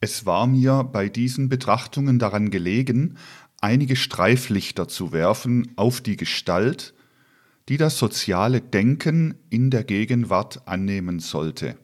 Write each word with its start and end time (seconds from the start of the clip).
Es 0.00 0.26
war 0.26 0.46
mir 0.46 0.84
bei 0.84 1.08
diesen 1.08 1.48
Betrachtungen 1.48 2.18
daran 2.18 2.50
gelegen, 2.50 3.16
einige 3.60 3.96
Streiflichter 3.96 4.86
zu 4.86 5.12
werfen 5.12 5.72
auf 5.76 6.00
die 6.00 6.16
Gestalt, 6.16 6.94
die 7.68 7.76
das 7.76 7.98
soziale 7.98 8.60
Denken 8.60 9.34
in 9.50 9.70
der 9.70 9.82
Gegenwart 9.82 10.68
annehmen 10.68 11.18
sollte. 11.18 11.76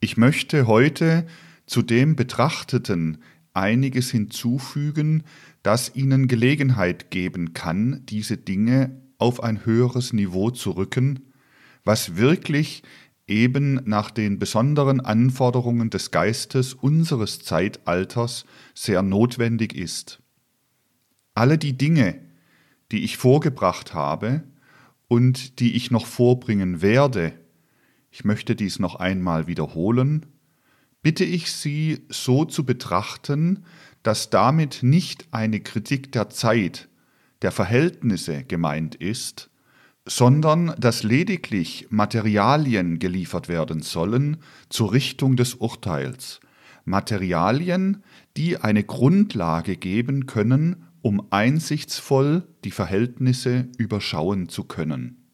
Ich 0.00 0.16
möchte 0.16 0.66
heute 0.66 1.26
zu 1.66 1.82
dem 1.82 2.16
Betrachteten 2.16 3.18
einiges 3.52 4.10
hinzufügen, 4.10 5.24
das 5.62 5.94
Ihnen 5.94 6.28
Gelegenheit 6.28 7.10
geben 7.10 7.52
kann, 7.52 8.02
diese 8.06 8.36
Dinge 8.36 9.02
auf 9.18 9.42
ein 9.42 9.64
höheres 9.66 10.12
Niveau 10.12 10.50
zu 10.50 10.72
rücken, 10.72 11.32
was 11.84 12.16
wirklich 12.16 12.82
eben 13.26 13.80
nach 13.84 14.10
den 14.10 14.38
besonderen 14.38 15.00
Anforderungen 15.00 15.90
des 15.90 16.10
Geistes 16.10 16.74
unseres 16.74 17.40
Zeitalters 17.40 18.44
sehr 18.74 19.02
notwendig 19.02 19.74
ist. 19.74 20.22
Alle 21.34 21.58
die 21.58 21.76
Dinge, 21.76 22.20
die 22.92 23.04
ich 23.04 23.16
vorgebracht 23.16 23.94
habe 23.94 24.44
und 25.08 25.58
die 25.60 25.74
ich 25.74 25.90
noch 25.90 26.06
vorbringen 26.06 26.82
werde, 26.82 27.32
ich 28.10 28.24
möchte 28.24 28.54
dies 28.54 28.78
noch 28.78 28.94
einmal 28.94 29.46
wiederholen, 29.46 30.26
bitte 31.02 31.24
ich 31.24 31.52
Sie 31.52 32.06
so 32.08 32.44
zu 32.44 32.64
betrachten, 32.64 33.64
dass 34.02 34.30
damit 34.30 34.82
nicht 34.82 35.26
eine 35.32 35.60
Kritik 35.60 36.12
der 36.12 36.30
Zeit, 36.30 36.88
der 37.42 37.52
Verhältnisse 37.52 38.44
gemeint 38.44 38.94
ist, 38.94 39.50
sondern 40.06 40.72
dass 40.78 41.02
lediglich 41.02 41.88
Materialien 41.90 42.98
geliefert 43.00 43.48
werden 43.48 43.82
sollen 43.82 44.38
zur 44.68 44.92
Richtung 44.92 45.36
des 45.36 45.54
Urteils, 45.54 46.40
Materialien, 46.84 48.04
die 48.36 48.58
eine 48.58 48.84
Grundlage 48.84 49.76
geben 49.76 50.26
können, 50.26 50.84
um 51.02 51.26
einsichtsvoll 51.30 52.46
die 52.64 52.70
Verhältnisse 52.70 53.68
überschauen 53.78 54.48
zu 54.48 54.64
können. 54.64 55.26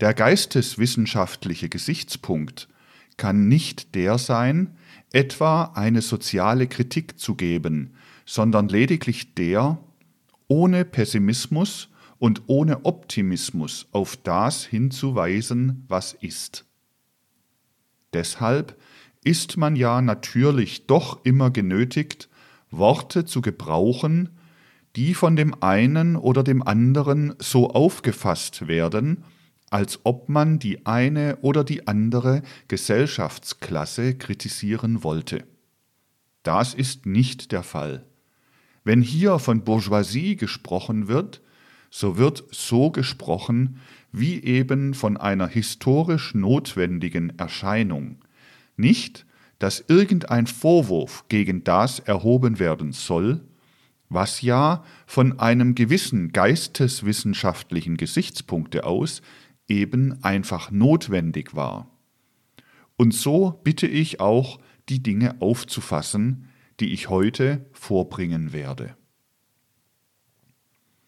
Der 0.00 0.12
geisteswissenschaftliche 0.12 1.70
Gesichtspunkt 1.70 2.68
kann 3.16 3.48
nicht 3.48 3.94
der 3.94 4.18
sein, 4.18 4.76
etwa 5.12 5.72
eine 5.74 6.02
soziale 6.02 6.66
Kritik 6.66 7.18
zu 7.18 7.34
geben, 7.34 7.94
sondern 8.26 8.68
lediglich 8.68 9.34
der, 9.34 9.78
ohne 10.48 10.84
Pessimismus 10.84 11.88
und 12.18 12.42
ohne 12.46 12.84
Optimismus 12.84 13.86
auf 13.92 14.16
das 14.16 14.64
hinzuweisen, 14.64 15.84
was 15.88 16.14
ist. 16.14 16.64
Deshalb 18.12 18.76
ist 19.24 19.56
man 19.56 19.76
ja 19.76 20.00
natürlich 20.00 20.86
doch 20.86 21.24
immer 21.24 21.50
genötigt, 21.50 22.28
Worte 22.70 23.24
zu 23.24 23.40
gebrauchen, 23.42 24.30
die 24.94 25.14
von 25.14 25.36
dem 25.36 25.62
einen 25.62 26.16
oder 26.16 26.42
dem 26.42 26.62
anderen 26.62 27.34
so 27.38 27.70
aufgefasst 27.70 28.66
werden, 28.66 29.24
als 29.70 30.00
ob 30.04 30.28
man 30.28 30.58
die 30.58 30.86
eine 30.86 31.38
oder 31.42 31.64
die 31.64 31.86
andere 31.86 32.42
Gesellschaftsklasse 32.68 34.14
kritisieren 34.14 35.02
wollte. 35.02 35.44
Das 36.42 36.72
ist 36.72 37.04
nicht 37.04 37.52
der 37.52 37.62
Fall. 37.62 38.06
Wenn 38.84 39.02
hier 39.02 39.40
von 39.40 39.64
Bourgeoisie 39.64 40.36
gesprochen 40.36 41.08
wird, 41.08 41.42
so 41.90 42.16
wird 42.16 42.44
so 42.50 42.90
gesprochen 42.90 43.80
wie 44.12 44.42
eben 44.42 44.94
von 44.94 45.16
einer 45.16 45.46
historisch 45.46 46.34
notwendigen 46.34 47.38
Erscheinung, 47.38 48.16
nicht, 48.76 49.26
dass 49.58 49.84
irgendein 49.88 50.46
Vorwurf 50.46 51.24
gegen 51.28 51.64
das 51.64 51.98
erhoben 52.00 52.58
werden 52.58 52.92
soll, 52.92 53.42
was 54.08 54.42
ja 54.42 54.84
von 55.06 55.38
einem 55.38 55.74
gewissen 55.74 56.32
geisteswissenschaftlichen 56.32 57.96
Gesichtspunkte 57.96 58.84
aus 58.84 59.22
eben 59.68 60.22
einfach 60.22 60.70
notwendig 60.70 61.54
war. 61.54 61.90
Und 62.96 63.12
so 63.12 63.60
bitte 63.64 63.86
ich 63.86 64.20
auch, 64.20 64.60
die 64.88 65.02
Dinge 65.02 65.40
aufzufassen, 65.40 66.48
die 66.78 66.92
ich 66.92 67.08
heute 67.08 67.66
vorbringen 67.72 68.52
werde. 68.52 68.96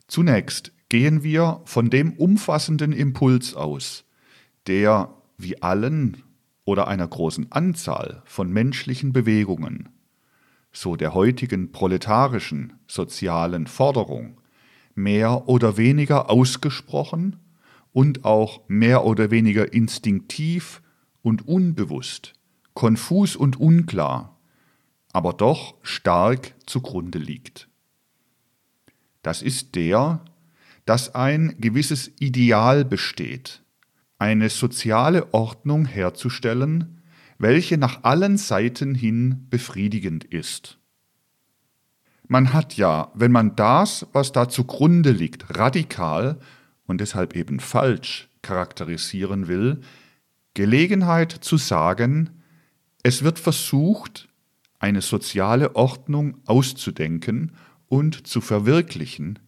Zunächst 0.09 0.73
gehen 0.89 1.23
wir 1.23 1.61
von 1.65 1.91
dem 1.91 2.13
umfassenden 2.13 2.93
Impuls 2.93 3.55
aus, 3.55 4.05
der 4.67 5.15
wie 5.37 5.63
allen 5.63 6.23
oder 6.65 6.89
einer 6.89 7.07
großen 7.07 7.53
Anzahl 7.53 8.23
von 8.25 8.53
menschlichen 8.53 9.13
Bewegungen, 9.13 9.89
so 10.73 10.97
der 10.97 11.15
heutigen 11.15 11.73
proletarischen 11.73 12.75
sozialen 12.87 13.67
Forderung, 13.67 14.41
mehr 14.95 15.49
oder 15.49 15.77
weniger 15.77 16.29
ausgesprochen 16.29 17.37
und 17.93 18.25
auch 18.25 18.61
mehr 18.69 19.05
oder 19.05 19.31
weniger 19.31 19.73
instinktiv 19.73 20.83
und 21.23 21.47
unbewusst, 21.47 22.35
konfus 22.75 23.37
und 23.37 23.59
unklar, 23.59 24.39
aber 25.13 25.33
doch 25.33 25.75
stark 25.83 26.55
zugrunde 26.67 27.19
liegt. 27.19 27.69
Das 29.23 29.43
ist 29.43 29.75
der, 29.75 30.21
dass 30.89 31.15
ein 31.15 31.55
gewisses 31.59 32.11
Ideal 32.19 32.83
besteht, 32.83 33.63
eine 34.17 34.49
soziale 34.49 35.35
Ordnung 35.35 35.85
herzustellen, 35.85 37.03
welche 37.37 37.77
nach 37.77 38.05
allen 38.05 38.39
Seiten 38.39 38.95
hin 38.95 39.49
befriedigend 39.51 40.25
ist. 40.25 40.79
Man 42.27 42.55
hat 42.55 42.79
ja, 42.79 43.13
wenn 43.13 43.33
man 43.33 43.55
das, 43.55 44.07
was 44.15 44.33
da 44.33 44.49
zugrunde 44.49 45.11
liegt, 45.11 45.59
radikal 45.59 46.39
und 46.87 47.03
deshalb 47.03 47.37
eben 47.37 47.61
falsch 47.61 48.31
charakterisieren 48.41 49.47
will, 49.47 49.83
Gelegenheit 50.55 51.33
zu 51.33 51.59
sagen, 51.59 52.31
es 53.03 53.23
wird 53.23 53.39
versucht, 53.39 54.31
eine 54.79 55.03
soziale 55.03 55.77
Ordnung 55.77 56.39
auszudenken 56.47 57.53
und 57.89 58.27
zu 58.27 58.41
verwirklichen, 58.41 59.39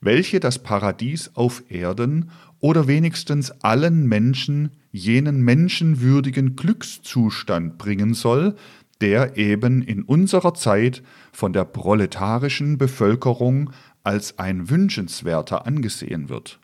welche 0.00 0.40
das 0.40 0.58
Paradies 0.62 1.30
auf 1.34 1.62
Erden 1.70 2.30
oder 2.58 2.86
wenigstens 2.86 3.50
allen 3.62 4.06
Menschen 4.06 4.70
jenen 4.92 5.42
menschenwürdigen 5.42 6.56
Glückszustand 6.56 7.78
bringen 7.78 8.14
soll, 8.14 8.56
der 9.00 9.36
eben 9.36 9.82
in 9.82 10.02
unserer 10.02 10.54
Zeit 10.54 11.02
von 11.32 11.52
der 11.52 11.64
proletarischen 11.64 12.76
Bevölkerung 12.76 13.70
als 14.02 14.38
ein 14.38 14.68
wünschenswerter 14.68 15.66
angesehen 15.66 16.28
wird. 16.28 16.60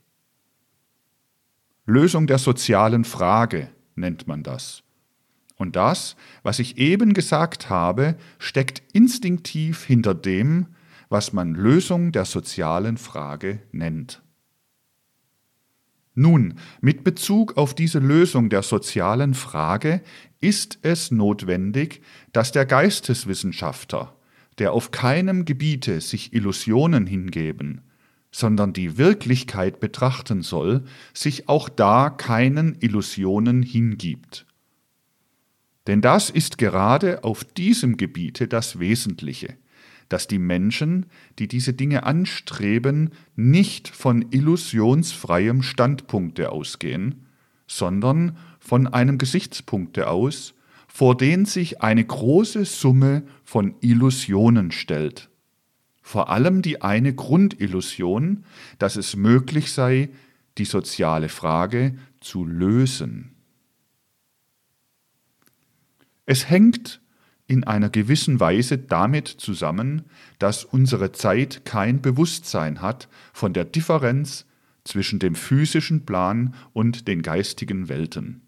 Lösung 1.86 2.26
der 2.26 2.38
sozialen 2.38 3.04
Frage 3.04 3.68
nennt 3.94 4.26
man 4.26 4.42
das. 4.42 4.82
Und 5.56 5.76
das, 5.76 6.16
was 6.42 6.58
ich 6.58 6.76
eben 6.76 7.14
gesagt 7.14 7.70
habe, 7.70 8.16
steckt 8.38 8.82
instinktiv 8.92 9.84
hinter 9.84 10.14
dem, 10.14 10.66
was 11.16 11.32
man 11.32 11.54
Lösung 11.54 12.12
der 12.12 12.26
sozialen 12.26 12.98
Frage 12.98 13.60
nennt. 13.72 14.22
Nun, 16.14 16.56
mit 16.82 17.04
Bezug 17.04 17.56
auf 17.56 17.74
diese 17.74 18.00
Lösung 18.00 18.50
der 18.50 18.62
sozialen 18.62 19.32
Frage 19.32 20.02
ist 20.40 20.78
es 20.82 21.10
notwendig, 21.10 22.02
dass 22.34 22.52
der 22.52 22.66
Geisteswissenschaftler, 22.66 24.14
der 24.58 24.74
auf 24.74 24.90
keinem 24.90 25.46
Gebiete 25.46 26.02
sich 26.02 26.34
Illusionen 26.34 27.06
hingeben, 27.06 27.80
sondern 28.30 28.74
die 28.74 28.98
Wirklichkeit 28.98 29.80
betrachten 29.80 30.42
soll, 30.42 30.84
sich 31.14 31.48
auch 31.48 31.70
da 31.70 32.10
keinen 32.10 32.76
Illusionen 32.80 33.62
hingibt. 33.62 34.44
Denn 35.86 36.02
das 36.02 36.28
ist 36.28 36.58
gerade 36.58 37.24
auf 37.24 37.42
diesem 37.42 37.96
Gebiete 37.96 38.48
das 38.48 38.78
Wesentliche 38.78 39.56
dass 40.08 40.28
die 40.28 40.38
Menschen, 40.38 41.06
die 41.38 41.48
diese 41.48 41.72
Dinge 41.72 42.04
anstreben, 42.04 43.10
nicht 43.34 43.88
von 43.88 44.26
illusionsfreiem 44.30 45.62
Standpunkte 45.62 46.52
ausgehen, 46.52 47.26
sondern 47.66 48.36
von 48.60 48.86
einem 48.86 49.18
Gesichtspunkte 49.18 50.08
aus, 50.08 50.54
vor 50.86 51.16
den 51.16 51.44
sich 51.44 51.82
eine 51.82 52.04
große 52.04 52.64
Summe 52.64 53.22
von 53.44 53.74
Illusionen 53.80 54.70
stellt. 54.70 55.28
Vor 56.00 56.30
allem 56.30 56.62
die 56.62 56.82
eine 56.82 57.14
Grundillusion, 57.14 58.44
dass 58.78 58.96
es 58.96 59.16
möglich 59.16 59.72
sei, 59.72 60.10
die 60.56 60.64
soziale 60.64 61.28
Frage 61.28 61.98
zu 62.20 62.44
lösen. 62.44 63.32
Es 66.24 66.48
hängt 66.48 67.00
in 67.46 67.64
einer 67.64 67.90
gewissen 67.90 68.40
Weise 68.40 68.78
damit 68.78 69.28
zusammen, 69.28 70.04
dass 70.38 70.64
unsere 70.64 71.12
Zeit 71.12 71.64
kein 71.64 72.02
Bewusstsein 72.02 72.80
hat 72.80 73.08
von 73.32 73.52
der 73.52 73.64
Differenz 73.64 74.46
zwischen 74.84 75.18
dem 75.18 75.34
physischen 75.34 76.06
Plan 76.06 76.54
und 76.72 77.08
den 77.08 77.22
geistigen 77.22 77.88
Welten. 77.88 78.42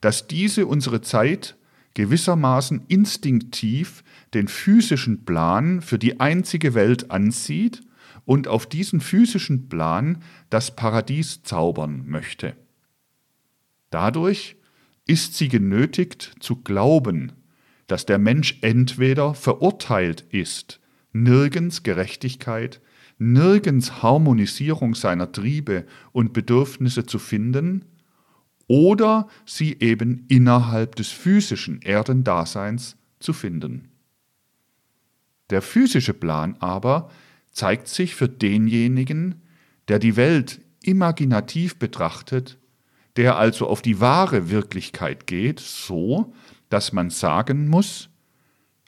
Dass 0.00 0.26
diese 0.26 0.66
unsere 0.66 1.00
Zeit 1.00 1.56
gewissermaßen 1.94 2.84
instinktiv 2.88 4.02
den 4.34 4.48
physischen 4.48 5.24
Plan 5.24 5.82
für 5.82 5.98
die 5.98 6.20
einzige 6.20 6.74
Welt 6.74 7.10
ansieht 7.10 7.82
und 8.24 8.48
auf 8.48 8.66
diesen 8.66 9.00
physischen 9.00 9.68
Plan 9.68 10.22
das 10.48 10.74
Paradies 10.74 11.42
zaubern 11.42 12.04
möchte. 12.06 12.54
Dadurch 13.90 14.56
ist 15.06 15.34
sie 15.34 15.48
genötigt 15.48 16.34
zu 16.40 16.56
glauben, 16.56 17.32
dass 17.86 18.06
der 18.06 18.18
Mensch 18.18 18.58
entweder 18.62 19.34
verurteilt 19.34 20.24
ist, 20.30 20.80
nirgends 21.12 21.82
Gerechtigkeit, 21.82 22.80
nirgends 23.18 24.02
Harmonisierung 24.02 24.94
seiner 24.94 25.30
Triebe 25.32 25.86
und 26.12 26.32
Bedürfnisse 26.32 27.06
zu 27.06 27.18
finden, 27.18 27.84
oder 28.68 29.28
sie 29.44 29.76
eben 29.80 30.24
innerhalb 30.28 30.96
des 30.96 31.08
physischen 31.08 31.82
Erdendaseins 31.82 32.96
zu 33.20 33.32
finden. 33.32 33.88
Der 35.50 35.60
physische 35.60 36.14
Plan 36.14 36.56
aber 36.60 37.10
zeigt 37.50 37.88
sich 37.88 38.14
für 38.14 38.28
denjenigen, 38.28 39.42
der 39.88 39.98
die 39.98 40.16
Welt 40.16 40.60
imaginativ 40.82 41.76
betrachtet, 41.76 42.58
der 43.16 43.36
also 43.36 43.66
auf 43.66 43.82
die 43.82 44.00
wahre 44.00 44.50
Wirklichkeit 44.50 45.26
geht, 45.26 45.60
so, 45.60 46.32
dass 46.72 46.92
man 46.92 47.10
sagen 47.10 47.68
muss, 47.68 48.08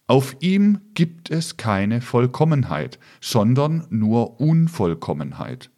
auf 0.06 0.36
ihm 0.40 0.81
gibt 0.94 1.31
es 1.31 1.56
keine 1.56 2.00
Vollkommenheit, 2.00 2.98
sondern 3.20 3.86
nur 3.90 4.40
Unvollkommenheit. 4.40 5.70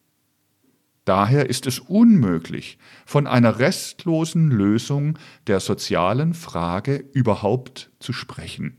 Daher 1.05 1.49
ist 1.49 1.67
es 1.67 1.79
unmöglich, 1.79 2.79
von 3.05 3.29
einer 3.29 3.61
restlosen 3.61 4.51
Lösung 4.51 5.19
der 5.47 5.61
sozialen 5.61 6.35
Frage 6.35 7.05
überhaupt 7.13 7.93
zu 8.01 8.13
sprechen. 8.13 8.77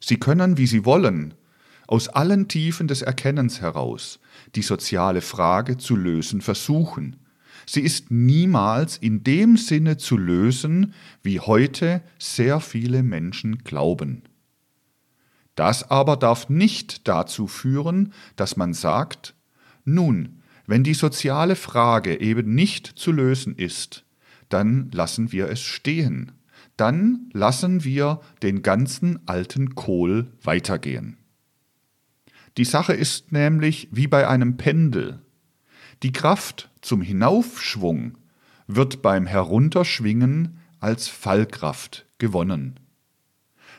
Sie 0.00 0.18
können, 0.18 0.58
wie 0.58 0.66
Sie 0.66 0.84
wollen, 0.84 1.34
aus 1.86 2.08
allen 2.08 2.48
Tiefen 2.48 2.88
des 2.88 3.02
Erkennens 3.02 3.60
heraus 3.60 4.18
die 4.56 4.62
soziale 4.62 5.20
Frage 5.20 5.76
zu 5.76 5.94
lösen 5.94 6.40
versuchen. 6.40 7.16
Sie 7.66 7.80
ist 7.80 8.10
niemals 8.10 8.96
in 8.96 9.24
dem 9.24 9.56
Sinne 9.56 9.96
zu 9.96 10.16
lösen, 10.16 10.94
wie 11.22 11.40
heute 11.40 12.02
sehr 12.18 12.60
viele 12.60 13.02
Menschen 13.02 13.58
glauben. 13.58 14.22
Das 15.54 15.90
aber 15.90 16.16
darf 16.16 16.48
nicht 16.48 17.06
dazu 17.08 17.46
führen, 17.46 18.12
dass 18.36 18.56
man 18.56 18.72
sagt, 18.72 19.34
nun, 19.84 20.42
wenn 20.66 20.84
die 20.84 20.94
soziale 20.94 21.56
Frage 21.56 22.20
eben 22.20 22.54
nicht 22.54 22.86
zu 22.86 23.12
lösen 23.12 23.54
ist, 23.56 24.04
dann 24.48 24.90
lassen 24.92 25.32
wir 25.32 25.48
es 25.48 25.60
stehen, 25.60 26.32
dann 26.76 27.30
lassen 27.32 27.84
wir 27.84 28.20
den 28.42 28.62
ganzen 28.62 29.26
alten 29.28 29.74
Kohl 29.74 30.32
weitergehen. 30.42 31.18
Die 32.56 32.64
Sache 32.64 32.92
ist 32.92 33.32
nämlich 33.32 33.88
wie 33.92 34.06
bei 34.06 34.28
einem 34.28 34.56
Pendel. 34.56 35.20
Die 36.02 36.12
Kraft 36.12 36.70
zum 36.82 37.00
Hinaufschwung 37.00 38.18
wird 38.66 39.00
beim 39.00 39.26
Herunterschwingen 39.26 40.58
als 40.80 41.08
Fallkraft 41.08 42.06
gewonnen. 42.18 42.78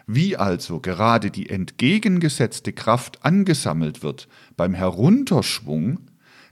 Wie 0.08 0.36
also 0.36 0.80
gerade 0.80 1.32
die 1.32 1.50
entgegengesetzte 1.50 2.74
Kraft 2.74 3.24
angesammelt 3.24 4.04
wird 4.04 4.28
beim 4.58 4.74
Herunterschwung, 4.74 6.00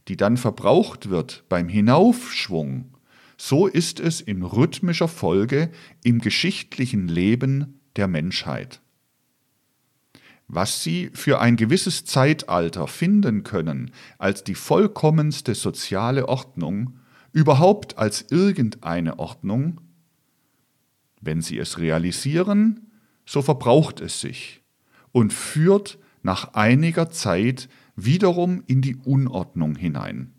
die 0.07 0.17
dann 0.17 0.37
verbraucht 0.37 1.09
wird 1.09 1.43
beim 1.49 1.67
Hinaufschwung, 1.67 2.95
so 3.37 3.67
ist 3.67 3.99
es 3.99 4.21
in 4.21 4.43
rhythmischer 4.43 5.07
Folge 5.07 5.71
im 6.03 6.19
geschichtlichen 6.19 7.07
Leben 7.07 7.81
der 7.95 8.07
Menschheit. 8.07 8.81
Was 10.53 10.83
sie 10.83 11.09
für 11.13 11.39
ein 11.39 11.55
gewisses 11.55 12.03
Zeitalter 12.03 12.85
finden 12.87 13.43
können 13.43 13.91
als 14.17 14.43
die 14.43 14.53
vollkommenste 14.53 15.55
soziale 15.55 16.27
Ordnung, 16.27 16.99
überhaupt 17.31 17.97
als 17.97 18.25
irgendeine 18.31 19.17
Ordnung, 19.17 19.79
wenn 21.21 21.41
sie 21.41 21.57
es 21.57 21.79
realisieren, 21.79 22.91
so 23.25 23.41
verbraucht 23.41 24.01
es 24.01 24.19
sich 24.19 24.61
und 25.13 25.31
führt 25.31 25.97
nach 26.21 26.53
einiger 26.53 27.09
Zeit 27.09 27.69
wiederum 27.95 28.61
in 28.67 28.81
die 28.81 28.97
Unordnung 28.97 29.77
hinein. 29.77 30.33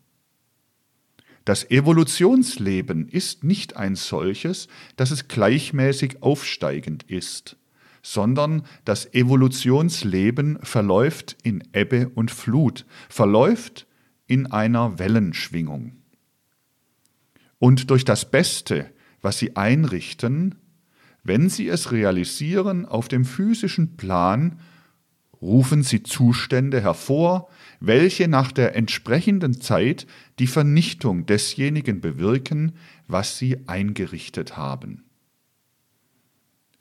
Das 1.47 1.71
Evolutionsleben 1.71 3.09
ist 3.09 3.45
nicht 3.45 3.79
ein 3.79 3.97
solches, 3.97 4.69
dass 4.97 5.11
es 5.11 5.29
gleichmäßig 5.29 6.23
aufsteigend 6.23 7.05
ist, 7.05 7.57
sondern 8.03 8.63
das 8.85 9.15
Evolutionsleben 9.15 10.59
verläuft 10.63 11.37
in 11.43 11.63
Ebbe 11.73 12.11
und 12.15 12.31
Flut, 12.31 12.85
verläuft 13.09 13.87
in 14.27 14.51
einer 14.51 14.99
Wellenschwingung. 14.99 15.93
Und 17.59 17.91
durch 17.91 18.05
das 18.05 18.31
Beste, 18.31 18.91
was 19.21 19.39
sie 19.39 19.57
einrichten, 19.57 20.57
wenn 21.23 21.49
sie 21.49 21.69
es 21.69 21.93
realisieren 21.93 22.87
auf 22.87 23.07
dem 23.07 23.25
physischen 23.25 23.97
Plan, 23.97 24.59
rufen 25.41 25.83
sie 25.83 26.03
Zustände 26.03 26.81
hervor, 26.81 27.49
welche 27.81 28.29
nach 28.29 28.53
der 28.53 28.75
entsprechenden 28.75 29.61
Zeit 29.61 30.07
die 30.39 30.47
Vernichtung 30.47 31.27
desjenigen 31.27 32.01
bewirken, 32.01 32.73
was 33.07 33.39
sie 33.39 33.69
eingerichtet 33.69 34.57
haben. 34.57 35.05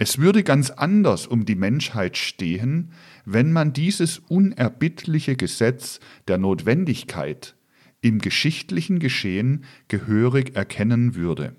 Es 0.03 0.17
würde 0.17 0.41
ganz 0.41 0.71
anders 0.71 1.27
um 1.27 1.45
die 1.45 1.53
Menschheit 1.53 2.17
stehen, 2.17 2.91
wenn 3.23 3.51
man 3.51 3.71
dieses 3.71 4.17
unerbittliche 4.17 5.35
Gesetz 5.35 5.99
der 6.27 6.39
Notwendigkeit 6.39 7.55
im 8.01 8.17
geschichtlichen 8.17 8.97
Geschehen 8.97 9.63
gehörig 9.89 10.55
erkennen 10.55 11.13
würde. 11.13 11.55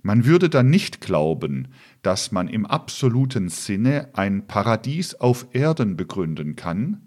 Man 0.00 0.24
würde 0.24 0.48
dann 0.48 0.70
nicht 0.70 1.02
glauben, 1.02 1.68
dass 2.00 2.32
man 2.32 2.48
im 2.48 2.64
absoluten 2.64 3.50
Sinne 3.50 4.08
ein 4.14 4.46
Paradies 4.46 5.14
auf 5.14 5.48
Erden 5.52 5.94
begründen 5.94 6.56
kann, 6.56 7.02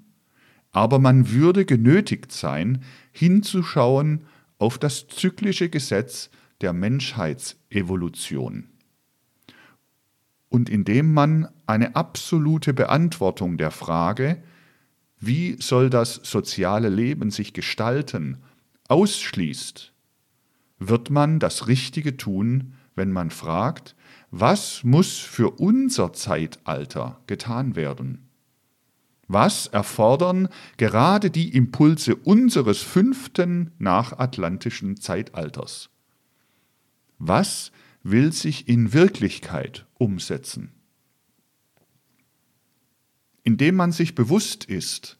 aber 0.72 1.00
man 1.00 1.31
würde 1.31 1.66
genötigt 1.66 2.31
sein, 2.31 2.83
hinzuschauen 3.12 4.25
auf 4.60 4.78
das 4.78 5.07
zyklische 5.07 5.69
Gesetz 5.69 6.30
der 6.62 6.72
Menschheitsevolution. 6.72 8.70
Und 10.52 10.70
indem 10.70 11.14
man 11.14 11.48
eine 11.66 11.96
absolute 11.96 12.74
Beantwortung 12.74 13.56
der 13.56 13.72
Frage, 13.72 14.44
wie 15.18 15.56
soll 15.62 15.90
das 15.90 16.16
soziale 16.16 16.90
Leben 16.90 17.31
sich 17.31 17.54
gestalten, 17.54 18.38
ausschließt, 18.90 19.94
wird 20.78 21.10
man 21.10 21.40
das 21.40 21.68
Richtige 21.68 22.18
tun, 22.18 22.74
wenn 22.96 23.14
man 23.14 23.31
fragt, 23.31 23.96
was 24.30 24.84
muss 24.84 25.20
für 25.20 25.52
unser 25.52 26.12
Zeitalter 26.12 27.22
getan 27.28 27.78
werden? 27.78 28.28
Was 29.30 29.68
erfordern 29.68 30.50
gerade 30.76 31.31
die 31.31 31.56
Impulse 31.56 32.18
unseres 32.18 32.81
fünften 32.81 33.72
nachatlantischen 33.80 34.98
Zeitalters? 34.98 35.90
Was 37.20 37.72
will 38.04 38.31
sich 38.31 38.68
in 38.68 38.94
Wirklichkeit 38.94 39.86
umsetzen? 39.98 40.72
Indem 43.44 43.76
man 43.76 43.92
sich 43.92 44.16
bewusst 44.16 44.66
ist, 44.66 45.20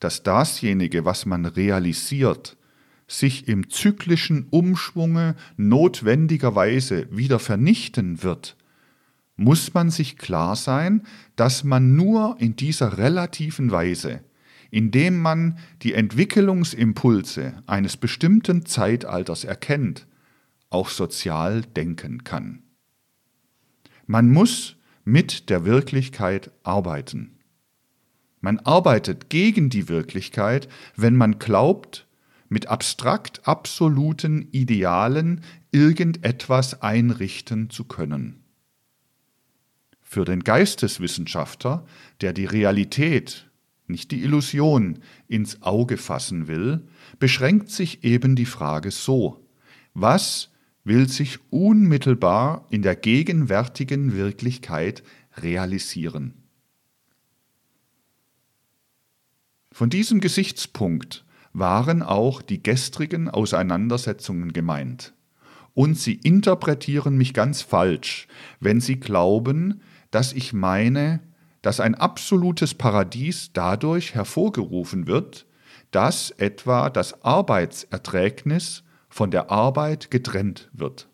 dass 0.00 0.22
dasjenige, 0.22 1.04
was 1.04 1.26
man 1.26 1.46
realisiert, 1.46 2.56
sich 3.06 3.48
im 3.48 3.70
zyklischen 3.70 4.46
Umschwunge 4.50 5.34
notwendigerweise 5.56 7.08
wieder 7.10 7.38
vernichten 7.38 8.22
wird, 8.22 8.56
muss 9.36 9.72
man 9.74 9.90
sich 9.90 10.16
klar 10.16 10.54
sein, 10.54 11.02
dass 11.34 11.64
man 11.64 11.96
nur 11.96 12.36
in 12.38 12.56
dieser 12.56 12.98
relativen 12.98 13.70
Weise, 13.70 14.20
indem 14.70 15.18
man 15.18 15.58
die 15.82 15.94
Entwicklungsimpulse 15.94 17.62
eines 17.66 17.96
bestimmten 17.96 18.66
Zeitalters 18.66 19.44
erkennt, 19.44 20.06
auch 20.70 20.88
sozial 20.88 21.62
denken 21.62 22.24
kann. 22.24 22.62
Man 24.06 24.30
muss 24.30 24.76
mit 25.04 25.50
der 25.50 25.64
Wirklichkeit 25.64 26.50
arbeiten. 26.62 27.38
Man 28.40 28.58
arbeitet 28.60 29.28
gegen 29.28 29.68
die 29.68 29.88
Wirklichkeit, 29.88 30.68
wenn 30.96 31.16
man 31.16 31.38
glaubt, 31.38 32.06
mit 32.48 32.66
abstrakt 32.66 33.46
absoluten 33.46 34.48
Idealen 34.50 35.42
irgendetwas 35.70 36.82
einrichten 36.82 37.70
zu 37.70 37.84
können. 37.84 38.42
Für 40.00 40.24
den 40.24 40.42
Geisteswissenschaftler, 40.42 41.86
der 42.20 42.32
die 42.32 42.46
Realität, 42.46 43.48
nicht 43.86 44.10
die 44.10 44.22
Illusion, 44.22 44.98
ins 45.28 45.62
Auge 45.62 45.96
fassen 45.96 46.48
will, 46.48 46.88
beschränkt 47.20 47.70
sich 47.70 48.02
eben 48.02 48.34
die 48.34 48.46
Frage 48.46 48.90
so, 48.90 49.46
was 49.94 50.50
will 50.84 51.08
sich 51.08 51.38
unmittelbar 51.50 52.66
in 52.70 52.82
der 52.82 52.96
gegenwärtigen 52.96 54.14
Wirklichkeit 54.14 55.02
realisieren. 55.36 56.34
Von 59.72 59.90
diesem 59.90 60.20
Gesichtspunkt 60.20 61.24
waren 61.52 62.02
auch 62.02 62.42
die 62.42 62.62
gestrigen 62.62 63.28
Auseinandersetzungen 63.28 64.52
gemeint. 64.52 65.14
Und 65.74 65.98
sie 65.98 66.14
interpretieren 66.14 67.16
mich 67.16 67.32
ganz 67.32 67.62
falsch, 67.62 68.26
wenn 68.58 68.80
sie 68.80 68.98
glauben, 68.98 69.80
dass 70.10 70.32
ich 70.32 70.52
meine, 70.52 71.20
dass 71.62 71.80
ein 71.80 71.94
absolutes 71.94 72.74
Paradies 72.74 73.50
dadurch 73.52 74.14
hervorgerufen 74.14 75.06
wird, 75.06 75.46
dass 75.90 76.30
etwa 76.32 76.90
das 76.90 77.22
Arbeitserträgnis 77.22 78.82
von 79.10 79.30
der 79.30 79.50
Arbeit 79.50 80.10
getrennt 80.10 80.70
wird. 80.72 81.08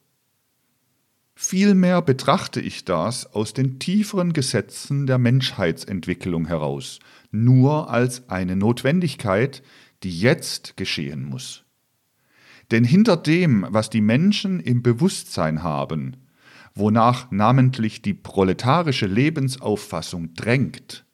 Vielmehr 1.35 2.01
betrachte 2.01 2.61
ich 2.61 2.85
das 2.85 3.35
aus 3.35 3.53
den 3.53 3.79
tieferen 3.79 4.33
Gesetzen 4.33 5.07
der 5.07 5.19
Menschheitsentwicklung 5.19 6.47
heraus, 6.47 6.99
nur 7.31 7.91
als 7.91 8.29
eine 8.31 8.57
Notwendigkeit, 8.57 9.63
die 10.03 10.19
jetzt 10.19 10.77
geschehen 10.77 11.25
muss. 11.25 11.65
Denn 12.71 12.85
hinter 12.85 13.17
dem, 13.17 13.67
was 13.69 13.91
die 13.91 14.01
Menschen 14.01 14.61
im 14.61 14.83
Bewusstsein 14.83 15.63
haben, 15.63 16.17
wonach 16.75 17.31
namentlich 17.31 18.03
die 18.03 18.15
proletarische 18.15 19.07
Lebensauffassung 19.07 20.35
drängt, 20.35 21.05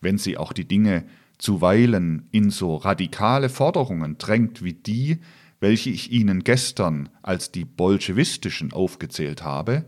wenn 0.00 0.18
sie 0.18 0.36
auch 0.36 0.52
die 0.52 0.66
Dinge 0.66 1.04
zuweilen 1.38 2.28
in 2.30 2.50
so 2.50 2.76
radikale 2.76 3.48
Forderungen 3.48 4.18
drängt 4.18 4.62
wie 4.62 4.72
die, 4.72 5.18
welche 5.60 5.90
ich 5.90 6.12
Ihnen 6.12 6.44
gestern 6.44 7.08
als 7.22 7.52
die 7.52 7.64
bolschewistischen 7.64 8.72
aufgezählt 8.72 9.42
habe, 9.42 9.84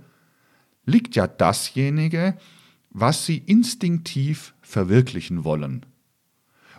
liegt 0.84 1.16
ja 1.16 1.26
dasjenige, 1.26 2.36
was 2.90 3.26
Sie 3.26 3.38
instinktiv 3.38 4.54
verwirklichen 4.60 5.44
wollen. 5.44 5.84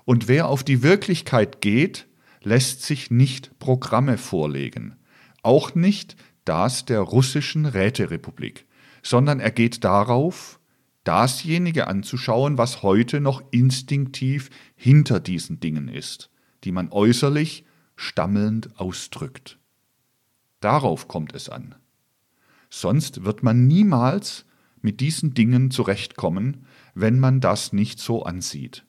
Und 0.05 0.27
wer 0.27 0.47
auf 0.47 0.63
die 0.63 0.81
Wirklichkeit 0.81 1.61
geht, 1.61 2.07
lässt 2.41 2.81
sich 2.83 3.11
nicht 3.11 3.57
Programme 3.59 4.17
vorlegen, 4.17 4.95
auch 5.43 5.75
nicht 5.75 6.15
das 6.45 6.85
der 6.85 7.01
russischen 7.01 7.65
Räterepublik, 7.65 8.65
sondern 9.03 9.39
er 9.39 9.51
geht 9.51 9.83
darauf, 9.83 10.59
dasjenige 11.03 11.87
anzuschauen, 11.87 12.57
was 12.57 12.81
heute 12.83 13.19
noch 13.19 13.43
instinktiv 13.51 14.49
hinter 14.75 15.19
diesen 15.19 15.59
Dingen 15.59 15.87
ist, 15.87 16.29
die 16.63 16.71
man 16.71 16.91
äußerlich 16.91 17.65
stammelnd 17.99 18.79
ausdrückt. 18.79 19.59
Darauf 20.61 21.09
kommt 21.09 21.35
es 21.35 21.49
an. 21.49 21.75
Sonst 22.69 23.25
wird 23.25 23.43
man 23.43 23.67
niemals 23.67 24.45
mit 24.81 25.01
diesen 25.01 25.33
Dingen 25.33 25.69
zurechtkommen, 25.69 26.65
wenn 26.95 27.19
man 27.19 27.41
das 27.41 27.73
nicht 27.73 27.99
so 27.99 28.23
ansieht. 28.23 28.85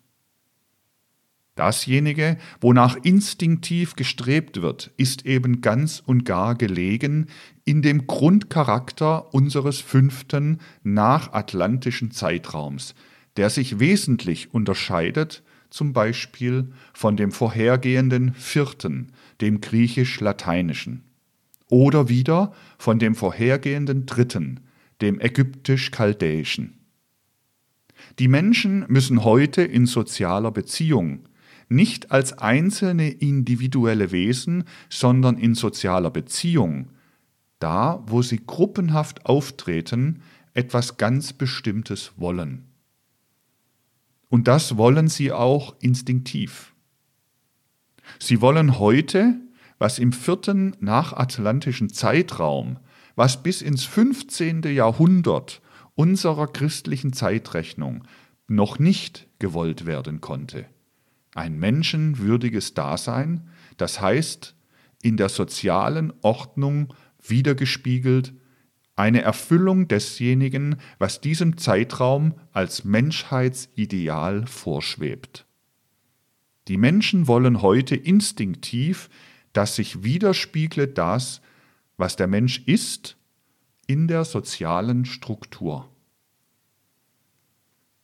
Dasjenige, 1.57 2.39
wonach 2.61 2.97
instinktiv 3.03 3.97
gestrebt 3.97 4.63
wird, 4.63 4.93
ist 4.97 5.27
eben 5.27 5.61
ganz 5.61 6.01
und 6.07 6.25
gar 6.25 6.55
gelegen 6.55 7.27
in 7.65 7.83
dem 7.83 8.07
Grundcharakter 8.07 9.35
unseres 9.35 9.81
fünften 9.81 10.61
nachatlantischen 10.85 12.13
Zeitraums, 12.13 12.95
der 13.37 13.51
sich 13.51 13.81
wesentlich 13.81 14.55
unterscheidet 14.55 15.43
zum 15.71 15.93
Beispiel 15.93 16.73
von 16.93 17.17
dem 17.17 17.33
vorhergehenden 17.33 18.35
vierten, 18.35 19.13
dem 19.41 19.61
griechisch-lateinischen, 19.61 21.05
oder 21.69 22.09
wieder 22.09 22.53
von 22.79 22.99
dem 22.99 23.15
vorhergehenden 23.15 24.07
dritten, 24.07 24.61
dem 25.01 25.21
ägyptisch-chaldäischen. 25.21 26.81
Die 28.19 28.29
Menschen 28.29 28.85
müssen 28.89 29.25
heute 29.25 29.63
in 29.63 29.87
sozialer 29.87 30.51
Beziehung 30.51 31.29
nicht 31.69 32.11
als 32.11 32.37
einzelne 32.37 33.11
individuelle 33.11 34.11
Wesen, 34.11 34.65
sondern 34.89 35.39
in 35.39 35.55
sozialer 35.55 36.11
Beziehung, 36.11 36.91
da 37.61 38.03
wo 38.07 38.23
sie 38.23 38.41
gruppenhaft 38.45 39.27
auftreten, 39.27 40.23
etwas 40.53 40.97
ganz 40.97 41.33
Bestimmtes 41.33 42.13
wollen. 42.17 42.70
Und 44.31 44.49
das 44.49 44.79
wollen 44.79 45.09
sie 45.09 45.33
auch 45.33 45.75
instinktiv. 45.81 46.73
Sie 48.19 48.41
wollen 48.41 48.79
heute, 48.79 49.35
was 49.79 49.99
im 49.99 50.13
vierten 50.13 50.77
nachatlantischen 50.81 51.91
Zeitraum, 51.91 52.79
was 53.17 53.43
bis 53.43 53.61
ins 53.61 53.85
15. 53.85 54.63
Jahrhundert 54.63 55.61
unserer 55.95 56.47
christlichen 56.47 57.13
Zeitrechnung 57.13 58.05
noch 58.47 58.79
nicht 58.79 59.27
gewollt 59.39 59.85
werden 59.85 60.21
konnte. 60.21 60.67
Ein 61.35 61.59
menschenwürdiges 61.59 62.75
Dasein, 62.75 63.49
das 63.77 64.01
heißt, 64.01 64.55
in 65.03 65.17
der 65.17 65.29
sozialen 65.29 66.13
Ordnung 66.23 66.95
wiedergespiegelt 67.23 68.33
eine 69.01 69.23
Erfüllung 69.23 69.89
desjenigen, 69.89 70.77
was 70.99 71.23
diesem 71.23 71.57
Zeitraum 71.57 72.35
als 72.53 72.85
Menschheitsideal 72.85 74.47
vorschwebt. 74.47 75.47
Die 76.69 76.77
Menschen 76.77 77.27
wollen 77.27 77.63
heute 77.63 77.97
instinktiv, 77.97 79.09
dass 79.55 79.77
sich 79.77 80.05
widerspiegle 80.05 80.87
das, 80.87 81.41
was 81.97 82.17
der 82.17 82.27
Mensch 82.27 82.63
ist, 82.67 83.17
in 83.87 84.07
der 84.07 84.27
sozialen 84.27 85.07
Struktur. 85.07 85.89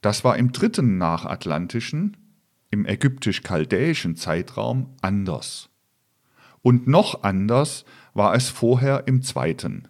Das 0.00 0.24
war 0.24 0.38
im 0.38 0.50
dritten 0.50 0.96
nachatlantischen, 0.96 2.16
im 2.70 2.86
ägyptisch-chaldäischen 2.86 4.16
Zeitraum 4.16 4.94
anders. 5.02 5.68
Und 6.62 6.86
noch 6.88 7.22
anders 7.22 7.84
war 8.14 8.34
es 8.34 8.48
vorher 8.48 9.06
im 9.06 9.20
zweiten. 9.20 9.88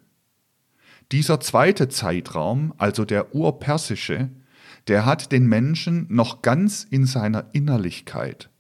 Dieser 1.13 1.41
zweite 1.41 1.89
Zeitraum, 1.89 2.75
also 2.79 3.05
der 3.05 3.35
urpersische, 3.35 4.31
der 4.89 5.05
hat 5.05 5.33
den 5.33 5.47
Menschen 5.47 6.07
noch 6.09 6.43
ganz 6.43 6.85
in 6.85 7.07
seiner 7.07 7.47
Innerlichkeit. 7.53 8.51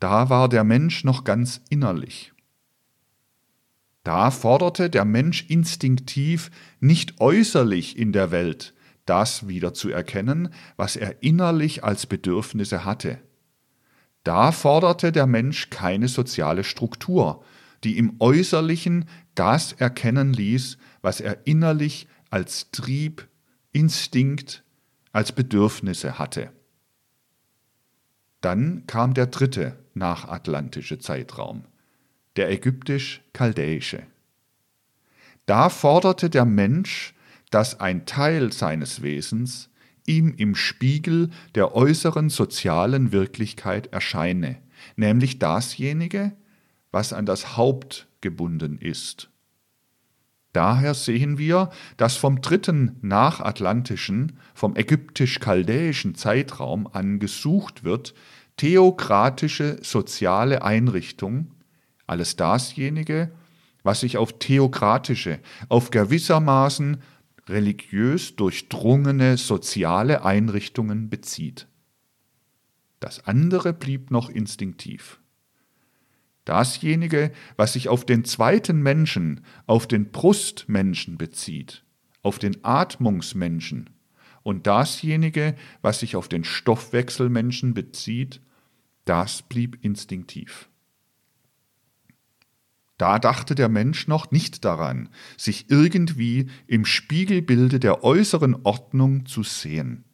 Da 0.00 0.28
war 0.28 0.48
der 0.48 0.64
Mensch 0.64 1.04
noch 1.04 1.24
ganz 1.24 1.60
innerlich. 1.70 2.32
Da 4.04 4.30
forderte 4.30 4.88
der 4.90 5.04
Mensch 5.04 5.46
instinktiv 5.48 6.50
nicht 6.80 7.20
äußerlich 7.20 7.98
in 7.98 8.12
der 8.12 8.30
Welt 8.30 8.74
das 9.06 9.48
wieder 9.48 9.72
zu 9.72 9.88
erkennen, 9.88 10.50
was 10.76 10.96
er 10.96 11.22
innerlich 11.22 11.84
als 11.84 12.06
Bedürfnisse 12.06 12.84
hatte. 12.84 13.18
Da 14.24 14.52
forderte 14.52 15.12
der 15.12 15.26
Mensch 15.26 15.70
keine 15.70 16.08
soziale 16.08 16.64
Struktur, 16.64 17.44
die 17.84 17.96
im 17.96 18.16
Äußerlichen 18.18 19.06
das 19.36 19.72
erkennen 19.72 20.32
ließ, 20.32 20.76
was 21.06 21.20
er 21.20 21.46
innerlich 21.46 22.08
als 22.30 22.72
Trieb, 22.72 23.28
Instinkt, 23.70 24.64
als 25.12 25.30
Bedürfnisse 25.30 26.18
hatte. 26.18 26.50
Dann 28.40 28.88
kam 28.88 29.14
der 29.14 29.28
dritte 29.28 29.78
nachatlantische 29.94 30.98
Zeitraum, 30.98 31.62
der 32.34 32.50
ägyptisch-chaldäische. 32.50 34.02
Da 35.46 35.68
forderte 35.68 36.28
der 36.28 36.44
Mensch, 36.44 37.14
dass 37.50 37.78
ein 37.78 38.04
Teil 38.04 38.52
seines 38.52 39.00
Wesens 39.00 39.70
ihm 40.06 40.34
im 40.36 40.56
Spiegel 40.56 41.30
der 41.54 41.72
äußeren 41.76 42.30
sozialen 42.30 43.12
Wirklichkeit 43.12 43.92
erscheine, 43.92 44.60
nämlich 44.96 45.38
dasjenige, 45.38 46.32
was 46.90 47.12
an 47.12 47.26
das 47.26 47.56
Haupt 47.56 48.08
gebunden 48.22 48.78
ist, 48.78 49.30
Daher 50.56 50.94
sehen 50.94 51.36
wir, 51.36 51.68
dass 51.98 52.16
vom 52.16 52.40
dritten 52.40 52.96
nachatlantischen, 53.02 54.38
vom 54.54 54.74
ägyptisch-chaldäischen 54.74 56.14
Zeitraum 56.14 56.88
an 56.90 57.18
gesucht 57.18 57.84
wird, 57.84 58.14
theokratische 58.56 59.76
soziale 59.82 60.62
Einrichtung, 60.62 61.50
alles 62.06 62.36
dasjenige, 62.36 63.32
was 63.82 64.00
sich 64.00 64.16
auf 64.16 64.38
theokratische, 64.38 65.40
auf 65.68 65.90
gewissermaßen 65.90 67.02
religiös 67.50 68.34
durchdrungene 68.36 69.36
soziale 69.36 70.24
Einrichtungen 70.24 71.10
bezieht. 71.10 71.68
Das 72.98 73.26
andere 73.26 73.74
blieb 73.74 74.10
noch 74.10 74.30
instinktiv 74.30 75.20
dasjenige, 76.46 77.32
was 77.56 77.74
sich 77.74 77.90
auf 77.90 78.06
den 78.06 78.24
zweiten 78.24 78.82
Menschen, 78.82 79.42
auf 79.66 79.86
den 79.86 80.10
Brustmenschen 80.10 81.18
bezieht, 81.18 81.84
auf 82.22 82.38
den 82.38 82.64
Atmungsmenschen, 82.64 83.90
und 84.42 84.68
dasjenige, 84.68 85.56
was 85.82 85.98
sich 85.98 86.14
auf 86.14 86.28
den 86.28 86.44
Stoffwechselmenschen 86.44 87.74
bezieht, 87.74 88.40
das 89.04 89.42
blieb 89.42 89.84
instinktiv. 89.84 90.68
Da 92.96 93.18
dachte 93.18 93.56
der 93.56 93.68
Mensch 93.68 94.06
noch 94.06 94.30
nicht 94.30 94.64
daran, 94.64 95.08
sich 95.36 95.68
irgendwie 95.68 96.48
im 96.68 96.84
Spiegelbilde 96.84 97.80
der 97.80 98.04
äußeren 98.04 98.54
Ordnung 98.62 99.26
zu 99.26 99.42
sehen. 99.42 100.04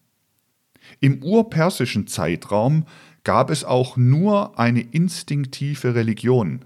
Im 0.99 1.23
urpersischen 1.23 2.07
Zeitraum 2.07 2.87
gab 3.25 3.51
es 3.51 3.65
auch 3.65 3.97
nur 3.97 4.59
eine 4.59 4.81
instinktive 4.81 5.95
Religion, 5.95 6.65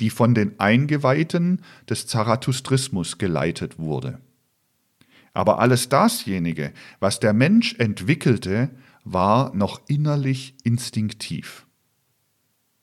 die 0.00 0.10
von 0.10 0.34
den 0.34 0.58
Eingeweihten 0.58 1.62
des 1.88 2.06
Zarathustrismus 2.06 3.18
geleitet 3.18 3.78
wurde. 3.78 4.20
Aber 5.34 5.58
alles 5.58 5.88
dasjenige, 5.88 6.72
was 7.00 7.20
der 7.20 7.32
Mensch 7.32 7.74
entwickelte, 7.78 8.70
war 9.04 9.54
noch 9.54 9.80
innerlich 9.88 10.54
instinktiv. 10.62 11.66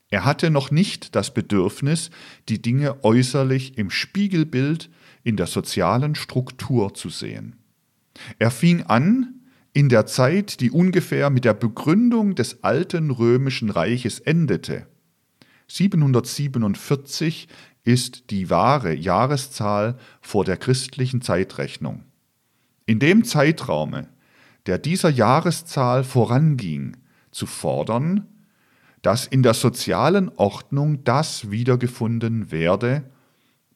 Er 0.10 0.26
hatte 0.26 0.50
noch 0.50 0.72
nicht 0.72 1.16
das 1.16 1.34
Bedürfnis, 1.34 2.10
die 2.50 2.62
Dinge 2.62 3.04
äußerlich 3.04 3.78
im 3.78 3.92
Spiegelbild 3.92 4.90
in 5.24 5.38
der 5.38 5.46
sozialen 5.46 6.16
Struktur 6.16 6.96
zu 6.96 7.10
sehen. 7.10 7.58
Er 8.40 8.50
fing 8.50 8.84
an, 8.84 9.39
in 9.74 9.90
der 9.90 10.06
Zeit, 10.06 10.62
die 10.62 10.72
ungefähr 10.72 11.30
mit 11.30 11.46
der 11.46 11.54
Begründung 11.54 12.36
des 12.36 12.64
alten 12.64 13.12
römischen 13.12 13.70
Reiches 13.70 14.20
endete. 14.20 14.88
747 15.68 17.48
ist 17.84 18.32
die 18.32 18.50
wahre 18.50 18.94
Jahreszahl 18.94 19.98
vor 20.22 20.44
der 20.44 20.58
christlichen 20.58 21.22
Zeitrechnung. 21.22 22.04
In 22.86 23.00
dem 23.00 23.24
Zeitraume, 23.24 24.08
der 24.66 24.80
dieser 24.80 25.10
Jahreszahl 25.10 26.04
voranging, 26.04 26.98
zu 27.32 27.46
fordern, 27.46 28.28
dass 29.02 29.28
in 29.28 29.44
der 29.44 29.54
sozialen 29.54 30.30
Ordnung 30.36 31.04
das 31.04 31.52
wiedergefunden 31.52 32.52
werde, 32.52 33.04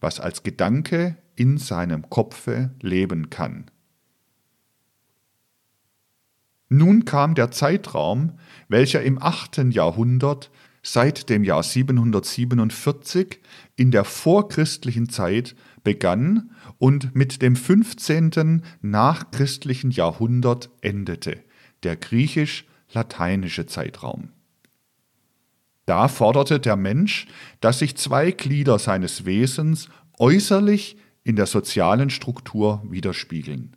was 0.01 0.19
als 0.19 0.43
Gedanke 0.43 1.17
in 1.35 1.57
seinem 1.57 2.09
Kopfe 2.09 2.71
leben 2.81 3.29
kann. 3.29 3.65
Nun 6.69 7.05
kam 7.05 7.35
der 7.35 7.51
Zeitraum, 7.51 8.33
welcher 8.67 9.01
im 9.03 9.21
8. 9.21 9.65
Jahrhundert 9.69 10.49
seit 10.83 11.29
dem 11.29 11.43
Jahr 11.43 11.63
747 11.63 13.39
in 13.75 13.91
der 13.91 14.03
vorchristlichen 14.03 15.09
Zeit 15.09 15.55
begann 15.83 16.51
und 16.77 17.15
mit 17.15 17.41
dem 17.41 17.55
15. 17.55 18.63
nachchristlichen 18.81 19.91
Jahrhundert 19.91 20.69
endete, 20.81 21.39
der 21.83 21.95
griechisch-lateinische 21.95 23.65
Zeitraum. 23.65 24.29
Da 25.85 26.07
forderte 26.07 26.59
der 26.59 26.75
Mensch, 26.75 27.27
dass 27.59 27.79
sich 27.79 27.95
zwei 27.97 28.31
Glieder 28.31 28.79
seines 28.79 29.25
Wesens 29.25 29.89
äußerlich 30.17 30.97
in 31.23 31.35
der 31.35 31.45
sozialen 31.45 32.09
Struktur 32.09 32.81
widerspiegeln. 32.89 33.75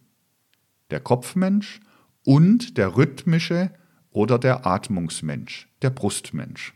Der 0.91 1.01
Kopfmensch 1.01 1.81
und 2.27 2.77
der 2.77 2.97
rhythmische 2.97 3.71
oder 4.11 4.39
der 4.39 4.67
Atmungsmensch, 4.67 5.69
der 5.81 5.91
Brustmensch. 5.91 6.75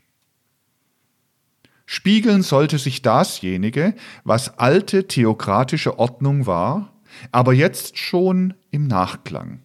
Spiegeln 1.85 2.41
sollte 2.41 2.77
sich 2.77 3.01
dasjenige, 3.01 3.93
was 4.23 4.57
alte 4.57 5.07
theokratische 5.07 5.99
Ordnung 5.99 6.45
war, 6.45 6.93
aber 7.33 7.51
jetzt 7.51 7.97
schon 7.97 8.53
im 8.71 8.87
Nachklang. 8.87 9.61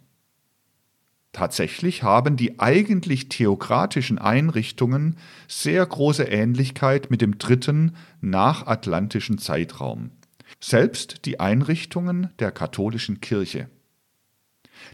Tatsächlich 1.31 2.03
haben 2.03 2.37
die 2.37 2.59
eigentlich 2.59 3.29
theokratischen 3.29 4.19
Einrichtungen 4.19 5.19
sehr 5.47 5.87
große 5.87 6.25
Ähnlichkeit 6.25 7.11
mit 7.13 7.21
dem 7.21 7.39
dritten 7.39 7.95
nachatlantischen 8.21 9.39
Zeitraum, 9.39 10.11
selbst 10.59 11.27
die 11.27 11.39
Einrichtungen 11.39 12.31
der 12.41 12.51
katholischen 12.51 13.21
Kirche. 13.21 13.69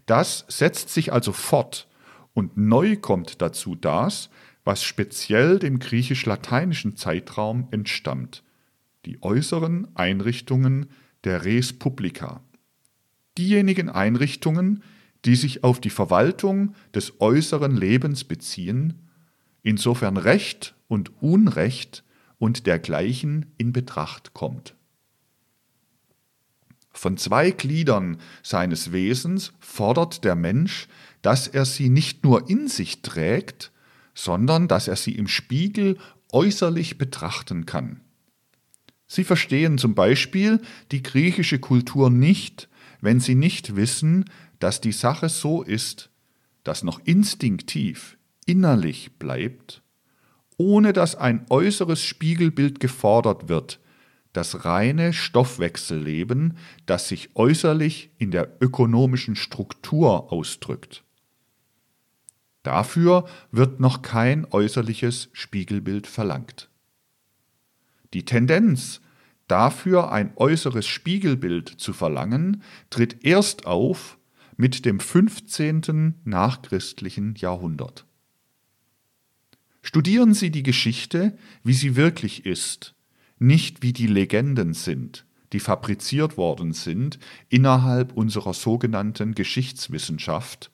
Das 0.06 0.44
setzt 0.49 0.90
sich 0.90 1.12
also 1.12 1.32
fort 1.32 1.88
und 2.35 2.57
neu 2.57 2.96
kommt 2.96 3.40
dazu 3.42 3.74
das, 3.74 4.31
was 4.64 4.83
speziell 4.83 5.59
dem 5.59 5.79
griechisch-lateinischen 5.79 6.96
Zeitraum 6.96 7.68
entstammt, 7.70 8.42
die 9.05 9.22
äußeren 9.22 9.88
Einrichtungen 9.96 10.87
der 11.24 11.44
Res 11.44 11.72
Publica. 11.72 12.42
Diejenigen 13.38 13.88
Einrichtungen, 13.88 14.83
die 15.24 15.37
sich 15.37 15.64
auf 15.64 15.81
die 15.81 15.90
Verwaltung 15.90 16.74
des 16.94 17.20
äußeren 17.20 17.76
Lebens 17.76 18.24
beziehen, 18.24 19.09
insofern 19.62 20.16
Recht 20.16 20.74
und 20.88 21.22
Unrecht 21.22 22.05
und 22.38 22.66
dergleichen 22.66 23.46
in 23.57 23.72
Betracht 23.72 24.35
kommt. 24.35 24.74
Von 27.02 27.16
zwei 27.16 27.50
Gliedern 27.50 28.18
seines 28.44 28.92
Wesens 28.92 29.52
fordert 29.58 30.22
der 30.22 30.36
Mensch, 30.36 30.86
dass 31.20 31.48
er 31.48 31.64
sie 31.64 31.88
nicht 31.88 32.22
nur 32.22 32.48
in 32.48 32.68
sich 32.68 33.02
trägt, 33.02 33.72
sondern 34.14 34.68
dass 34.68 34.86
er 34.86 34.94
sie 34.94 35.16
im 35.16 35.26
Spiegel 35.26 35.98
äußerlich 36.30 36.98
betrachten 36.98 37.66
kann. 37.66 38.02
Sie 39.08 39.24
verstehen 39.24 39.78
zum 39.78 39.96
Beispiel 39.96 40.60
die 40.92 41.02
griechische 41.02 41.58
Kultur 41.58 42.08
nicht, 42.08 42.68
wenn 43.00 43.18
sie 43.18 43.34
nicht 43.34 43.74
wissen, 43.74 44.26
dass 44.60 44.80
die 44.80 44.92
Sache 44.92 45.28
so 45.28 45.64
ist, 45.64 46.08
dass 46.62 46.84
noch 46.84 47.00
instinktiv, 47.04 48.16
innerlich 48.46 49.18
bleibt, 49.18 49.82
ohne 50.56 50.92
dass 50.92 51.16
ein 51.16 51.46
äußeres 51.50 52.00
Spiegelbild 52.00 52.78
gefordert 52.78 53.48
wird, 53.48 53.80
das 54.33 54.64
reine 54.64 55.12
Stoffwechselleben, 55.12 56.57
das 56.87 57.09
sich 57.09 57.37
äußerlich 57.37 58.11
in 58.18 58.31
der 58.31 58.57
ökonomischen 58.61 59.37
Struktur 59.37 60.33
ausdrückt. 60.33 61.05
Dafür 62.62 63.27
wird 63.51 63.81
noch 63.81 64.03
kein 64.03 64.45
äußerliches 64.45 65.29
Spiegelbild 65.33 66.07
verlangt. 66.07 66.71
Die 68.14 68.25
Tendenz, 68.25 69.01
dafür 69.49 70.12
ein 70.12 70.33
äußeres 70.37 70.87
Spiegelbild 70.87 71.68
zu 71.68 71.92
verlangen, 71.92 72.62
tritt 72.90 73.25
erst 73.25 73.66
auf 73.66 74.18
mit 74.57 74.85
dem 74.85 75.01
15. 75.01 76.21
nachchristlichen 76.25 77.35
Jahrhundert. 77.37 78.07
Studieren 79.83 80.35
Sie 80.35 80.51
die 80.51 80.62
Geschichte, 80.62 81.37
wie 81.64 81.73
sie 81.73 81.97
wirklich 81.97 82.47
ist, 82.47 82.95
nicht 83.42 83.83
wie 83.83 83.92
die 83.92 84.07
Legenden 84.07 84.74
sind, 84.74 85.26
die 85.52 85.61
fabriziert 85.61 86.37
worden 86.37 86.72
sind 86.72 87.18
innerhalb 87.48 88.12
unserer 88.16 88.55
sogenannten 88.55 89.35
Geschichtswissenschaft 89.35 90.72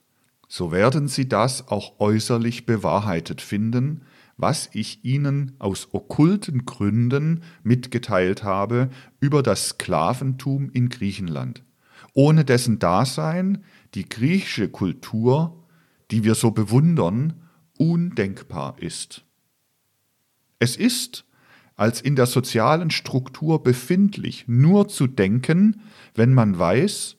so 0.49 0.73
werden 0.73 1.09
Sie 1.09 1.29
das 1.29 1.69
auch 1.69 2.01
äußerlich 2.01 2.65
bewahrheitet 2.65 3.43
finden, 3.43 4.03
was 4.39 4.71
ich 4.73 5.05
Ihnen 5.05 5.53
aus 5.59 5.89
okkulten 5.93 6.65
Gründen 6.65 7.43
mitgeteilt 7.63 8.45
habe 8.45 8.89
über 9.21 9.43
das 9.43 9.71
Sklaventum 9.71 10.71
in 10.71 10.89
Griechenland, 10.89 11.65
ohne 12.15 12.47
dessen 12.47 12.79
Dasein 12.79 13.63
die 13.95 14.09
griechische 14.09 14.71
Kultur, 14.71 15.67
die 16.11 16.25
wir 16.25 16.35
so 16.35 16.51
bewundern, 16.51 17.35
undenkbar 17.77 18.77
ist. 18.79 19.25
Es 20.59 20.77
ist 20.77 21.27
als 21.79 22.01
in 22.01 22.17
der 22.17 22.27
sozialen 22.27 22.91
Struktur 22.91 23.63
befindlich 23.63 24.45
nur 24.49 24.89
zu 24.89 25.07
denken, 25.07 25.81
wenn 26.15 26.35
man 26.35 26.59
weiß, 26.59 27.17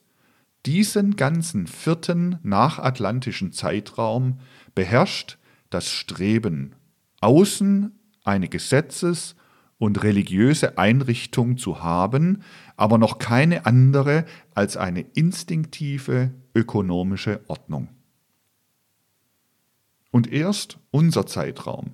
diesen 0.65 1.15
ganzen 1.15 1.65
vierten 1.65 2.37
nachatlantischen 2.43 3.53
Zeitraum 3.53 4.39
beherrscht 4.75 5.37
das 5.69 5.89
Streben, 5.89 6.75
außen 7.21 7.97
eine 8.25 8.49
Gesetzes- 8.49 9.35
und 9.77 10.03
religiöse 10.03 10.77
Einrichtung 10.77 11.57
zu 11.57 11.81
haben, 11.81 12.43
aber 12.75 12.97
noch 12.97 13.17
keine 13.17 13.65
andere 13.65 14.25
als 14.53 14.75
eine 14.75 15.01
instinktive 15.13 16.33
ökonomische 16.53 17.39
Ordnung. 17.47 17.87
Und 20.11 20.29
erst 20.29 20.79
unser 20.91 21.25
Zeitraum, 21.25 21.93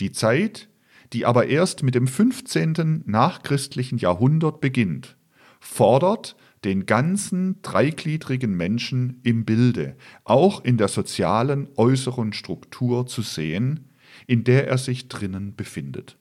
die 0.00 0.10
Zeit, 0.10 0.70
die 1.12 1.26
aber 1.26 1.46
erst 1.46 1.82
mit 1.82 1.94
dem 1.94 2.06
15. 2.06 3.02
nachchristlichen 3.06 3.98
Jahrhundert 3.98 4.60
beginnt, 4.60 5.16
fordert 5.60 6.36
den 6.64 6.86
ganzen 6.86 7.60
dreigliedrigen 7.62 8.54
Menschen 8.56 9.20
im 9.24 9.44
Bilde, 9.44 9.96
auch 10.24 10.64
in 10.64 10.76
der 10.76 10.88
sozialen 10.88 11.68
äußeren 11.76 12.32
Struktur 12.32 13.06
zu 13.06 13.22
sehen, 13.22 13.88
in 14.26 14.44
der 14.44 14.68
er 14.68 14.78
sich 14.78 15.08
drinnen 15.08 15.56
befindet. 15.56 16.16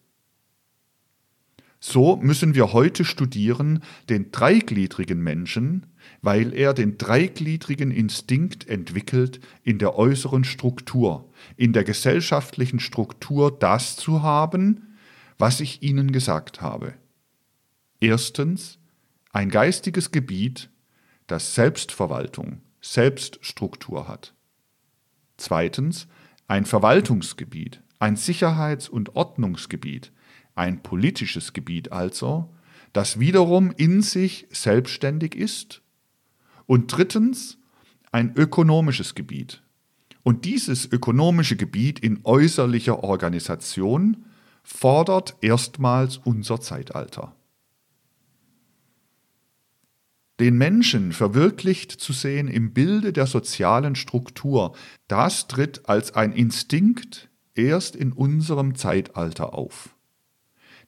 So 1.80 2.18
müssen 2.18 2.54
wir 2.54 2.74
heute 2.74 3.06
studieren 3.06 3.84
den 4.10 4.32
dreigliedrigen 4.32 5.22
Menschen, 5.22 5.88
weil 6.22 6.54
er 6.54 6.74
den 6.74 6.98
dreigliedrigen 6.98 7.92
Instinkt 7.92 8.68
entwickelt, 8.68 9.40
in 9.64 9.80
der 9.80 9.96
äußeren 9.98 10.44
Struktur, 10.44 11.30
in 11.58 11.74
der 11.74 11.84
gesellschaftlichen 11.84 12.80
Struktur 12.80 13.58
das 13.58 13.96
zu 13.96 14.22
haben, 14.22 14.98
was 15.38 15.60
ich 15.60 15.82
Ihnen 15.82 16.12
gesagt 16.12 16.62
habe. 16.62 16.94
Erstens 18.00 18.80
ein 19.32 19.50
geistiges 19.50 20.12
Gebiet, 20.12 20.70
das 21.28 21.56
Selbstverwaltung, 21.56 22.62
Selbststruktur 22.82 24.08
hat. 24.08 24.34
Zweitens 25.38 26.08
ein 26.48 26.66
Verwaltungsgebiet, 26.66 27.82
ein 28.00 28.18
Sicherheits- 28.18 28.90
und 28.90 29.16
Ordnungsgebiet, 29.16 30.12
ein 30.56 30.84
politisches 30.84 31.54
Gebiet 31.54 31.92
also, 31.92 32.54
das 32.94 33.20
wiederum 33.20 33.72
in 33.72 34.02
sich 34.02 34.48
selbstständig 34.52 35.36
ist. 35.36 35.82
Und 36.72 36.88
drittens 36.88 37.58
ein 38.14 38.34
ökonomisches 38.38 39.14
Gebiet. 39.14 39.62
Und 40.24 40.46
dieses 40.46 40.90
ökonomische 40.90 41.58
Gebiet 41.58 42.00
in 42.00 42.22
äußerlicher 42.24 43.04
Organisation 43.04 44.24
fordert 44.64 45.36
erstmals 45.42 46.16
unser 46.16 46.62
Zeitalter. 46.62 47.36
Den 50.40 50.58
Menschen 50.58 51.12
verwirklicht 51.12 51.92
zu 51.92 52.14
sehen 52.14 52.48
im 52.48 52.72
Bilde 52.72 53.12
der 53.12 53.28
sozialen 53.28 53.96
Struktur, 53.96 54.74
das 55.10 55.50
tritt 55.50 55.90
als 55.90 56.16
ein 56.16 56.32
Instinkt 56.32 57.30
erst 57.54 57.98
in 57.98 58.14
unserem 58.14 58.76
Zeitalter 58.76 59.56
auf. 59.56 59.94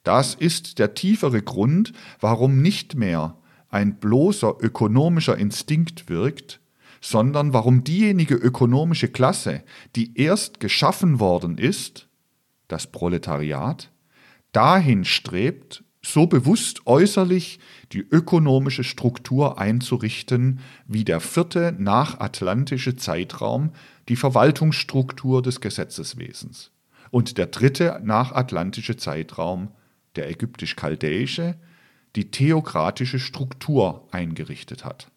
Das 0.04 0.34
ist 0.34 0.80
der 0.80 0.94
tiefere 0.94 1.42
Grund, 1.42 1.92
warum 2.22 2.62
nicht 2.62 2.96
mehr 2.96 3.38
ein 3.74 4.00
bloßer 4.00 4.56
ökonomischer 4.60 5.38
Instinkt 5.38 6.08
wirkt, 6.08 6.60
sondern 7.02 7.54
warum 7.54 7.84
diejenige 7.84 8.36
ökonomische 8.36 9.08
Klasse, 9.08 9.64
die 9.96 10.18
erst 10.18 10.60
geschaffen 10.60 11.20
worden 11.20 11.58
ist, 11.58 12.08
das 12.68 12.88
Proletariat, 12.88 13.92
dahin 14.52 15.06
strebt, 15.06 15.84
so 16.06 16.28
bewusst 16.28 16.86
äußerlich 16.86 17.60
die 17.94 18.02
ökonomische 18.02 18.84
Struktur 18.84 19.58
einzurichten, 19.58 20.60
wie 20.86 21.04
der 21.04 21.20
vierte 21.20 21.76
nachatlantische 21.78 22.96
Zeitraum 22.96 23.72
die 24.08 24.18
Verwaltungsstruktur 24.18 25.42
des 25.42 25.62
Gesetzeswesens 25.62 26.72
und 27.10 27.38
der 27.38 27.48
dritte 27.48 28.02
nachatlantische 28.04 28.98
Zeitraum, 28.98 29.70
der 30.16 30.30
ägyptisch-chaldäische, 30.30 31.56
die 32.16 32.32
theokratische 32.32 33.20
Struktur 33.20 34.08
eingerichtet 34.12 34.86
hat. 34.86 35.12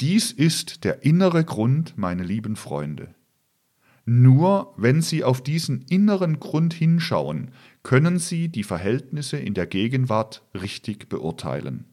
Dies 0.00 0.30
ist 0.30 0.84
der 0.84 1.04
innere 1.04 1.44
Grund, 1.44 1.96
meine 1.96 2.22
lieben 2.22 2.56
Freunde. 2.56 3.14
Nur 4.04 4.74
wenn 4.76 5.02
Sie 5.02 5.24
auf 5.24 5.42
diesen 5.42 5.82
inneren 5.82 6.38
Grund 6.38 6.74
hinschauen, 6.74 7.50
können 7.82 8.18
Sie 8.18 8.48
die 8.48 8.62
Verhältnisse 8.62 9.36
in 9.36 9.54
der 9.54 9.66
Gegenwart 9.66 10.44
richtig 10.54 11.08
beurteilen. 11.08 11.86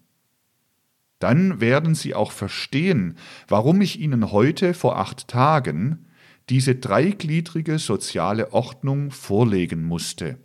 Dann 1.17 1.61
werden 1.61 1.95
Sie 1.95 2.13
auch 2.13 2.31
verstehen, 2.31 3.17
warum 3.47 3.81
ich 3.81 3.99
Ihnen 3.99 4.31
heute 4.31 4.73
vor 4.73 4.99
acht 4.99 5.27
Tagen 5.27 6.05
diese 6.49 6.75
dreigliedrige 6.75 7.79
soziale 7.79 8.51
Ordnung 8.51 9.09
vorlegen 9.09 9.83
musste. 9.83 10.37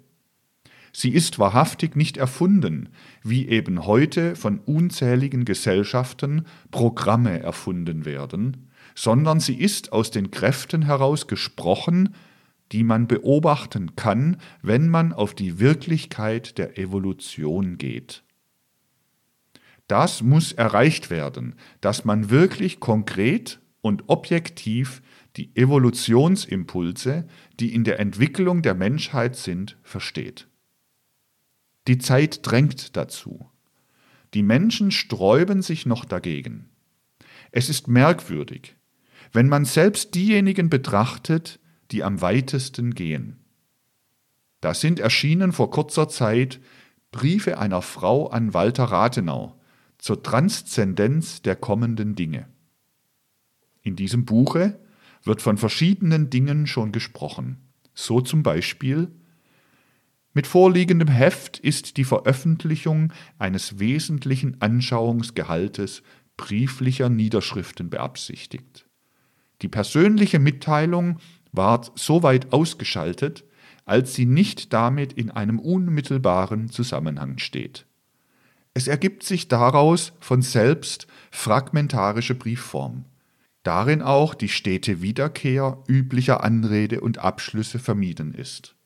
Sie 1.01 1.11
ist 1.11 1.39
wahrhaftig 1.39 1.95
nicht 1.95 2.17
erfunden, 2.17 2.89
wie 3.23 3.47
eben 3.47 3.87
heute 3.87 4.35
von 4.35 4.59
unzähligen 4.59 5.45
Gesellschaften 5.45 6.45
Programme 6.73 7.39
erfunden 7.39 8.05
werden, 8.05 8.69
sondern 8.97 9.39
sie 9.39 9.55
ist 9.55 9.93
aus 9.93 10.11
den 10.11 10.33
Kräften 10.33 10.83
heraus 10.83 11.29
gesprochen, 11.29 12.17
die 12.73 12.83
man 12.83 13.07
beobachten 13.07 13.95
kann, 13.95 14.39
wenn 14.61 14.89
man 14.89 15.13
auf 15.13 15.37
die 15.37 15.61
Wirklichkeit 15.61 16.59
der 16.59 16.77
Evolution 16.79 17.79
geht. 17.79 18.25
Das 19.87 20.21
muss 20.21 20.51
erreicht 20.51 21.11
werden, 21.11 21.55
dass 21.81 22.05
man 22.05 22.29
wirklich 22.29 22.81
konkret 22.81 23.61
und 23.83 24.09
objektiv 24.09 25.01
die 25.37 25.55
Evolutionsimpulse, 25.55 27.29
die 27.61 27.73
in 27.73 27.85
der 27.85 28.01
Entwicklung 28.01 28.63
der 28.63 28.75
Menschheit 28.75 29.37
sind, 29.37 29.77
versteht. 29.85 30.49
Die 31.89 31.97
Zeit 31.97 32.41
drängt 32.47 32.97
dazu. 32.99 33.51
Die 34.35 34.43
Menschen 34.43 34.91
sträuben 34.91 35.63
sich 35.63 35.87
noch 35.87 36.05
dagegen. 36.05 36.69
Es 37.51 37.71
ist 37.71 37.89
merkwürdig, 37.89 38.77
wenn 39.33 39.49
man 39.49 39.65
selbst 39.65 40.15
diejenigen 40.15 40.69
betrachtet, 40.69 41.61
die 41.91 42.05
am 42.05 42.21
weitesten 42.21 42.95
gehen. 42.95 43.39
Da 44.61 44.75
sind 44.75 45.01
erschienen 45.01 45.53
vor 45.53 45.71
kurzer 45.71 46.11
Zeit 46.11 46.61
Briefe 47.11 47.59
einer 47.59 47.81
Frau 47.81 48.29
an 48.29 48.53
Walter 48.53 48.85
Rathenau 48.85 49.59
zur 49.97 50.23
Transzendenz 50.23 51.41
der 51.41 51.57
kommenden 51.57 52.15
Dinge. 52.15 52.49
In 53.81 53.97
diesem 53.97 54.27
Buche 54.27 54.79
wird 55.23 55.41
von 55.41 55.57
verschiedenen 55.57 56.29
Dingen 56.29 56.67
schon 56.67 56.93
gesprochen, 56.93 57.57
so 57.95 58.21
zum 58.21 58.43
Beispiel 58.43 59.11
mit 60.35 60.47
vorliegendem 60.47 61.09
Heft 61.09 61.59
ist 61.59 61.97
die 61.97 62.05
Veröffentlichung 62.05 63.13
eines 63.39 63.79
wesentlichen 63.79 64.61
Anschauungsgehaltes 64.61 66.03
brieflicher 66.37 67.09
Niederschriften 67.09 67.91
beabsichtigt. 67.91 68.87
Die 69.63 69.69
persönliche 69.69 70.39
Mitteilung 70.39 71.19
ward 71.53 71.93
soweit 71.97 72.53
ausgeschaltet, 72.53 73.45
als 73.85 74.15
sie 74.15 74.27
nicht 74.27 74.73
damit 74.73 75.13
in 75.15 75.31
einem 75.31 75.59
unmittelbaren 75.59 76.71
Zusammenhang 76.71 77.39
steht. 77.39 77.87
Es 78.75 78.87
ergibt 78.87 79.25
sich 79.25 79.49
daraus 79.49 80.13
von 80.21 80.43
selbst 80.43 81.09
fragmentarische 81.31 82.35
Briefform, 82.35 83.07
darin 83.65 84.03
auch 84.03 84.35
die 84.35 84.49
stete 84.49 85.03
Wiederkehr 85.03 85.83
üblicher 85.89 86.45
Anrede 86.45 87.01
und 87.01 87.19
Abschlüsse 87.19 87.79
vermieden 87.79 88.35
ist. 88.35 88.77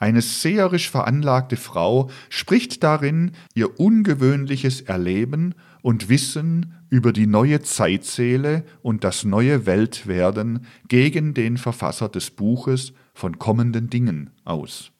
Eine 0.00 0.22
seherisch 0.22 0.90
veranlagte 0.90 1.56
Frau 1.56 2.08
spricht 2.28 2.84
darin 2.84 3.32
ihr 3.54 3.80
ungewöhnliches 3.80 4.82
Erleben 4.82 5.54
und 5.82 6.08
Wissen 6.08 6.74
über 6.88 7.12
die 7.12 7.26
neue 7.26 7.62
Zeitseele 7.62 8.64
und 8.80 9.02
das 9.02 9.24
neue 9.24 9.66
Weltwerden 9.66 10.66
gegen 10.86 11.34
den 11.34 11.56
Verfasser 11.56 12.08
des 12.08 12.30
Buches 12.30 12.92
von 13.12 13.38
kommenden 13.38 13.90
Dingen 13.90 14.30
aus. 14.44 14.92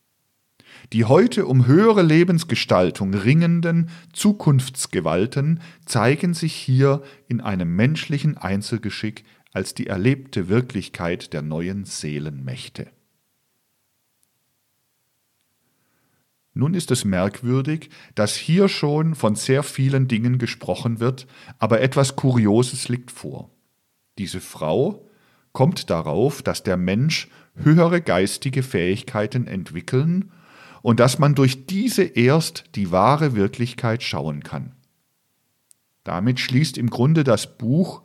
Die 0.93 1.05
heute 1.05 1.47
um 1.47 1.67
höhere 1.67 2.03
Lebensgestaltung 2.03 3.15
ringenden 3.15 3.91
Zukunftsgewalten 4.13 5.61
zeigen 5.87 6.35
sich 6.35 6.55
hier 6.55 7.03
in 7.29 7.41
einem 7.41 7.75
menschlichen 7.75 8.37
Einzelgeschick 8.37 9.25
als 9.53 9.75
die 9.75 9.87
erlebte 9.87 10.49
Wirklichkeit 10.49 11.33
der 11.33 11.43
neuen 11.43 11.85
Seelenmächte. 11.85 12.89
Nun 16.59 16.75
ist 16.75 16.91
es 16.91 17.05
merkwürdig, 17.05 17.89
dass 18.17 18.35
hier 18.35 18.69
schon 18.69 19.15
von 19.15 19.37
sehr 19.37 19.63
vielen 19.63 20.09
Dingen 20.09 20.39
gesprochen 20.39 20.99
wird, 20.99 21.29
aber 21.61 21.81
etwas 21.83 22.17
Kurioses 22.17 22.89
liegt 22.89 23.13
vor. 23.13 23.49
Diese 24.19 24.41
Frau 24.41 25.09
kommt 25.53 25.89
darauf, 25.89 26.43
dass 26.43 26.65
der 26.65 26.77
Mensch 26.77 27.29
höhere 27.55 28.01
geistige 28.01 28.65
Fähigkeiten 28.65 29.47
entwickeln 29.47 30.33
und 30.83 30.99
dass 30.99 31.21
man 31.21 31.37
durch 31.37 31.67
diese 31.67 32.03
erst 32.03 32.65
die 32.75 32.91
wahre 32.91 33.37
Wirklichkeit 33.37 34.03
schauen 34.03 34.43
kann. 34.43 34.73
Damit 36.03 36.41
schließt 36.41 36.77
im 36.77 36.91
Grunde 36.91 37.23
das 37.23 37.57
Buch, 37.57 38.03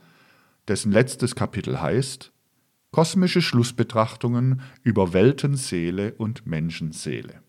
dessen 0.67 0.91
letztes 0.91 1.33
Kapitel 1.33 1.81
heißt, 1.81 2.31
Kosmische 2.91 3.41
Schlussbetrachtungen 3.41 4.61
über 4.83 5.11
Weltenseele 5.11 6.13
und 6.13 6.45
Menschenseele. 6.45 7.42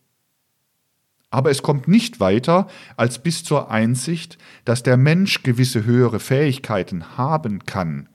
Aber 1.34 1.50
es 1.50 1.64
kommt 1.64 1.88
nicht 1.88 2.20
weiter 2.20 2.68
als 2.96 3.20
bis 3.20 3.42
zur 3.42 3.68
Einsicht, 3.68 4.38
dass 4.64 4.84
der 4.84 4.96
Mensch 4.96 5.42
gewisse 5.42 5.84
höhere 5.84 6.20
Fähigkeiten 6.20 7.18
haben 7.18 7.66
kann, 7.66 8.08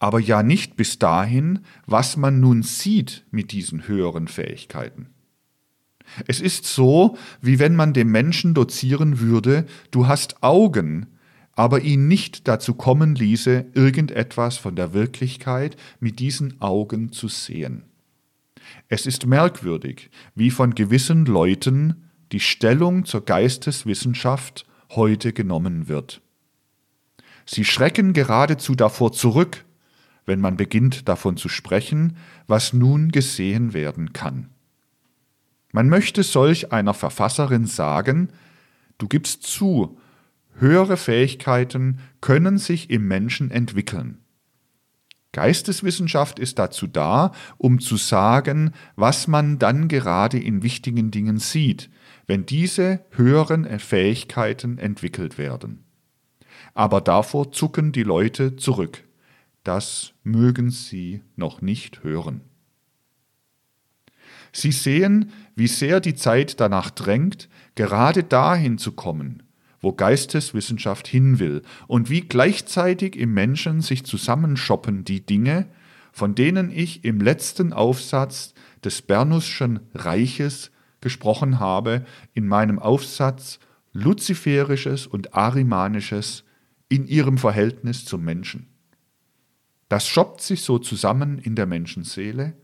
aber 0.00 0.18
ja 0.18 0.42
nicht 0.42 0.74
bis 0.74 0.98
dahin, 0.98 1.60
was 1.86 2.16
man 2.16 2.40
nun 2.40 2.64
sieht 2.64 3.24
mit 3.30 3.52
diesen 3.52 3.86
höheren 3.86 4.26
Fähigkeiten. 4.26 5.06
Es 6.26 6.40
ist 6.40 6.64
so, 6.64 7.16
wie 7.42 7.60
wenn 7.60 7.76
man 7.76 7.92
dem 7.92 8.10
Menschen 8.10 8.54
dozieren 8.54 9.20
würde, 9.20 9.64
du 9.92 10.08
hast 10.08 10.42
Augen, 10.42 11.06
aber 11.52 11.82
ihn 11.82 12.08
nicht 12.08 12.48
dazu 12.48 12.74
kommen 12.74 13.14
ließe, 13.14 13.66
irgendetwas 13.72 14.58
von 14.58 14.74
der 14.74 14.92
Wirklichkeit 14.92 15.76
mit 16.00 16.18
diesen 16.18 16.60
Augen 16.60 17.12
zu 17.12 17.28
sehen. 17.28 17.84
Es 18.88 19.06
ist 19.06 19.26
merkwürdig, 19.26 20.10
wie 20.34 20.50
von 20.50 20.74
gewissen 20.74 21.24
Leuten 21.24 22.02
die 22.32 22.40
Stellung 22.40 23.04
zur 23.04 23.24
Geisteswissenschaft 23.24 24.66
heute 24.90 25.32
genommen 25.32 25.88
wird. 25.88 26.20
Sie 27.44 27.64
schrecken 27.64 28.12
geradezu 28.12 28.74
davor 28.74 29.12
zurück, 29.12 29.64
wenn 30.24 30.40
man 30.40 30.56
beginnt 30.56 31.08
davon 31.08 31.36
zu 31.36 31.48
sprechen, 31.48 32.16
was 32.46 32.72
nun 32.72 33.12
gesehen 33.12 33.72
werden 33.72 34.12
kann. 34.12 34.50
Man 35.72 35.88
möchte 35.88 36.22
solch 36.22 36.72
einer 36.72 36.94
Verfasserin 36.94 37.66
sagen, 37.66 38.30
du 38.98 39.06
gibst 39.06 39.44
zu, 39.44 39.98
höhere 40.54 40.96
Fähigkeiten 40.96 42.00
können 42.20 42.58
sich 42.58 42.90
im 42.90 43.06
Menschen 43.06 43.50
entwickeln. 43.50 44.18
Geisteswissenschaft 45.32 46.38
ist 46.38 46.58
dazu 46.58 46.86
da, 46.86 47.32
um 47.58 47.78
zu 47.78 47.98
sagen, 47.98 48.72
was 48.96 49.28
man 49.28 49.58
dann 49.58 49.86
gerade 49.86 50.38
in 50.38 50.62
wichtigen 50.62 51.10
Dingen 51.10 51.38
sieht, 51.38 51.90
wenn 52.26 52.46
diese 52.46 53.04
höheren 53.10 53.78
Fähigkeiten 53.78 54.78
entwickelt 54.78 55.38
werden. 55.38 55.84
Aber 56.74 57.00
davor 57.00 57.52
zucken 57.52 57.92
die 57.92 58.02
Leute 58.02 58.56
zurück. 58.56 59.04
Das 59.64 60.12
mögen 60.22 60.70
sie 60.70 61.22
noch 61.36 61.62
nicht 61.62 62.04
hören. 62.04 62.42
Sie 64.52 64.72
sehen, 64.72 65.32
wie 65.54 65.66
sehr 65.66 66.00
die 66.00 66.14
Zeit 66.14 66.60
danach 66.60 66.90
drängt, 66.90 67.48
gerade 67.74 68.22
dahin 68.22 68.78
zu 68.78 68.92
kommen, 68.92 69.42
wo 69.80 69.92
Geisteswissenschaft 69.92 71.06
hin 71.06 71.38
will 71.38 71.62
und 71.88 72.10
wie 72.10 72.22
gleichzeitig 72.22 73.16
im 73.16 73.34
Menschen 73.34 73.82
sich 73.82 74.04
zusammenschoppen 74.04 75.04
die 75.04 75.24
Dinge, 75.24 75.66
von 76.12 76.34
denen 76.34 76.70
ich 76.70 77.04
im 77.04 77.20
letzten 77.20 77.74
Aufsatz 77.74 78.54
des 78.82 79.02
Bernusschen 79.02 79.80
Reiches 79.94 80.70
gesprochen 81.06 81.60
habe, 81.60 82.04
in 82.34 82.48
meinem 82.48 82.80
Aufsatz 82.80 83.60
Luziferisches 83.92 85.06
und 85.06 85.34
Arimanisches 85.34 86.42
in 86.88 87.06
ihrem 87.06 87.38
Verhältnis 87.38 88.04
zum 88.04 88.24
Menschen. 88.24 88.66
Das 89.88 90.08
schoppt 90.08 90.40
sich 90.40 90.62
so 90.62 90.80
zusammen 90.80 91.38
in 91.38 91.54
der 91.54 91.66
Menschenseele, 91.66 92.54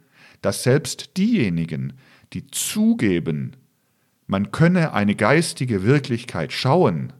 dass 0.40 0.64
selbst 0.64 1.16
diejenigen, 1.16 1.92
die 2.32 2.48
zugeben, 2.48 3.52
man 4.26 4.50
könne 4.50 4.92
eine 4.92 5.14
geistige 5.14 5.84
Wirklichkeit 5.84 6.52
schauen, 6.52 7.12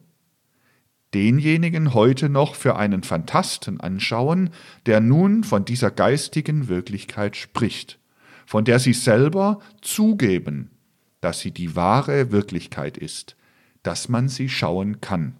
denjenigen 1.15 1.95
heute 1.95 2.29
noch 2.29 2.57
für 2.57 2.75
einen 2.75 3.05
Phantasten 3.05 3.79
anschauen, 3.79 4.51
der 4.87 4.99
nun 4.99 5.45
von 5.45 5.65
dieser 5.65 5.93
geistigen 5.93 6.67
Wirklichkeit 6.67 7.37
spricht, 7.37 8.01
von 8.45 8.65
der 8.65 8.81
sie 8.81 8.95
selber 8.95 9.61
zugeben, 9.83 10.72
dass 11.23 11.41
sie 11.41 11.53
die 11.53 11.75
wahre 11.75 12.33
Wirklichkeit 12.33 12.99
ist, 12.99 13.37
dass 13.83 14.11
man 14.11 14.29
sie 14.29 14.51
schauen 14.51 15.01
kann. 15.01 15.37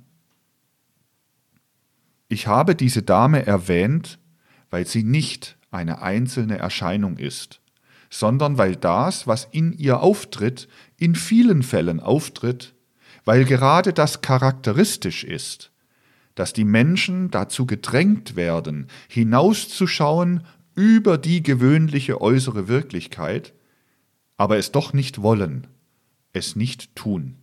Ich 2.29 2.47
habe 2.47 2.75
diese 2.75 3.03
Dame 3.03 3.45
erwähnt, 3.45 4.19
weil 4.71 4.87
sie 4.87 5.03
nicht 5.03 5.59
eine 5.71 6.01
einzelne 6.01 6.57
Erscheinung 6.57 7.19
ist, 7.19 7.61
sondern 8.09 8.59
weil 8.59 8.77
das, 8.77 9.27
was 9.27 9.49
in 9.51 9.73
ihr 9.73 10.01
auftritt, 10.01 10.69
in 10.99 11.15
vielen 11.15 11.63
Fällen 11.63 11.99
auftritt, 11.99 12.75
weil 13.25 13.45
gerade 13.45 13.93
das 13.93 14.23
charakteristisch 14.23 15.25
ist, 15.25 15.73
dass 16.37 16.53
die 16.53 16.65
Menschen 16.65 17.31
dazu 17.31 17.67
gedrängt 17.67 18.37
werden, 18.37 18.87
hinauszuschauen 19.09 20.45
über 20.75 21.19
die 21.19 21.43
gewöhnliche 21.43 22.21
äußere 22.21 22.69
Wirklichkeit, 22.69 23.53
aber 24.37 24.59
es 24.59 24.73
doch 24.73 24.93
nicht 24.93 25.21
wollen, 25.23 25.67
es 26.33 26.57
nicht 26.57 26.95
tun. 26.95 27.37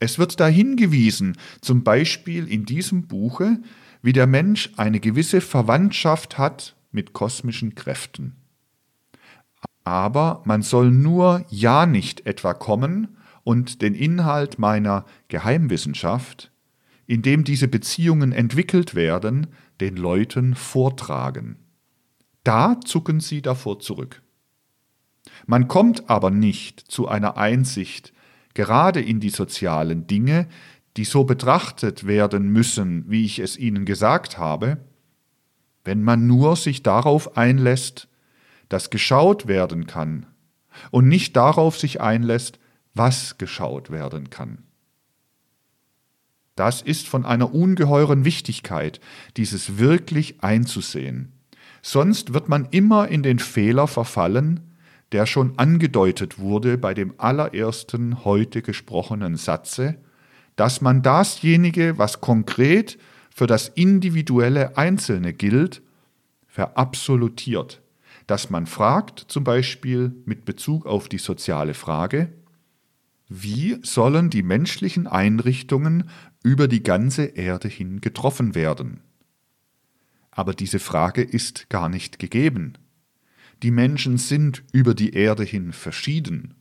Es 0.00 0.18
wird 0.18 0.38
da 0.38 0.46
hingewiesen, 0.46 1.36
zum 1.60 1.82
Beispiel 1.82 2.46
in 2.46 2.64
diesem 2.64 3.08
Buche, 3.08 3.60
wie 4.02 4.12
der 4.12 4.26
Mensch 4.26 4.70
eine 4.76 5.00
gewisse 5.00 5.40
Verwandtschaft 5.40 6.38
hat 6.38 6.76
mit 6.92 7.12
kosmischen 7.12 7.74
Kräften. 7.74 8.36
Aber 9.82 10.42
man 10.44 10.62
soll 10.62 10.90
nur 10.90 11.44
ja 11.50 11.86
nicht 11.86 12.26
etwa 12.26 12.54
kommen 12.54 13.16
und 13.42 13.82
den 13.82 13.94
Inhalt 13.94 14.58
meiner 14.58 15.04
Geheimwissenschaft, 15.28 16.52
in 17.06 17.22
dem 17.22 17.42
diese 17.42 17.66
Beziehungen 17.66 18.32
entwickelt 18.32 18.94
werden, 18.94 19.48
den 19.80 19.96
Leuten 19.96 20.54
vortragen. 20.54 21.56
Da 22.44 22.80
zucken 22.84 23.20
sie 23.20 23.42
davor 23.42 23.80
zurück. 23.80 24.22
Man 25.50 25.66
kommt 25.66 26.10
aber 26.10 26.30
nicht 26.30 26.78
zu 26.78 27.08
einer 27.08 27.38
Einsicht, 27.38 28.12
gerade 28.52 29.00
in 29.00 29.18
die 29.18 29.30
sozialen 29.30 30.06
Dinge, 30.06 30.46
die 30.98 31.06
so 31.06 31.24
betrachtet 31.24 32.06
werden 32.06 32.50
müssen, 32.50 33.08
wie 33.08 33.24
ich 33.24 33.38
es 33.38 33.56
Ihnen 33.56 33.86
gesagt 33.86 34.36
habe, 34.36 34.76
wenn 35.84 36.02
man 36.02 36.26
nur 36.26 36.54
sich 36.54 36.82
darauf 36.82 37.38
einlässt, 37.38 38.08
das 38.68 38.90
geschaut 38.90 39.48
werden 39.48 39.86
kann 39.86 40.26
und 40.90 41.08
nicht 41.08 41.34
darauf 41.34 41.78
sich 41.78 42.02
einlässt, 42.02 42.58
was 42.92 43.38
geschaut 43.38 43.90
werden 43.90 44.28
kann. 44.28 44.64
Das 46.56 46.82
ist 46.82 47.08
von 47.08 47.24
einer 47.24 47.54
ungeheuren 47.54 48.26
Wichtigkeit, 48.26 49.00
dieses 49.38 49.78
wirklich 49.78 50.42
einzusehen. 50.42 51.32
Sonst 51.80 52.34
wird 52.34 52.50
man 52.50 52.66
immer 52.70 53.08
in 53.08 53.22
den 53.22 53.38
Fehler 53.38 53.86
verfallen, 53.86 54.67
der 55.12 55.26
schon 55.26 55.58
angedeutet 55.58 56.38
wurde 56.38 56.78
bei 56.78 56.94
dem 56.94 57.14
allerersten 57.18 58.24
heute 58.24 58.62
gesprochenen 58.62 59.36
Satze, 59.36 59.96
dass 60.56 60.80
man 60.80 61.02
dasjenige, 61.02 61.98
was 61.98 62.20
konkret 62.20 62.98
für 63.34 63.46
das 63.46 63.68
individuelle 63.68 64.76
Einzelne 64.76 65.32
gilt, 65.32 65.82
verabsolutiert 66.46 67.80
dass 68.28 68.50
man 68.50 68.66
fragt, 68.66 69.24
zum 69.28 69.42
Beispiel 69.42 70.14
mit 70.26 70.44
Bezug 70.44 70.86
auf 70.86 71.08
die 71.08 71.18
soziale 71.18 71.72
Frage, 71.72 72.30
wie 73.26 73.78
sollen 73.82 74.30
die 74.30 74.42
menschlichen 74.42 75.06
Einrichtungen 75.06 76.10
über 76.44 76.68
die 76.68 76.82
ganze 76.82 77.24
Erde 77.24 77.68
hin 77.68 78.00
getroffen 78.02 78.54
werden? 78.54 79.00
Aber 80.30 80.52
diese 80.52 80.78
Frage 80.78 81.22
ist 81.22 81.70
gar 81.70 81.88
nicht 81.88 82.18
gegeben. 82.18 82.74
Die 83.62 83.70
Menschen 83.70 84.18
sind 84.18 84.62
über 84.72 84.94
die 84.94 85.14
Erde 85.14 85.42
hin 85.42 85.72
verschieden. 85.72 86.54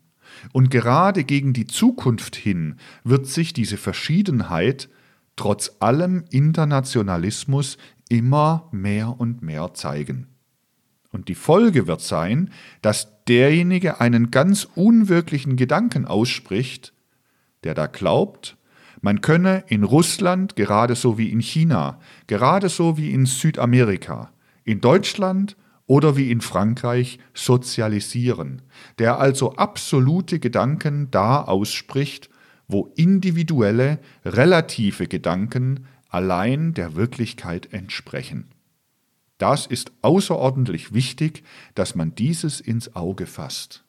Und 0.51 0.69
gerade 0.69 1.23
gegen 1.23 1.53
die 1.53 1.67
Zukunft 1.67 2.35
hin 2.35 2.75
wird 3.03 3.27
sich 3.27 3.53
diese 3.53 3.77
Verschiedenheit 3.77 4.89
trotz 5.35 5.77
allem 5.79 6.25
Internationalismus 6.31 7.77
immer 8.09 8.67
mehr 8.71 9.19
und 9.19 9.41
mehr 9.41 9.73
zeigen. 9.73 10.27
Und 11.11 11.29
die 11.29 11.35
Folge 11.35 11.87
wird 11.87 12.01
sein, 12.01 12.51
dass 12.81 13.23
derjenige 13.25 14.01
einen 14.01 14.31
ganz 14.31 14.67
unwirklichen 14.75 15.55
Gedanken 15.55 16.05
ausspricht, 16.05 16.93
der 17.63 17.73
da 17.73 17.87
glaubt, 17.87 18.57
man 19.01 19.21
könne 19.21 19.63
in 19.67 19.83
Russland 19.83 20.55
gerade 20.55 20.95
so 20.95 21.17
wie 21.17 21.29
in 21.29 21.39
China, 21.39 21.99
gerade 22.25 22.67
so 22.67 22.97
wie 22.97 23.11
in 23.11 23.25
Südamerika, 23.25 24.31
in 24.63 24.81
Deutschland 24.81 25.55
oder 25.87 26.17
wie 26.17 26.31
in 26.31 26.41
Frankreich 26.41 27.17
sozialisieren, 27.33 28.61
der 28.99 29.19
also 29.19 29.55
absolute 29.55 30.39
Gedanken 30.39 31.09
da 31.09 31.41
ausspricht, 31.41 32.29
wo 32.67 32.91
individuelle, 32.95 33.99
relative 34.25 35.07
Gedanken 35.07 35.87
allein 36.09 36.73
der 36.73 36.95
Wirklichkeit 36.95 37.73
entsprechen. 37.73 38.49
Das 39.37 39.65
ist 39.65 39.91
außerordentlich 40.01 40.93
wichtig, 40.93 41.43
dass 41.75 41.95
man 41.95 42.15
dieses 42.15 42.59
ins 42.59 42.95
Auge 42.95 43.25
fasst. 43.25 43.83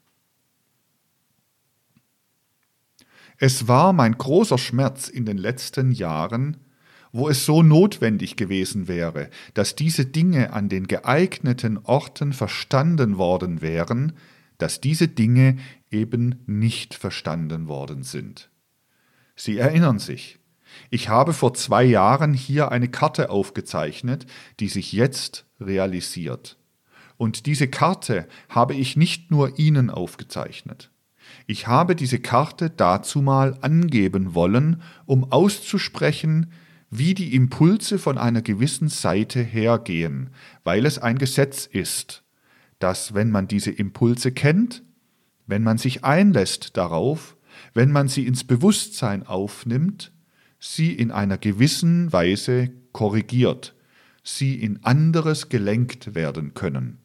Es 3.38 3.68
war 3.68 3.92
mein 3.92 4.18
großer 4.18 4.58
Schmerz 4.58 5.08
in 5.08 5.24
den 5.24 5.38
letzten 5.38 5.92
Jahren, 5.92 6.58
wo 7.18 7.28
es 7.28 7.44
so 7.44 7.62
notwendig 7.62 8.36
gewesen 8.36 8.88
wäre, 8.88 9.28
dass 9.54 9.74
diese 9.74 10.06
Dinge 10.06 10.52
an 10.52 10.68
den 10.68 10.86
geeigneten 10.86 11.78
Orten 11.78 12.32
verstanden 12.32 13.18
worden 13.18 13.60
wären, 13.60 14.12
dass 14.58 14.80
diese 14.80 15.08
Dinge 15.08 15.56
eben 15.90 16.36
nicht 16.46 16.94
verstanden 16.94 17.68
worden 17.68 18.02
sind. 18.02 18.50
Sie 19.34 19.58
erinnern 19.58 19.98
sich, 19.98 20.38
ich 20.90 21.08
habe 21.08 21.32
vor 21.32 21.54
zwei 21.54 21.84
Jahren 21.84 22.34
hier 22.34 22.70
eine 22.70 22.88
Karte 22.88 23.30
aufgezeichnet, 23.30 24.26
die 24.60 24.68
sich 24.68 24.92
jetzt 24.92 25.46
realisiert. 25.60 26.56
Und 27.16 27.46
diese 27.46 27.68
Karte 27.68 28.28
habe 28.48 28.74
ich 28.74 28.96
nicht 28.96 29.30
nur 29.30 29.58
Ihnen 29.58 29.90
aufgezeichnet. 29.90 30.90
Ich 31.46 31.66
habe 31.66 31.96
diese 31.96 32.20
Karte 32.20 32.70
dazu 32.70 33.22
mal 33.22 33.58
angeben 33.60 34.34
wollen, 34.34 34.82
um 35.06 35.32
auszusprechen, 35.32 36.52
wie 36.90 37.14
die 37.14 37.34
Impulse 37.34 37.98
von 37.98 38.18
einer 38.18 38.42
gewissen 38.42 38.88
Seite 38.88 39.40
hergehen, 39.40 40.30
weil 40.64 40.86
es 40.86 40.98
ein 40.98 41.18
Gesetz 41.18 41.66
ist, 41.66 42.24
dass 42.78 43.14
wenn 43.14 43.30
man 43.30 43.48
diese 43.48 43.70
Impulse 43.70 44.32
kennt, 44.32 44.82
wenn 45.46 45.62
man 45.62 45.78
sich 45.78 46.04
einlässt 46.04 46.76
darauf, 46.76 47.36
wenn 47.74 47.90
man 47.90 48.08
sie 48.08 48.26
ins 48.26 48.44
Bewusstsein 48.44 49.26
aufnimmt, 49.26 50.12
sie 50.58 50.92
in 50.92 51.10
einer 51.10 51.38
gewissen 51.38 52.12
Weise 52.12 52.70
korrigiert, 52.92 53.74
sie 54.22 54.54
in 54.54 54.84
anderes 54.84 55.48
gelenkt 55.48 56.14
werden 56.14 56.54
können. 56.54 56.98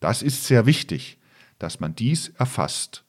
Das 0.00 0.22
ist 0.22 0.44
sehr 0.44 0.66
wichtig, 0.66 1.18
dass 1.58 1.80
man 1.80 1.94
dies 1.94 2.28
erfasst. 2.30 3.04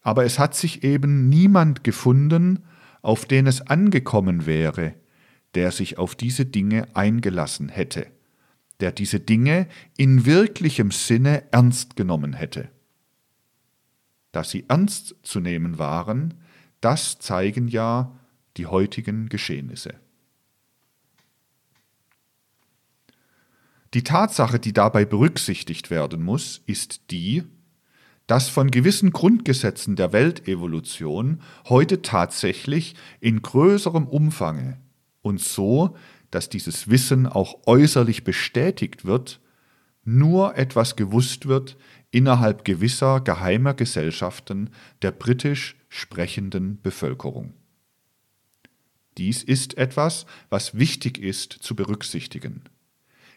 Aber 0.00 0.24
es 0.24 0.38
hat 0.38 0.54
sich 0.54 0.84
eben 0.84 1.28
niemand 1.28 1.84
gefunden, 1.84 2.64
auf 3.04 3.26
den 3.26 3.46
es 3.46 3.60
angekommen 3.60 4.46
wäre, 4.46 4.94
der 5.54 5.72
sich 5.72 5.98
auf 5.98 6.14
diese 6.14 6.46
Dinge 6.46 6.88
eingelassen 6.96 7.68
hätte, 7.68 8.06
der 8.80 8.92
diese 8.92 9.20
Dinge 9.20 9.68
in 9.98 10.24
wirklichem 10.24 10.90
Sinne 10.90 11.44
ernst 11.52 11.96
genommen 11.96 12.32
hätte. 12.32 12.70
Dass 14.32 14.50
sie 14.50 14.64
ernst 14.68 15.16
zu 15.22 15.40
nehmen 15.40 15.78
waren, 15.78 16.34
das 16.80 17.18
zeigen 17.18 17.68
ja 17.68 18.18
die 18.56 18.66
heutigen 18.66 19.28
Geschehnisse. 19.28 19.94
Die 23.92 24.02
Tatsache, 24.02 24.58
die 24.58 24.72
dabei 24.72 25.04
berücksichtigt 25.04 25.90
werden 25.90 26.22
muss, 26.22 26.62
ist 26.64 27.10
die, 27.10 27.44
dass 28.26 28.48
von 28.48 28.70
gewissen 28.70 29.10
Grundgesetzen 29.10 29.96
der 29.96 30.12
Weltevolution 30.12 31.40
heute 31.68 32.02
tatsächlich 32.02 32.94
in 33.20 33.42
größerem 33.42 34.06
Umfange 34.06 34.78
und 35.22 35.40
so, 35.40 35.96
dass 36.30 36.48
dieses 36.48 36.88
Wissen 36.88 37.26
auch 37.26 37.66
äußerlich 37.66 38.24
bestätigt 38.24 39.04
wird, 39.04 39.40
nur 40.04 40.56
etwas 40.56 40.96
gewusst 40.96 41.46
wird 41.46 41.76
innerhalb 42.10 42.64
gewisser 42.64 43.20
geheimer 43.20 43.74
Gesellschaften 43.74 44.70
der 45.02 45.10
britisch 45.10 45.76
sprechenden 45.88 46.80
Bevölkerung. 46.80 47.54
Dies 49.16 49.42
ist 49.42 49.76
etwas, 49.78 50.26
was 50.48 50.76
wichtig 50.76 51.18
ist 51.18 51.52
zu 51.52 51.76
berücksichtigen. 51.76 52.62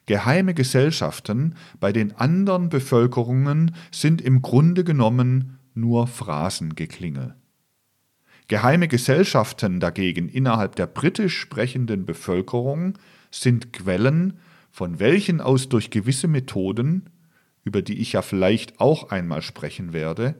Geheime 0.08 0.54
Gesellschaften 0.54 1.56
bei 1.82 1.91
den 1.91 2.15
anderen 2.15 2.70
Bevölkerungen 2.70 3.76
sind 3.91 4.22
im 4.22 4.41
Grunde 4.41 4.86
genommen 4.86 5.60
nur 5.74 6.08
Phrasengeklingel. 6.08 7.36
Geheime 8.48 8.88
Gesellschaften 8.88 9.82
dagegen 9.82 10.30
innerhalb 10.30 10.78
der 10.78 10.88
britisch 10.88 11.38
sprechenden 11.38 12.06
Bevölkerung 12.06 12.98
sind 13.32 13.74
Quellen, 13.74 14.39
von 14.72 15.02
welchen 15.02 15.41
aus 15.41 15.67
durch 15.67 15.89
gewisse 15.89 16.30
Methoden, 16.30 17.10
über 17.65 17.82
die 17.82 18.00
ich 18.00 18.13
ja 18.13 18.22
vielleicht 18.22 18.80
auch 18.80 19.12
einmal 19.12 19.41
sprechen 19.41 19.91
werde, 19.91 20.36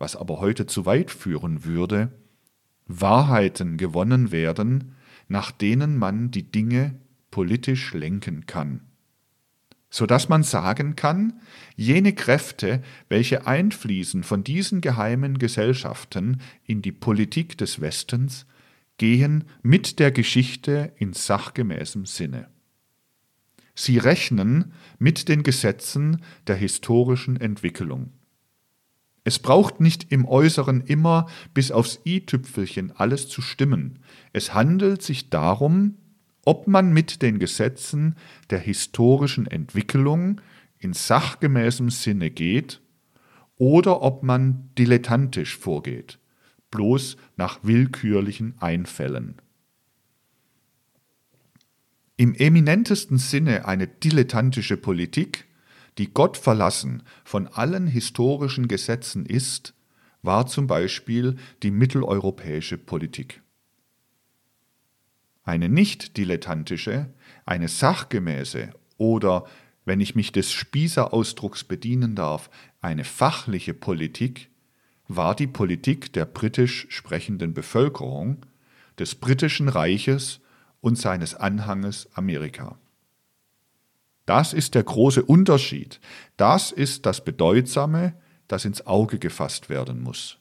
was 0.00 0.16
aber 0.16 0.40
heute 0.40 0.66
zu 0.66 0.84
weit 0.84 1.12
führen 1.12 1.64
würde, 1.64 2.10
Wahrheiten 2.88 3.76
gewonnen 3.76 4.32
werden, 4.32 4.96
nach 5.28 5.52
denen 5.52 5.96
man 5.96 6.32
die 6.32 6.50
Dinge 6.50 6.98
politisch 7.30 7.94
lenken 7.94 8.46
kann 8.46 8.85
so 9.90 10.06
dass 10.06 10.28
man 10.28 10.42
sagen 10.42 10.96
kann, 10.96 11.40
jene 11.76 12.12
Kräfte, 12.12 12.82
welche 13.08 13.46
einfließen 13.46 14.24
von 14.24 14.44
diesen 14.44 14.80
geheimen 14.80 15.38
Gesellschaften 15.38 16.40
in 16.64 16.82
die 16.82 16.92
Politik 16.92 17.56
des 17.58 17.80
Westens, 17.80 18.46
gehen 18.98 19.44
mit 19.62 19.98
der 19.98 20.10
Geschichte 20.10 20.92
in 20.96 21.12
sachgemäßem 21.12 22.06
Sinne. 22.06 22.48
Sie 23.74 23.98
rechnen 23.98 24.72
mit 24.98 25.28
den 25.28 25.42
Gesetzen 25.42 26.22
der 26.46 26.56
historischen 26.56 27.38
Entwicklung. 27.38 28.12
Es 29.22 29.38
braucht 29.38 29.80
nicht 29.80 30.12
im 30.12 30.24
Äußeren 30.24 30.80
immer 30.82 31.26
bis 31.52 31.70
aufs 31.70 32.00
i-Tüpfelchen 32.06 32.92
alles 32.96 33.28
zu 33.28 33.42
stimmen. 33.42 33.98
Es 34.32 34.54
handelt 34.54 35.02
sich 35.02 35.30
darum, 35.30 35.96
ob 36.46 36.68
man 36.68 36.92
mit 36.94 37.20
den 37.22 37.38
Gesetzen 37.38 38.16
der 38.48 38.60
historischen 38.60 39.46
Entwicklung 39.46 40.40
in 40.78 40.94
sachgemäßem 40.94 41.90
Sinne 41.90 42.30
geht 42.30 42.80
oder 43.56 44.00
ob 44.00 44.22
man 44.22 44.70
dilettantisch 44.78 45.58
vorgeht, 45.58 46.18
bloß 46.70 47.16
nach 47.36 47.58
willkürlichen 47.64 48.54
Einfällen. 48.60 49.42
Im 52.16 52.34
eminentesten 52.34 53.18
Sinne 53.18 53.66
eine 53.66 53.88
dilettantische 53.88 54.76
Politik, 54.76 55.46
die 55.98 56.14
Gott 56.14 56.36
verlassen 56.36 57.02
von 57.24 57.48
allen 57.48 57.88
historischen 57.88 58.68
Gesetzen 58.68 59.26
ist, 59.26 59.74
war 60.22 60.46
zum 60.46 60.68
Beispiel 60.68 61.36
die 61.62 61.72
mitteleuropäische 61.72 62.78
Politik. 62.78 63.42
Eine 65.46 65.68
nicht 65.68 66.16
dilettantische, 66.16 67.08
eine 67.46 67.68
sachgemäße 67.68 68.70
oder, 68.98 69.46
wenn 69.84 70.00
ich 70.00 70.16
mich 70.16 70.32
des 70.32 70.52
Spießerausdrucks 70.52 71.62
bedienen 71.62 72.16
darf, 72.16 72.50
eine 72.80 73.04
fachliche 73.04 73.72
Politik 73.72 74.50
war 75.06 75.36
die 75.36 75.46
Politik 75.46 76.12
der 76.12 76.24
britisch 76.24 76.88
sprechenden 76.90 77.54
Bevölkerung, 77.54 78.44
des 78.98 79.14
britischen 79.14 79.68
Reiches 79.68 80.40
und 80.80 80.98
seines 80.98 81.36
Anhanges 81.36 82.08
Amerika. 82.14 82.76
Das 84.24 84.52
ist 84.52 84.74
der 84.74 84.82
große 84.82 85.22
Unterschied, 85.24 86.00
das 86.36 86.72
ist 86.72 87.06
das 87.06 87.24
Bedeutsame, 87.24 88.14
das 88.48 88.64
ins 88.64 88.84
Auge 88.84 89.20
gefasst 89.20 89.68
werden 89.68 90.02
muss. 90.02 90.38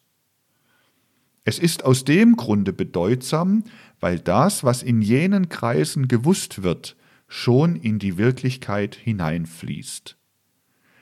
Es 1.48 1.60
ist 1.60 1.86
aus 1.86 2.04
dem 2.06 2.38
Grunde 2.38 2.74
bedeutsam, 2.74 3.64
weil 4.06 4.20
das, 4.20 4.64
was 4.64 4.84
in 4.84 5.02
jenen 5.02 5.50
Kreisen 5.50 6.08
gewusst 6.08 6.62
wird, 6.62 6.96
schon 7.28 7.76
in 7.76 7.98
die 7.98 8.20
Wirklichkeit 8.20 8.94
hineinfließt. 8.94 10.16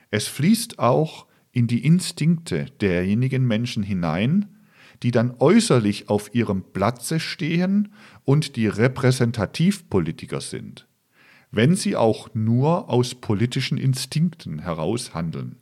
Es 0.10 0.30
fließt 0.30 0.80
auch 0.80 1.26
in 1.52 1.68
die 1.68 1.86
Instinkte 1.86 2.68
derjenigen 2.80 3.46
Menschen 3.46 3.84
hinein, 3.84 4.56
die 5.02 5.12
dann 5.12 5.36
äußerlich 5.40 6.08
auf 6.08 6.34
ihrem 6.34 6.64
Platze 6.72 7.20
stehen 7.20 7.92
und 8.24 8.56
die 8.56 8.68
Repräsentativpolitiker 8.68 10.40
sind, 10.40 10.88
wenn 11.52 11.76
sie 11.76 11.98
auch 11.98 12.34
nur 12.34 12.90
aus 12.90 13.16
politischen 13.16 13.78
Instinkten 13.78 14.60
heraus 14.60 15.14
handeln. 15.14 15.58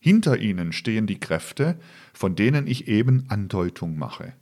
Hinter 0.00 0.36
ihnen 0.36 0.74
stehen 0.74 1.06
die 1.06 1.18
Kräfte, 1.18 1.78
von 2.12 2.36
denen 2.36 2.66
ich 2.66 2.88
eben 2.88 3.24
Andeutung 3.30 3.96
mache. 3.96 4.34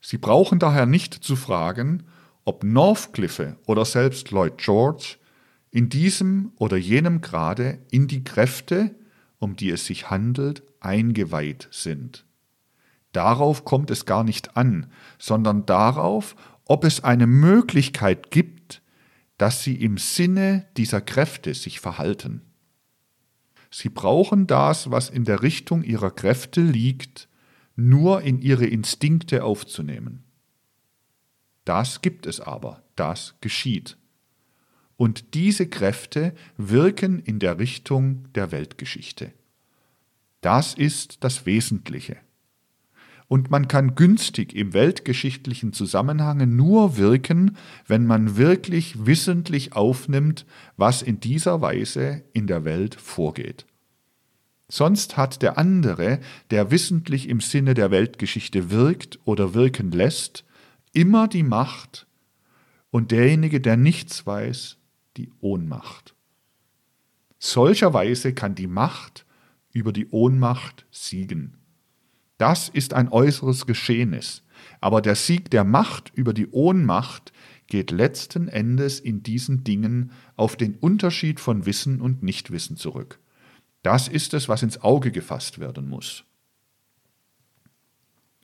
Sie 0.00 0.18
brauchen 0.18 0.58
daher 0.58 0.86
nicht 0.86 1.14
zu 1.14 1.36
fragen, 1.36 2.04
ob 2.44 2.62
Northcliffe 2.64 3.56
oder 3.66 3.84
selbst 3.84 4.30
Lloyd 4.30 4.58
George 4.58 5.16
in 5.70 5.88
diesem 5.88 6.52
oder 6.56 6.76
jenem 6.76 7.20
Grade 7.20 7.80
in 7.90 8.08
die 8.08 8.24
Kräfte, 8.24 8.94
um 9.38 9.56
die 9.56 9.70
es 9.70 9.86
sich 9.86 10.10
handelt, 10.10 10.62
eingeweiht 10.80 11.68
sind. 11.70 12.24
Darauf 13.12 13.64
kommt 13.64 13.90
es 13.90 14.04
gar 14.04 14.24
nicht 14.24 14.56
an, 14.56 14.86
sondern 15.18 15.66
darauf, 15.66 16.36
ob 16.66 16.84
es 16.84 17.02
eine 17.02 17.26
Möglichkeit 17.26 18.30
gibt, 18.30 18.82
dass 19.38 19.62
sie 19.62 19.74
im 19.74 19.98
Sinne 19.98 20.66
dieser 20.76 21.00
Kräfte 21.00 21.54
sich 21.54 21.80
verhalten. 21.80 22.42
Sie 23.70 23.88
brauchen 23.88 24.46
das, 24.46 24.90
was 24.90 25.10
in 25.10 25.24
der 25.24 25.42
Richtung 25.42 25.82
ihrer 25.82 26.10
Kräfte 26.10 26.60
liegt, 26.62 27.28
nur 27.76 28.22
in 28.22 28.40
ihre 28.40 28.66
Instinkte 28.66 29.44
aufzunehmen. 29.44 30.24
Das 31.64 32.00
gibt 32.00 32.26
es 32.26 32.40
aber, 32.40 32.82
das 32.96 33.34
geschieht. 33.40 33.96
Und 34.96 35.34
diese 35.34 35.68
Kräfte 35.68 36.34
wirken 36.56 37.18
in 37.18 37.38
der 37.38 37.58
Richtung 37.58 38.32
der 38.34 38.50
Weltgeschichte. 38.50 39.32
Das 40.40 40.74
ist 40.74 41.22
das 41.22 41.44
Wesentliche. 41.44 42.16
Und 43.28 43.50
man 43.50 43.66
kann 43.66 43.96
günstig 43.96 44.54
im 44.54 44.72
weltgeschichtlichen 44.72 45.72
Zusammenhang 45.72 46.54
nur 46.54 46.96
wirken, 46.96 47.56
wenn 47.86 48.06
man 48.06 48.36
wirklich 48.36 49.04
wissentlich 49.04 49.72
aufnimmt, 49.72 50.46
was 50.76 51.02
in 51.02 51.18
dieser 51.18 51.60
Weise 51.60 52.22
in 52.32 52.46
der 52.46 52.64
Welt 52.64 52.94
vorgeht. 52.94 53.66
Sonst 54.68 55.16
hat 55.16 55.42
der 55.42 55.58
andere, 55.58 56.20
der 56.50 56.70
wissentlich 56.70 57.28
im 57.28 57.40
Sinne 57.40 57.74
der 57.74 57.90
Weltgeschichte 57.90 58.70
wirkt 58.70 59.20
oder 59.24 59.54
wirken 59.54 59.92
lässt, 59.92 60.44
immer 60.92 61.28
die 61.28 61.44
Macht 61.44 62.06
und 62.90 63.10
derjenige, 63.10 63.60
der 63.60 63.76
nichts 63.76 64.26
weiß, 64.26 64.78
die 65.16 65.30
Ohnmacht. 65.40 66.14
Solcherweise 67.38 68.32
kann 68.32 68.54
die 68.54 68.66
Macht 68.66 69.24
über 69.72 69.92
die 69.92 70.08
Ohnmacht 70.08 70.86
siegen. 70.90 71.58
Das 72.38 72.68
ist 72.68 72.92
ein 72.94 73.08
äußeres 73.08 73.66
Geschehnis. 73.66 74.42
Aber 74.80 75.00
der 75.00 75.14
Sieg 75.14 75.50
der 75.50 75.64
Macht 75.64 76.12
über 76.14 76.32
die 76.32 76.48
Ohnmacht 76.48 77.32
geht 77.66 77.90
letzten 77.90 78.48
Endes 78.48 79.00
in 79.00 79.22
diesen 79.22 79.64
Dingen 79.64 80.12
auf 80.36 80.56
den 80.56 80.76
Unterschied 80.76 81.40
von 81.40 81.66
Wissen 81.66 82.00
und 82.00 82.22
Nichtwissen 82.22 82.76
zurück. 82.76 83.18
Das 83.86 84.08
ist 84.08 84.34
es, 84.34 84.48
was 84.48 84.64
ins 84.64 84.82
Auge 84.82 85.12
gefasst 85.12 85.60
werden 85.60 85.88
muss. 85.88 86.24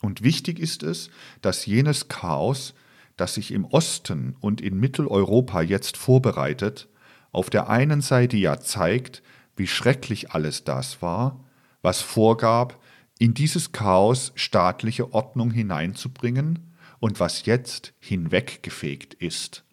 Und 0.00 0.22
wichtig 0.22 0.60
ist 0.60 0.84
es, 0.84 1.10
dass 1.40 1.66
jenes 1.66 2.06
Chaos, 2.06 2.74
das 3.16 3.34
sich 3.34 3.50
im 3.50 3.64
Osten 3.64 4.36
und 4.38 4.60
in 4.60 4.78
Mitteleuropa 4.78 5.60
jetzt 5.60 5.96
vorbereitet, 5.96 6.88
auf 7.32 7.50
der 7.50 7.68
einen 7.68 8.02
Seite 8.02 8.36
ja 8.36 8.60
zeigt, 8.60 9.24
wie 9.56 9.66
schrecklich 9.66 10.30
alles 10.30 10.62
das 10.62 11.02
war, 11.02 11.44
was 11.80 12.02
vorgab, 12.02 12.80
in 13.18 13.34
dieses 13.34 13.72
Chaos 13.72 14.30
staatliche 14.36 15.12
Ordnung 15.12 15.50
hineinzubringen 15.50 16.72
und 17.00 17.18
was 17.18 17.46
jetzt 17.46 17.94
hinweggefegt 17.98 19.14
ist. 19.14 19.64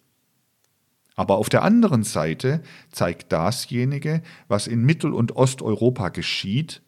Aber 1.20 1.36
auf 1.36 1.50
der 1.50 1.64
anderen 1.64 2.02
Seite 2.02 2.62
zeigt 2.90 3.30
dasjenige, 3.30 4.22
was 4.48 4.66
in 4.66 4.84
Mittel- 4.84 5.12
und 5.12 5.36
Osteuropa 5.36 6.08
geschieht, 6.08 6.80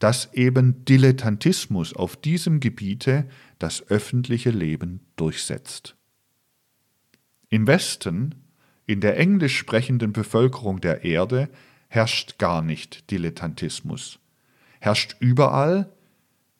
dass 0.00 0.34
eben 0.34 0.84
Dilettantismus 0.84 1.94
auf 1.94 2.16
diesem 2.16 2.58
Gebiete 2.58 3.28
das 3.60 3.86
öffentliche 3.88 4.50
Leben 4.50 5.06
durchsetzt. 5.14 5.94
Im 7.50 7.68
Westen, 7.68 8.34
in 8.84 9.00
der 9.00 9.16
englisch 9.16 9.56
sprechenden 9.56 10.12
Bevölkerung 10.12 10.80
der 10.80 11.04
Erde, 11.04 11.48
herrscht 11.86 12.38
gar 12.38 12.62
nicht 12.62 13.12
Dilettantismus. 13.12 14.18
Herrscht 14.80 15.14
überall, 15.20 15.92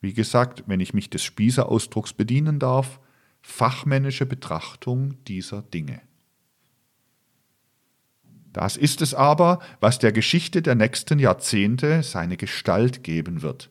wie 0.01 0.13
gesagt, 0.13 0.63
wenn 0.69 0.79
ich 0.79 0.95
mich 0.95 1.11
des 1.11 1.25
Spießerausdrucks 1.25 2.13
bedienen 2.13 2.61
darf, 2.61 3.01
fachmännische 3.43 4.25
Betrachtung 4.25 5.17
dieser 5.25 5.63
Dinge. 5.63 6.01
Das 8.53 8.77
ist 8.77 9.03
es 9.03 9.15
aber, 9.15 9.61
was 9.81 9.99
der 9.99 10.13
Geschichte 10.13 10.63
der 10.63 10.75
nächsten 10.75 11.19
Jahrzehnte 11.19 12.03
seine 12.03 12.37
Gestalt 12.37 13.03
geben 13.03 13.43
wird. 13.43 13.71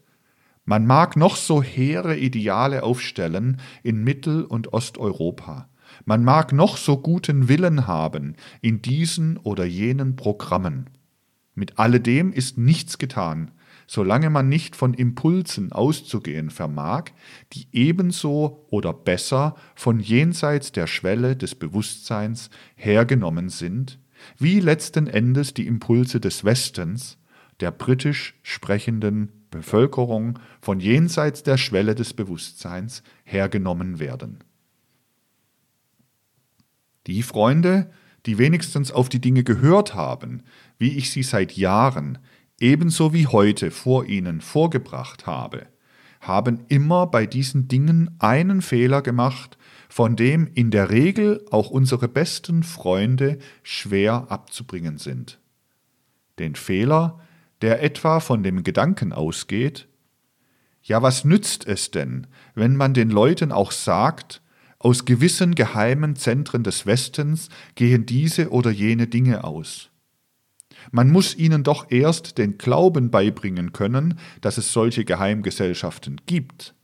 Man 0.65 0.85
mag 0.85 1.15
noch 1.15 1.35
so 1.35 1.63
hehre 1.63 2.17
Ideale 2.17 2.83
aufstellen 2.83 3.61
in 3.83 4.03
Mittel- 4.03 4.43
und 4.43 4.73
Osteuropa. 4.73 5.69
Man 6.05 6.23
mag 6.23 6.51
noch 6.51 6.77
so 6.77 6.97
guten 6.97 7.47
Willen 7.47 7.87
haben 7.87 8.35
in 8.61 8.81
diesen 8.81 9.37
oder 9.37 9.65
jenen 9.65 10.15
Programmen. 10.15 10.89
Mit 11.55 11.79
alledem 11.79 12.33
ist 12.33 12.57
nichts 12.57 12.97
getan, 12.97 13.51
solange 13.87 14.29
man 14.29 14.49
nicht 14.49 14.75
von 14.75 14.93
Impulsen 14.93 15.71
auszugehen 15.71 16.49
vermag, 16.49 17.05
die 17.53 17.67
ebenso 17.71 18.67
oder 18.69 18.93
besser 18.93 19.55
von 19.73 19.99
jenseits 19.99 20.71
der 20.73 20.87
Schwelle 20.87 21.35
des 21.35 21.55
Bewusstseins 21.55 22.49
hergenommen 22.75 23.49
sind, 23.49 23.99
wie 24.37 24.59
letzten 24.59 25.07
Endes 25.07 25.53
die 25.53 25.67
Impulse 25.67 26.19
des 26.19 26.43
Westens, 26.43 27.17
der 27.59 27.71
britisch 27.71 28.35
sprechenden 28.43 29.31
Bevölkerung 29.49 30.39
von 30.61 30.79
jenseits 30.79 31.43
der 31.43 31.57
Schwelle 31.57 31.95
des 31.95 32.13
Bewusstseins 32.13 33.03
hergenommen 33.23 33.99
werden. 33.99 34.43
Die 37.07 37.23
Freunde, 37.23 37.89
die 38.25 38.37
wenigstens 38.37 38.91
auf 38.91 39.07
die 39.09 39.21
Dinge 39.21 39.43
gehört 39.43 39.95
haben, 39.95 40.43
wie 40.77 40.97
ich 40.97 41.11
sie 41.11 41.23
seit 41.23 41.53
Jahren, 41.53 42.17
ebenso 42.59 43.13
wie 43.13 43.27
heute 43.27 43.71
vor 43.71 44.05
ihnen 44.05 44.41
vorgebracht 44.41 45.25
habe, 45.25 45.67
haben 46.19 46.65
immer 46.67 47.07
bei 47.07 47.25
diesen 47.25 47.67
Dingen 47.67 48.15
einen 48.19 48.61
Fehler 48.61 49.01
gemacht, 49.01 49.57
von 49.97 50.15
dem 50.15 50.47
in 50.53 50.69
der 50.69 50.91
Regel 50.91 51.43
auch 51.49 51.71
unsere 51.71 52.07
besten 52.07 52.61
Freunde 52.61 53.39
schwer 53.63 54.27
abzubringen 54.29 54.99
sind. 54.99 55.39
Den 56.37 56.53
Fehler, 56.53 57.19
der 57.63 57.81
etwa 57.81 58.19
von 58.19 58.43
dem 58.43 58.61
Gedanken 58.61 59.11
ausgeht, 59.11 59.87
ja 60.83 61.01
was 61.01 61.25
nützt 61.25 61.65
es 61.65 61.89
denn, 61.89 62.27
wenn 62.53 62.75
man 62.75 62.93
den 62.93 63.09
Leuten 63.09 63.51
auch 63.51 63.71
sagt, 63.71 64.43
aus 64.77 65.05
gewissen 65.05 65.55
geheimen 65.55 66.15
Zentren 66.15 66.61
des 66.61 66.85
Westens 66.85 67.49
gehen 67.73 68.05
diese 68.05 68.51
oder 68.51 68.69
jene 68.69 69.07
Dinge 69.07 69.45
aus. 69.45 69.89
Man 70.91 71.09
muss 71.09 71.35
ihnen 71.35 71.63
doch 71.63 71.89
erst 71.89 72.37
den 72.37 72.59
Glauben 72.59 73.09
beibringen 73.09 73.73
können, 73.73 74.19
dass 74.41 74.59
es 74.59 74.71
solche 74.71 75.05
Geheimgesellschaften 75.05 76.21
gibt. 76.27 76.75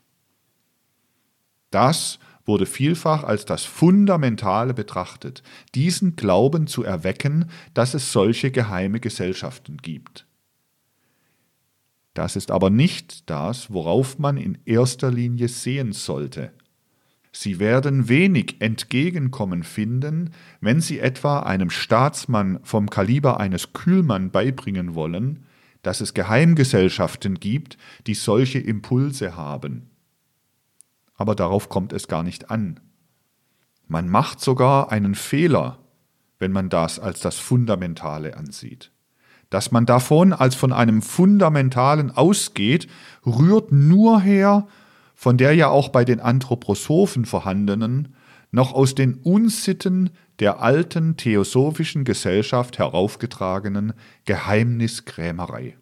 Das 1.70 2.18
wurde 2.46 2.66
vielfach 2.66 3.24
als 3.24 3.46
das 3.46 3.64
Fundamentale 3.64 4.74
betrachtet, 4.74 5.44
diesen 5.76 6.16
Glauben 6.16 6.68
zu 6.68 6.84
erwecken, 6.84 7.50
dass 7.74 7.94
es 7.94 8.12
solche 8.12 8.52
geheime 8.52 9.00
Gesellschaften 9.00 9.78
gibt. 9.78 10.26
Das 12.14 12.36
ist 12.36 12.52
aber 12.52 12.70
nicht 12.70 13.30
das, 13.30 13.72
worauf 13.72 14.20
man 14.20 14.38
in 14.38 14.58
erster 14.66 15.12
Linie 15.12 15.48
sehen 15.48 15.94
sollte. 15.94 16.52
Sie 17.32 17.58
werden 17.58 18.10
wenig 18.10 18.58
Entgegenkommen 18.60 19.64
finden, 19.64 20.30
wenn 20.62 20.80
Sie 20.80 21.00
etwa 21.00 21.40
einem 21.40 21.72
Staatsmann 21.72 22.60
vom 22.62 22.92
Kaliber 22.92 23.40
eines 23.40 23.74
Kühlmann 23.74 24.30
beibringen 24.30 24.94
wollen, 24.94 25.48
dass 25.82 26.00
es 26.00 26.14
Geheimgesellschaften 26.14 27.40
gibt, 27.40 27.80
die 28.06 28.14
solche 28.14 28.60
Impulse 28.60 29.36
haben. 29.36 29.90
Aber 31.16 31.36
darauf 31.36 31.70
kommt 31.70 31.94
es 31.94 32.08
gar 32.08 32.24
nicht 32.24 32.50
an. 32.50 32.80
Man 33.88 34.10
macht 34.10 34.42
sogar 34.42 34.92
einen 34.92 35.16
Fehler, 35.16 35.80
wenn 36.40 36.52
man 36.52 36.70
das 36.70 37.00
als 37.00 37.20
das 37.20 37.38
Fundamentale 37.38 38.36
ansieht. 38.36 38.92
Dass 39.50 39.72
man 39.72 39.86
davon 39.86 40.34
als 40.34 40.56
von 40.56 40.74
einem 40.74 41.02
Fundamentalen 41.02 42.12
ausgeht, 42.12 42.88
rührt 43.26 43.72
nur 43.72 44.20
her 44.22 44.68
von 45.24 45.38
der 45.38 45.54
ja 45.54 45.70
auch 45.70 45.88
bei 45.88 46.04
den 46.04 46.20
Anthroposophen 46.20 47.26
vorhandenen, 47.26 48.14
noch 48.52 48.74
aus 48.74 48.94
den 48.94 49.16
Unsitten 49.16 50.10
der 50.40 50.60
alten 50.62 51.16
theosophischen 51.16 52.04
Gesellschaft 52.04 52.78
heraufgetragenen 52.78 53.94
Geheimniskrämerei. 54.26 55.78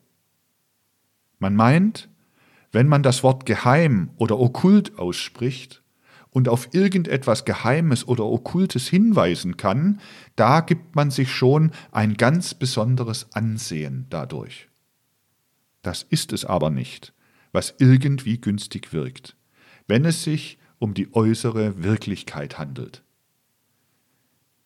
Man 1.39 1.55
meint, 1.55 2.07
wenn 2.72 2.88
man 2.88 3.03
das 3.03 3.24
Wort 3.24 3.45
geheim 3.45 4.11
oder 4.17 4.39
okkult 4.39 4.97
ausspricht 4.97 5.82
und 6.30 6.47
auf 6.47 6.69
irgendetwas 6.74 7.45
Geheimes 7.45 8.07
oder 8.07 8.26
Okkultes 8.26 8.88
hinweisen 8.88 9.57
kann, 9.57 9.99
da 10.36 10.61
gibt 10.61 10.95
man 10.95 11.11
sich 11.11 11.32
schon 11.32 11.72
ein 11.91 12.15
ganz 12.15 12.53
besonderes 12.53 13.28
Ansehen 13.34 14.05
dadurch. 14.09 14.69
Das 15.82 16.03
ist 16.03 16.32
es 16.32 16.45
aber 16.45 16.69
nicht 16.69 17.13
was 17.51 17.76
irgendwie 17.78 18.39
günstig 18.39 18.93
wirkt, 18.93 19.36
wenn 19.88 20.05
es 20.05 20.24
sich 20.24 20.57
um 20.80 20.93
die 20.93 21.13
äußere 21.13 21.84
Wirklichkeit 21.84 22.57
handelt. 22.57 23.03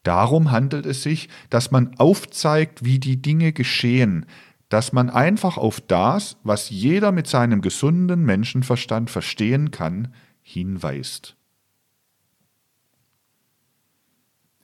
Darum 0.03 0.51
handelt 0.51 0.85
es 0.85 1.01
sich, 1.01 1.29
dass 1.49 1.71
man 1.71 1.95
aufzeigt, 1.97 2.85
wie 2.85 2.99
die 2.99 3.21
Dinge 3.21 3.53
geschehen, 3.53 4.27
dass 4.69 4.93
man 4.93 5.09
einfach 5.09 5.57
auf 5.57 5.79
das, 5.81 6.37
was 6.43 6.69
jeder 6.69 7.11
mit 7.11 7.27
seinem 7.27 7.61
gesunden 7.61 8.23
Menschenverstand 8.23 9.09
verstehen 9.09 9.71
kann, 9.71 10.13
hinweist. 10.41 11.35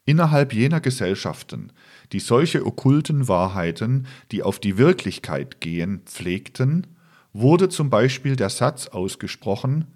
Innerhalb 0.05 0.53
jener 0.53 0.81
Gesellschaften, 0.81 1.71
die 2.11 2.19
solche 2.19 2.65
okkulten 2.65 3.27
Wahrheiten, 3.27 4.07
die 4.31 4.43
auf 4.43 4.59
die 4.59 4.77
Wirklichkeit 4.77 5.61
gehen, 5.61 6.01
pflegten, 6.05 6.87
wurde 7.33 7.69
zum 7.69 7.89
Beispiel 7.89 8.35
der 8.35 8.49
Satz 8.49 8.87
ausgesprochen, 8.87 9.87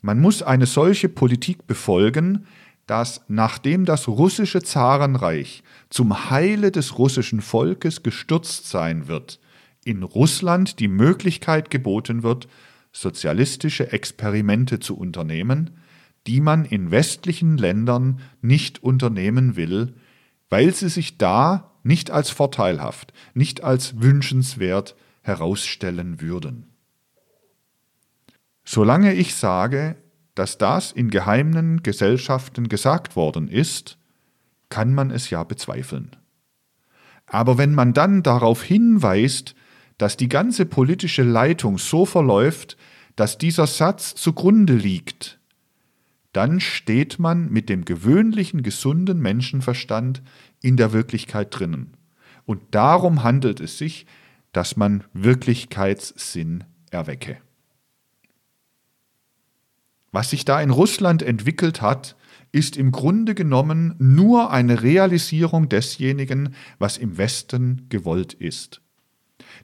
man 0.00 0.20
muss 0.20 0.42
eine 0.42 0.66
solche 0.66 1.08
Politik 1.08 1.66
befolgen, 1.66 2.46
dass 2.86 3.22
nachdem 3.28 3.84
das 3.84 4.08
russische 4.08 4.62
Zarenreich 4.62 5.62
zum 5.90 6.30
Heile 6.30 6.70
des 6.70 6.98
russischen 6.98 7.40
Volkes 7.40 8.02
gestürzt 8.02 8.68
sein 8.68 9.08
wird, 9.08 9.40
in 9.84 10.02
Russland 10.02 10.78
die 10.80 10.88
Möglichkeit 10.88 11.70
geboten 11.70 12.22
wird, 12.22 12.48
sozialistische 12.92 13.92
Experimente 13.92 14.80
zu 14.80 14.96
unternehmen, 14.96 15.78
die 16.26 16.40
man 16.40 16.64
in 16.64 16.90
westlichen 16.90 17.56
Ländern 17.56 18.20
nicht 18.40 18.82
unternehmen 18.82 19.56
will, 19.56 19.94
weil 20.48 20.72
sie 20.74 20.88
sich 20.88 21.18
da 21.18 21.72
nicht 21.82 22.10
als 22.10 22.30
vorteilhaft, 22.30 23.12
nicht 23.34 23.62
als 23.62 24.00
wünschenswert 24.00 24.96
herausstellen 25.22 26.20
würden. 26.20 26.66
Solange 28.64 29.14
ich 29.14 29.34
sage, 29.34 29.96
dass 30.36 30.56
das 30.56 30.92
in 30.92 31.10
geheimen 31.10 31.82
Gesellschaften 31.82 32.68
gesagt 32.68 33.16
worden 33.16 33.48
ist, 33.48 33.98
kann 34.68 34.94
man 34.94 35.10
es 35.10 35.30
ja 35.30 35.42
bezweifeln. 35.42 36.14
Aber 37.26 37.58
wenn 37.58 37.74
man 37.74 37.92
dann 37.92 38.22
darauf 38.22 38.62
hinweist, 38.62 39.56
dass 39.98 40.16
die 40.16 40.28
ganze 40.28 40.64
politische 40.64 41.24
Leitung 41.24 41.78
so 41.78 42.06
verläuft, 42.06 42.76
dass 43.16 43.38
dieser 43.38 43.66
Satz 43.66 44.14
zugrunde 44.14 44.74
liegt, 44.74 45.40
dann 46.32 46.60
steht 46.60 47.18
man 47.18 47.50
mit 47.50 47.68
dem 47.68 47.84
gewöhnlichen 47.84 48.62
gesunden 48.62 49.18
Menschenverstand 49.18 50.22
in 50.62 50.76
der 50.76 50.92
Wirklichkeit 50.92 51.58
drinnen. 51.58 51.96
Und 52.44 52.60
darum 52.70 53.24
handelt 53.24 53.58
es 53.58 53.78
sich 53.78 54.06
dass 54.56 54.74
man 54.74 55.04
Wirklichkeitssinn 55.12 56.64
erwecke. 56.90 57.36
Was 60.12 60.30
sich 60.30 60.44
da 60.44 60.60
in 60.60 60.70
Russland 60.70 61.22
entwickelt 61.22 61.82
hat, 61.82 62.16
ist 62.52 62.76
im 62.76 62.92
Grunde 62.92 63.34
genommen 63.34 63.94
nur 63.98 64.50
eine 64.50 64.82
Realisierung 64.82 65.68
desjenigen, 65.68 66.54
was 66.78 66.96
im 66.96 67.18
Westen 67.18 67.86
gewollt 67.88 68.32
ist. 68.32 68.80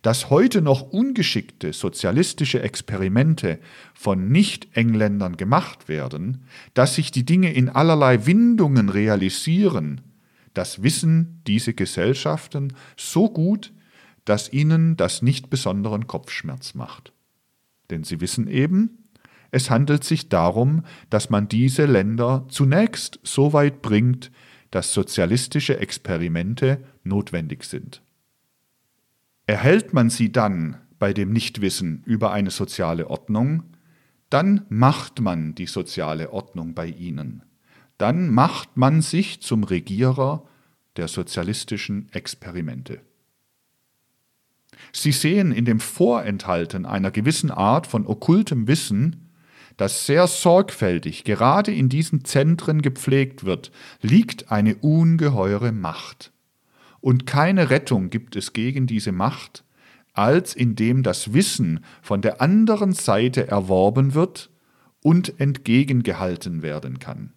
dass 0.02 0.30
heute 0.30 0.62
noch 0.62 0.82
ungeschickte 0.82 1.72
sozialistische 1.72 2.62
Experimente 2.62 3.58
von 3.94 4.28
Nicht-Engländern 4.28 5.36
gemacht 5.36 5.88
werden, 5.88 6.44
dass 6.74 6.94
sich 6.94 7.10
die 7.10 7.24
Dinge 7.24 7.52
in 7.52 7.68
allerlei 7.68 8.26
Windungen 8.26 8.88
realisieren, 8.88 10.00
das 10.54 10.82
wissen 10.82 11.40
diese 11.46 11.72
Gesellschaften 11.72 12.74
so 12.96 13.30
gut, 13.30 13.72
dass 14.24 14.52
ihnen 14.52 14.96
das 14.96 15.22
nicht 15.22 15.50
besonderen 15.50 16.06
Kopfschmerz 16.06 16.74
macht. 16.74 17.12
Denn 17.90 18.04
sie 18.04 18.20
wissen 18.20 18.48
eben, 18.48 19.01
es 19.52 19.70
handelt 19.70 20.02
sich 20.02 20.30
darum, 20.30 20.82
dass 21.10 21.28
man 21.28 21.46
diese 21.46 21.84
Länder 21.84 22.46
zunächst 22.48 23.20
so 23.22 23.52
weit 23.52 23.82
bringt, 23.82 24.32
dass 24.70 24.94
sozialistische 24.94 25.78
Experimente 25.78 26.82
notwendig 27.04 27.64
sind. 27.64 28.02
Erhält 29.46 29.92
man 29.92 30.08
sie 30.08 30.32
dann 30.32 30.78
bei 30.98 31.12
dem 31.12 31.32
Nichtwissen 31.32 32.02
über 32.06 32.32
eine 32.32 32.50
soziale 32.50 33.10
Ordnung, 33.10 33.64
dann 34.30 34.64
macht 34.70 35.20
man 35.20 35.54
die 35.54 35.66
soziale 35.66 36.32
Ordnung 36.32 36.72
bei 36.72 36.86
ihnen. 36.86 37.42
Dann 37.98 38.30
macht 38.30 38.78
man 38.78 39.02
sich 39.02 39.42
zum 39.42 39.64
Regierer 39.64 40.48
der 40.96 41.08
sozialistischen 41.08 42.10
Experimente. 42.12 43.02
Sie 44.92 45.12
sehen 45.12 45.52
in 45.52 45.66
dem 45.66 45.80
Vorenthalten 45.80 46.86
einer 46.86 47.10
gewissen 47.10 47.50
Art 47.50 47.86
von 47.86 48.06
okkultem 48.06 48.66
Wissen, 48.66 49.28
das 49.76 50.06
sehr 50.06 50.26
sorgfältig 50.26 51.24
gerade 51.24 51.72
in 51.72 51.88
diesen 51.88 52.24
Zentren 52.24 52.82
gepflegt 52.82 53.44
wird, 53.44 53.72
liegt 54.00 54.50
eine 54.50 54.76
ungeheure 54.76 55.72
Macht. 55.72 56.32
Und 57.00 57.26
keine 57.26 57.70
Rettung 57.70 58.10
gibt 58.10 58.36
es 58.36 58.52
gegen 58.52 58.86
diese 58.86 59.12
Macht, 59.12 59.64
als 60.12 60.54
indem 60.54 61.02
das 61.02 61.32
Wissen 61.32 61.84
von 62.00 62.22
der 62.22 62.40
anderen 62.40 62.92
Seite 62.92 63.48
erworben 63.48 64.14
wird 64.14 64.50
und 65.02 65.40
entgegengehalten 65.40 66.62
werden 66.62 66.98
kann. 66.98 67.32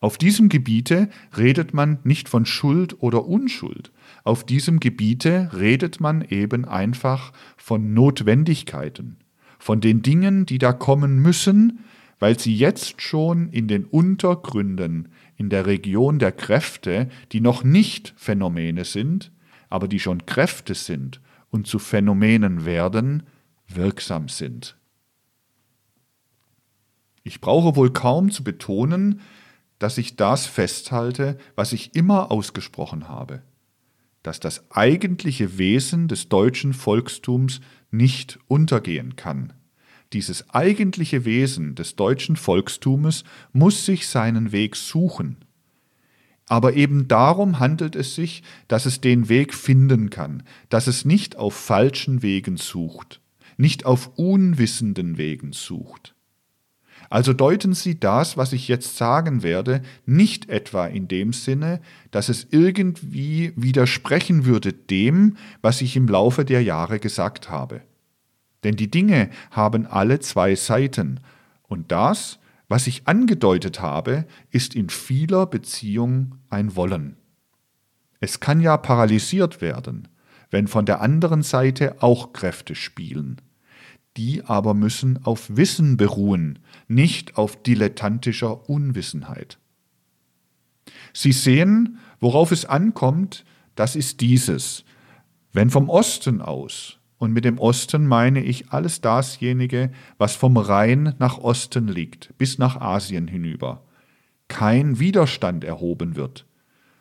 Auf 0.00 0.16
diesem 0.16 0.48
Gebiete 0.48 1.10
redet 1.36 1.74
man 1.74 1.98
nicht 2.04 2.30
von 2.30 2.46
Schuld 2.46 3.02
oder 3.02 3.26
Unschuld. 3.26 3.92
Auf 4.24 4.44
diesem 4.44 4.80
Gebiete 4.80 5.50
redet 5.54 6.00
man 6.00 6.22
eben 6.22 6.64
einfach 6.64 7.32
von 7.58 7.92
Notwendigkeiten, 7.92 9.18
von 9.60 9.80
den 9.80 10.02
Dingen, 10.02 10.46
die 10.46 10.58
da 10.58 10.72
kommen 10.72 11.20
müssen, 11.20 11.84
weil 12.18 12.38
sie 12.38 12.54
jetzt 12.56 13.00
schon 13.00 13.50
in 13.50 13.68
den 13.68 13.84
Untergründen 13.84 15.10
in 15.36 15.50
der 15.50 15.66
Region 15.66 16.18
der 16.18 16.32
Kräfte, 16.32 17.08
die 17.32 17.40
noch 17.40 17.62
nicht 17.62 18.12
Phänomene 18.16 18.84
sind, 18.84 19.30
aber 19.68 19.86
die 19.86 20.00
schon 20.00 20.26
Kräfte 20.26 20.74
sind 20.74 21.20
und 21.50 21.66
zu 21.66 21.78
Phänomenen 21.78 22.64
werden, 22.64 23.22
wirksam 23.68 24.28
sind. 24.28 24.76
Ich 27.22 27.40
brauche 27.40 27.76
wohl 27.76 27.92
kaum 27.92 28.30
zu 28.30 28.42
betonen, 28.42 29.20
dass 29.78 29.98
ich 29.98 30.16
das 30.16 30.46
festhalte, 30.46 31.38
was 31.54 31.72
ich 31.72 31.94
immer 31.94 32.30
ausgesprochen 32.30 33.08
habe, 33.08 33.42
dass 34.22 34.40
das 34.40 34.70
eigentliche 34.70 35.58
Wesen 35.58 36.08
des 36.08 36.28
deutschen 36.28 36.74
Volkstums 36.74 37.60
nicht 37.90 38.38
untergehen 38.48 39.16
kann. 39.16 39.52
Dieses 40.12 40.50
eigentliche 40.50 41.24
Wesen 41.24 41.74
des 41.74 41.94
deutschen 41.94 42.36
Volkstumes 42.36 43.24
muss 43.52 43.86
sich 43.86 44.08
seinen 44.08 44.50
Weg 44.52 44.74
suchen. 44.76 45.36
Aber 46.46 46.74
eben 46.74 47.06
darum 47.06 47.60
handelt 47.60 47.94
es 47.94 48.16
sich, 48.16 48.42
dass 48.66 48.84
es 48.84 49.00
den 49.00 49.28
Weg 49.28 49.54
finden 49.54 50.10
kann, 50.10 50.42
dass 50.68 50.88
es 50.88 51.04
nicht 51.04 51.36
auf 51.36 51.54
falschen 51.54 52.22
Wegen 52.22 52.56
sucht, 52.56 53.20
nicht 53.56 53.86
auf 53.86 54.18
unwissenden 54.18 55.16
Wegen 55.16 55.52
sucht. 55.52 56.16
Also 57.10 57.32
deuten 57.32 57.74
Sie 57.74 57.98
das, 57.98 58.36
was 58.36 58.52
ich 58.52 58.68
jetzt 58.68 58.96
sagen 58.96 59.42
werde, 59.42 59.82
nicht 60.06 60.48
etwa 60.48 60.86
in 60.86 61.08
dem 61.08 61.32
Sinne, 61.32 61.80
dass 62.12 62.28
es 62.28 62.46
irgendwie 62.50 63.52
widersprechen 63.56 64.44
würde 64.44 64.72
dem, 64.72 65.36
was 65.60 65.80
ich 65.80 65.96
im 65.96 66.06
Laufe 66.06 66.44
der 66.44 66.62
Jahre 66.62 67.00
gesagt 67.00 67.50
habe. 67.50 67.82
Denn 68.62 68.76
die 68.76 68.90
Dinge 68.90 69.28
haben 69.50 69.86
alle 69.86 70.20
zwei 70.20 70.54
Seiten, 70.54 71.18
und 71.64 71.90
das, 71.92 72.38
was 72.68 72.86
ich 72.86 73.08
angedeutet 73.08 73.80
habe, 73.80 74.24
ist 74.50 74.76
in 74.76 74.88
vieler 74.88 75.46
Beziehung 75.46 76.36
ein 76.48 76.76
Wollen. 76.76 77.16
Es 78.20 78.38
kann 78.38 78.60
ja 78.60 78.76
paralysiert 78.76 79.60
werden, 79.60 80.06
wenn 80.50 80.68
von 80.68 80.86
der 80.86 81.00
anderen 81.00 81.42
Seite 81.42 82.02
auch 82.02 82.32
Kräfte 82.32 82.76
spielen. 82.76 83.40
Die 84.16 84.44
aber 84.44 84.74
müssen 84.74 85.24
auf 85.24 85.56
Wissen 85.56 85.96
beruhen, 85.96 86.58
nicht 86.88 87.36
auf 87.36 87.62
dilettantischer 87.62 88.68
Unwissenheit. 88.68 89.58
Sie 91.12 91.32
sehen, 91.32 91.98
worauf 92.18 92.52
es 92.52 92.64
ankommt, 92.64 93.44
das 93.74 93.96
ist 93.96 94.20
dieses. 94.20 94.84
Wenn 95.52 95.70
vom 95.70 95.88
Osten 95.88 96.40
aus 96.40 96.98
und 97.18 97.32
mit 97.32 97.44
dem 97.44 97.58
Osten 97.58 98.06
meine 98.06 98.42
ich 98.42 98.70
alles 98.70 99.00
dasjenige, 99.00 99.90
was 100.18 100.36
vom 100.36 100.56
Rhein 100.56 101.14
nach 101.18 101.38
Osten 101.38 101.88
liegt, 101.88 102.36
bis 102.38 102.58
nach 102.58 102.80
Asien 102.80 103.28
hinüber. 103.28 103.84
Kein 104.48 104.98
Widerstand 104.98 105.64
erhoben 105.64 106.16
wird. 106.16 106.46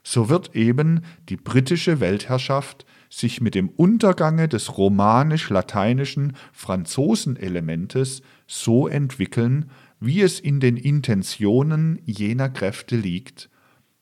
So 0.03 0.29
wird 0.29 0.55
eben 0.55 1.01
die 1.29 1.37
britische 1.37 1.99
Weltherrschaft 1.99 2.85
sich 3.09 3.41
mit 3.41 3.55
dem 3.55 3.69
Untergange 3.69 4.47
des 4.47 4.77
romanisch-lateinischen 4.77 6.33
Franzosenelementes 6.53 8.21
so 8.47 8.87
entwickeln, 8.87 9.71
wie 9.99 10.21
es 10.21 10.39
in 10.39 10.59
den 10.59 10.77
Intentionen 10.77 11.99
jener 12.05 12.49
Kräfte 12.49 12.95
liegt, 12.95 13.49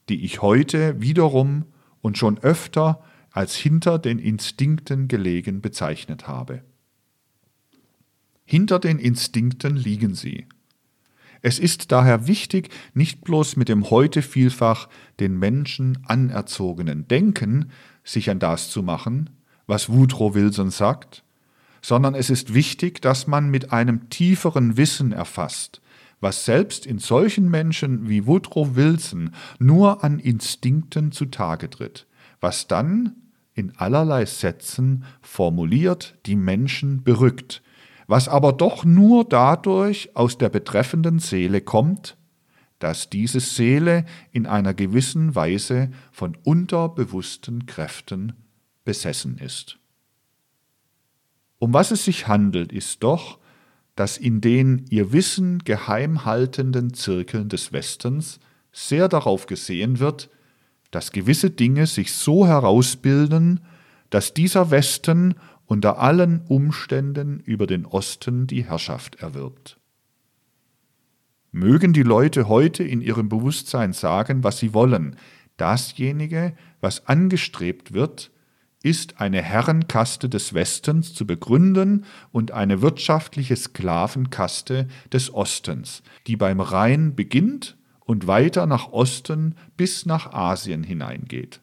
die 0.09 0.23
ich 0.23 0.41
heute 0.41 1.01
wiederum 1.01 1.65
und 2.01 2.17
schon 2.17 2.37
öfter 2.39 3.01
als 3.31 3.55
hinter 3.55 3.99
den 3.99 4.19
Instinkten 4.19 5.07
gelegen 5.07 5.61
bezeichnet 5.61 6.27
habe. 6.27 6.63
Hinter 8.45 8.79
den 8.79 8.99
Instinkten 8.99 9.75
liegen 9.75 10.15
sie. 10.15 10.47
Es 11.41 11.59
ist 11.59 11.91
daher 11.91 12.27
wichtig, 12.27 12.69
nicht 12.93 13.21
bloß 13.21 13.57
mit 13.57 13.69
dem 13.69 13.89
heute 13.89 14.21
vielfach 14.21 14.89
den 15.19 15.37
Menschen 15.37 15.99
anerzogenen 16.05 17.07
Denken 17.07 17.71
sich 18.07 18.29
an 18.29 18.39
das 18.39 18.69
zu 18.69 18.83
machen, 18.83 19.29
was 19.67 19.89
Woodrow 19.89 20.33
Wilson 20.33 20.71
sagt, 20.71 21.23
sondern 21.81 22.15
es 22.15 22.29
ist 22.29 22.53
wichtig, 22.53 23.01
dass 23.01 23.27
man 23.27 23.49
mit 23.49 23.71
einem 23.71 24.09
tieferen 24.09 24.77
Wissen 24.77 25.11
erfasst, 25.11 25.81
was 26.19 26.45
selbst 26.45 26.85
in 26.85 26.99
solchen 26.99 27.49
Menschen 27.49 28.09
wie 28.09 28.25
Woodrow 28.25 28.75
Wilson 28.75 29.31
nur 29.59 30.03
an 30.03 30.19
Instinkten 30.19 31.11
zutage 31.11 31.69
tritt, 31.69 32.07
was 32.39 32.67
dann 32.67 33.15
in 33.53 33.73
allerlei 33.77 34.25
Sätzen 34.25 35.03
formuliert 35.21 36.15
die 36.25 36.35
Menschen 36.35 37.03
berückt, 37.03 37.61
was 38.07 38.29
aber 38.29 38.53
doch 38.53 38.85
nur 38.85 39.25
dadurch 39.25 40.15
aus 40.15 40.37
der 40.37 40.49
betreffenden 40.49 41.19
Seele 41.19 41.61
kommt, 41.61 42.17
dass 42.79 43.09
diese 43.09 43.39
Seele 43.39 44.05
in 44.31 44.45
einer 44.45 44.73
gewissen 44.73 45.35
Weise 45.35 45.91
von 46.11 46.37
unterbewussten 46.43 47.65
Kräften 47.65 48.33
besessen 48.83 49.37
ist. 49.37 49.79
Um 51.59 51.73
was 51.73 51.91
es 51.91 52.05
sich 52.05 52.27
handelt, 52.27 52.71
ist 52.71 53.01
doch, 53.03 53.39
dass 53.95 54.17
in 54.17 54.41
den 54.41 54.85
ihr 54.89 55.11
Wissen 55.11 55.59
geheim 55.59 56.23
haltenden 56.23 56.93
Zirkeln 56.93 57.49
des 57.49 57.73
Westens 57.73 58.39
sehr 58.71 59.09
darauf 59.09 59.47
gesehen 59.47 59.97
wird, 59.99 60.29
dass 60.91 61.11
gewisse 61.11 61.49
Dinge 61.49 61.87
sich 61.87 62.13
so 62.13 62.45
herausbilden, 62.45 63.61
dass 64.11 64.35
dieser 64.35 64.69
Westen 64.69 65.35
unter 65.65 65.99
allen 65.99 66.41
Umständen 66.47 67.39
über 67.39 67.67
den 67.67 67.85
Osten 67.85 68.47
die 68.47 68.63
Herrschaft 68.63 69.15
erwirbt. 69.15 69.76
Mögen 71.51 71.93
die 71.93 72.03
Leute 72.03 72.47
heute 72.47 72.83
in 72.83 73.01
ihrem 73.01 73.29
Bewusstsein 73.29 73.93
sagen, 73.93 74.43
was 74.43 74.59
sie 74.59 74.73
wollen, 74.73 75.15
dasjenige, 75.57 76.53
was 76.81 77.07
angestrebt 77.07 77.93
wird, 77.93 78.31
ist 78.83 79.19
eine 79.19 79.41
Herrenkaste 79.41 80.29
des 80.29 80.53
Westens 80.53 81.13
zu 81.13 81.25
begründen 81.25 82.05
und 82.31 82.51
eine 82.51 82.81
wirtschaftliche 82.81 83.55
Sklavenkaste 83.55 84.87
des 85.11 85.33
Ostens, 85.33 86.03
die 86.27 86.37
beim 86.37 86.59
Rhein 86.59 87.15
beginnt 87.15 87.77
und 88.01 88.27
weiter 88.27 88.65
nach 88.65 88.91
Osten 88.91 89.55
bis 89.75 90.05
nach 90.05 90.31
Asien 90.31 90.83
hineingeht. 90.83 91.59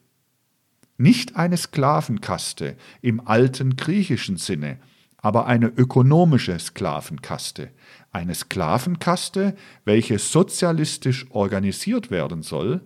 Nicht 0.97 1.35
eine 1.35 1.57
Sklavenkaste 1.57 2.75
im 3.01 3.25
alten 3.25 3.75
griechischen 3.75 4.37
Sinne, 4.37 4.77
aber 5.17 5.47
eine 5.47 5.67
ökonomische 5.67 6.57
Sklavenkaste, 6.59 7.71
eine 8.15 8.33
Sklavenkaste, 8.33 9.55
welche 9.83 10.17
sozialistisch 10.19 11.25
organisiert 11.31 12.09
werden 12.09 12.43
soll, 12.43 12.81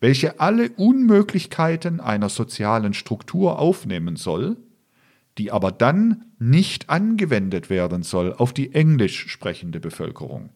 welche 0.00 0.40
alle 0.40 0.70
Unmöglichkeiten 0.70 2.00
einer 2.00 2.28
sozialen 2.28 2.92
Struktur 2.92 3.60
aufnehmen 3.60 4.16
soll, 4.16 4.56
die 5.38 5.52
aber 5.52 5.70
dann 5.70 6.24
nicht 6.38 6.90
angewendet 6.90 7.70
werden 7.70 8.02
soll 8.02 8.32
auf 8.32 8.52
die 8.52 8.74
englisch 8.74 9.28
sprechende 9.28 9.78
Bevölkerung. 9.78 10.50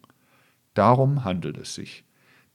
Darum 0.75 1.25
handelt 1.25 1.57
es 1.57 1.75
sich. 1.75 2.05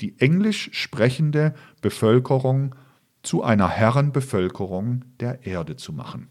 Die 0.01 0.19
englisch 0.19 0.69
sprechende 0.73 1.53
Bevölkerung 1.81 2.75
zu 3.21 3.41
einer 3.41 3.69
Herrenbevölkerung 3.69 5.05
der 5.21 5.45
Erde 5.45 5.77
zu 5.77 5.93
machen. 5.93 6.27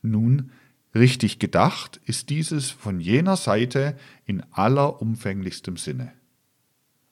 Nun, 0.00 0.52
richtig 0.94 1.38
gedacht 1.38 2.00
ist 2.04 2.30
dieses 2.30 2.70
von 2.70 3.00
jener 3.00 3.36
Seite 3.36 3.96
in 4.24 4.42
allerumfänglichstem 4.52 5.76
Sinne. 5.76 6.12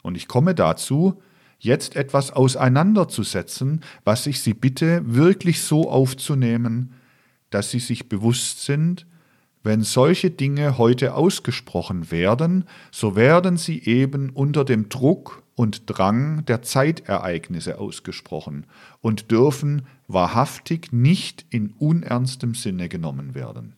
Und 0.02 0.16
ich 0.16 0.28
komme 0.28 0.54
dazu, 0.54 1.22
jetzt 1.58 1.96
etwas 1.96 2.30
auseinanderzusetzen, 2.30 3.82
was 4.04 4.26
ich 4.26 4.40
Sie 4.40 4.54
bitte, 4.54 5.02
wirklich 5.04 5.62
so 5.62 5.90
aufzunehmen, 5.90 6.94
dass 7.50 7.70
Sie 7.70 7.80
sich 7.80 8.08
bewusst 8.08 8.64
sind, 8.64 9.06
wenn 9.66 9.82
solche 9.82 10.30
Dinge 10.30 10.78
heute 10.78 11.14
ausgesprochen 11.14 12.12
werden, 12.12 12.66
so 12.92 13.16
werden 13.16 13.56
sie 13.56 13.82
eben 13.82 14.30
unter 14.30 14.64
dem 14.64 14.88
Druck 14.88 15.42
und 15.56 15.82
Drang 15.86 16.44
der 16.44 16.62
Zeitereignisse 16.62 17.80
ausgesprochen 17.80 18.66
und 19.00 19.32
dürfen 19.32 19.82
wahrhaftig 20.06 20.92
nicht 20.92 21.46
in 21.50 21.70
unernstem 21.80 22.54
Sinne 22.54 22.88
genommen 22.88 23.34
werden. 23.34 23.74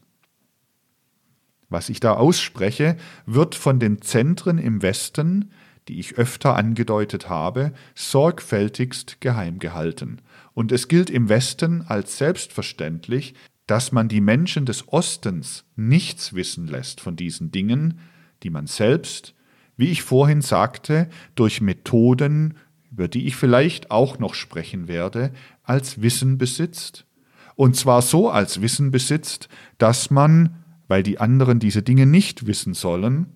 Was 1.70 1.88
ich 1.88 2.00
da 2.00 2.12
ausspreche, 2.12 2.98
wird 3.24 3.54
von 3.54 3.80
den 3.80 4.02
Zentren 4.02 4.58
im 4.58 4.82
Westen, 4.82 5.52
die 5.88 6.00
ich 6.00 6.18
öfter 6.18 6.54
angedeutet 6.54 7.30
habe, 7.30 7.72
sorgfältigst 7.94 9.22
geheim 9.22 9.58
gehalten. 9.58 10.20
Und 10.52 10.70
es 10.70 10.88
gilt 10.88 11.08
im 11.08 11.30
Westen 11.30 11.80
als 11.80 12.18
selbstverständlich, 12.18 13.34
dass 13.68 13.92
man 13.92 14.08
die 14.08 14.22
Menschen 14.22 14.64
des 14.66 14.88
Ostens 14.88 15.64
nichts 15.76 16.32
wissen 16.32 16.66
lässt 16.66 17.00
von 17.00 17.16
diesen 17.16 17.52
Dingen, 17.52 18.00
die 18.42 18.50
man 18.50 18.66
selbst, 18.66 19.34
wie 19.76 19.90
ich 19.90 20.02
vorhin 20.02 20.40
sagte, 20.40 21.08
durch 21.34 21.60
Methoden, 21.60 22.54
über 22.90 23.08
die 23.08 23.26
ich 23.26 23.36
vielleicht 23.36 23.90
auch 23.90 24.18
noch 24.18 24.34
sprechen 24.34 24.88
werde, 24.88 25.32
als 25.62 26.00
Wissen 26.00 26.38
besitzt. 26.38 27.04
Und 27.56 27.76
zwar 27.76 28.00
so 28.00 28.30
als 28.30 28.62
Wissen 28.62 28.90
besitzt, 28.90 29.50
dass 29.76 30.10
man, 30.10 30.64
weil 30.88 31.02
die 31.02 31.20
anderen 31.20 31.58
diese 31.58 31.82
Dinge 31.82 32.06
nicht 32.06 32.46
wissen 32.46 32.72
sollen, 32.72 33.26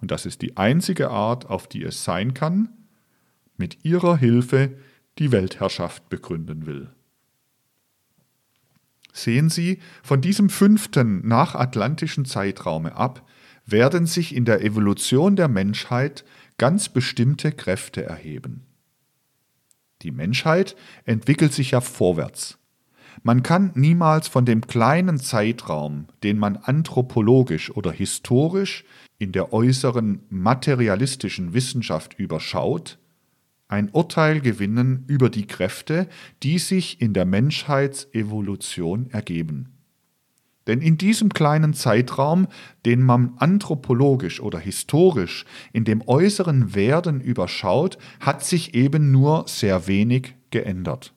und 0.00 0.12
das 0.12 0.26
ist 0.26 0.42
die 0.42 0.56
einzige 0.56 1.10
Art, 1.10 1.50
auf 1.50 1.66
die 1.66 1.82
es 1.82 2.04
sein 2.04 2.34
kann, 2.34 2.68
mit 3.56 3.84
ihrer 3.84 4.16
Hilfe 4.16 4.76
die 5.18 5.32
Weltherrschaft 5.32 6.08
begründen 6.08 6.66
will. 6.66 6.90
Sehen 9.12 9.50
Sie, 9.50 9.78
von 10.02 10.20
diesem 10.20 10.48
fünften 10.48 11.26
nachatlantischen 11.26 12.24
Zeitraume 12.24 12.96
ab, 12.96 13.28
werden 13.66 14.06
sich 14.06 14.34
in 14.34 14.44
der 14.44 14.62
Evolution 14.64 15.36
der 15.36 15.48
Menschheit 15.48 16.24
ganz 16.58 16.88
bestimmte 16.88 17.52
Kräfte 17.52 18.04
erheben. 18.04 18.66
Die 20.02 20.10
Menschheit 20.10 20.76
entwickelt 21.04 21.52
sich 21.52 21.72
ja 21.72 21.80
vorwärts. 21.80 22.58
Man 23.22 23.42
kann 23.42 23.70
niemals 23.74 24.26
von 24.26 24.44
dem 24.44 24.66
kleinen 24.66 25.18
Zeitraum, 25.18 26.06
den 26.22 26.38
man 26.38 26.56
anthropologisch 26.56 27.70
oder 27.70 27.92
historisch 27.92 28.84
in 29.18 29.32
der 29.32 29.52
äußeren 29.52 30.22
materialistischen 30.30 31.54
Wissenschaft 31.54 32.18
überschaut, 32.18 32.98
ein 33.72 33.88
Urteil 33.90 34.42
gewinnen 34.42 35.04
über 35.06 35.30
die 35.30 35.46
Kräfte, 35.46 36.06
die 36.42 36.58
sich 36.58 37.00
in 37.00 37.14
der 37.14 37.24
Menschheitsevolution 37.24 39.08
ergeben. 39.10 39.78
Denn 40.66 40.82
in 40.82 40.98
diesem 40.98 41.30
kleinen 41.30 41.72
Zeitraum, 41.72 42.48
den 42.84 43.02
man 43.02 43.32
anthropologisch 43.38 44.40
oder 44.40 44.58
historisch 44.58 45.46
in 45.72 45.84
dem 45.84 46.06
äußeren 46.06 46.74
Werden 46.74 47.22
überschaut, 47.22 47.96
hat 48.20 48.44
sich 48.44 48.74
eben 48.74 49.10
nur 49.10 49.46
sehr 49.48 49.86
wenig 49.86 50.34
geändert. 50.50 51.14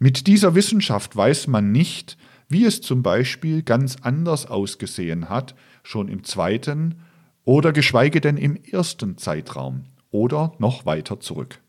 Mit 0.00 0.26
dieser 0.26 0.56
Wissenschaft 0.56 1.14
weiß 1.14 1.46
man 1.46 1.70
nicht, 1.70 2.18
wie 2.48 2.64
es 2.64 2.80
zum 2.80 3.04
Beispiel 3.04 3.62
ganz 3.62 3.96
anders 4.02 4.46
ausgesehen 4.46 5.28
hat, 5.28 5.54
schon 5.84 6.08
im 6.08 6.24
zweiten 6.24 6.96
oder 7.44 7.72
geschweige 7.72 8.20
denn 8.20 8.36
im 8.36 8.56
ersten 8.56 9.16
Zeitraum 9.16 9.84
oder 10.10 10.52
noch 10.58 10.86
weiter 10.86 11.20
zurück. 11.20 11.60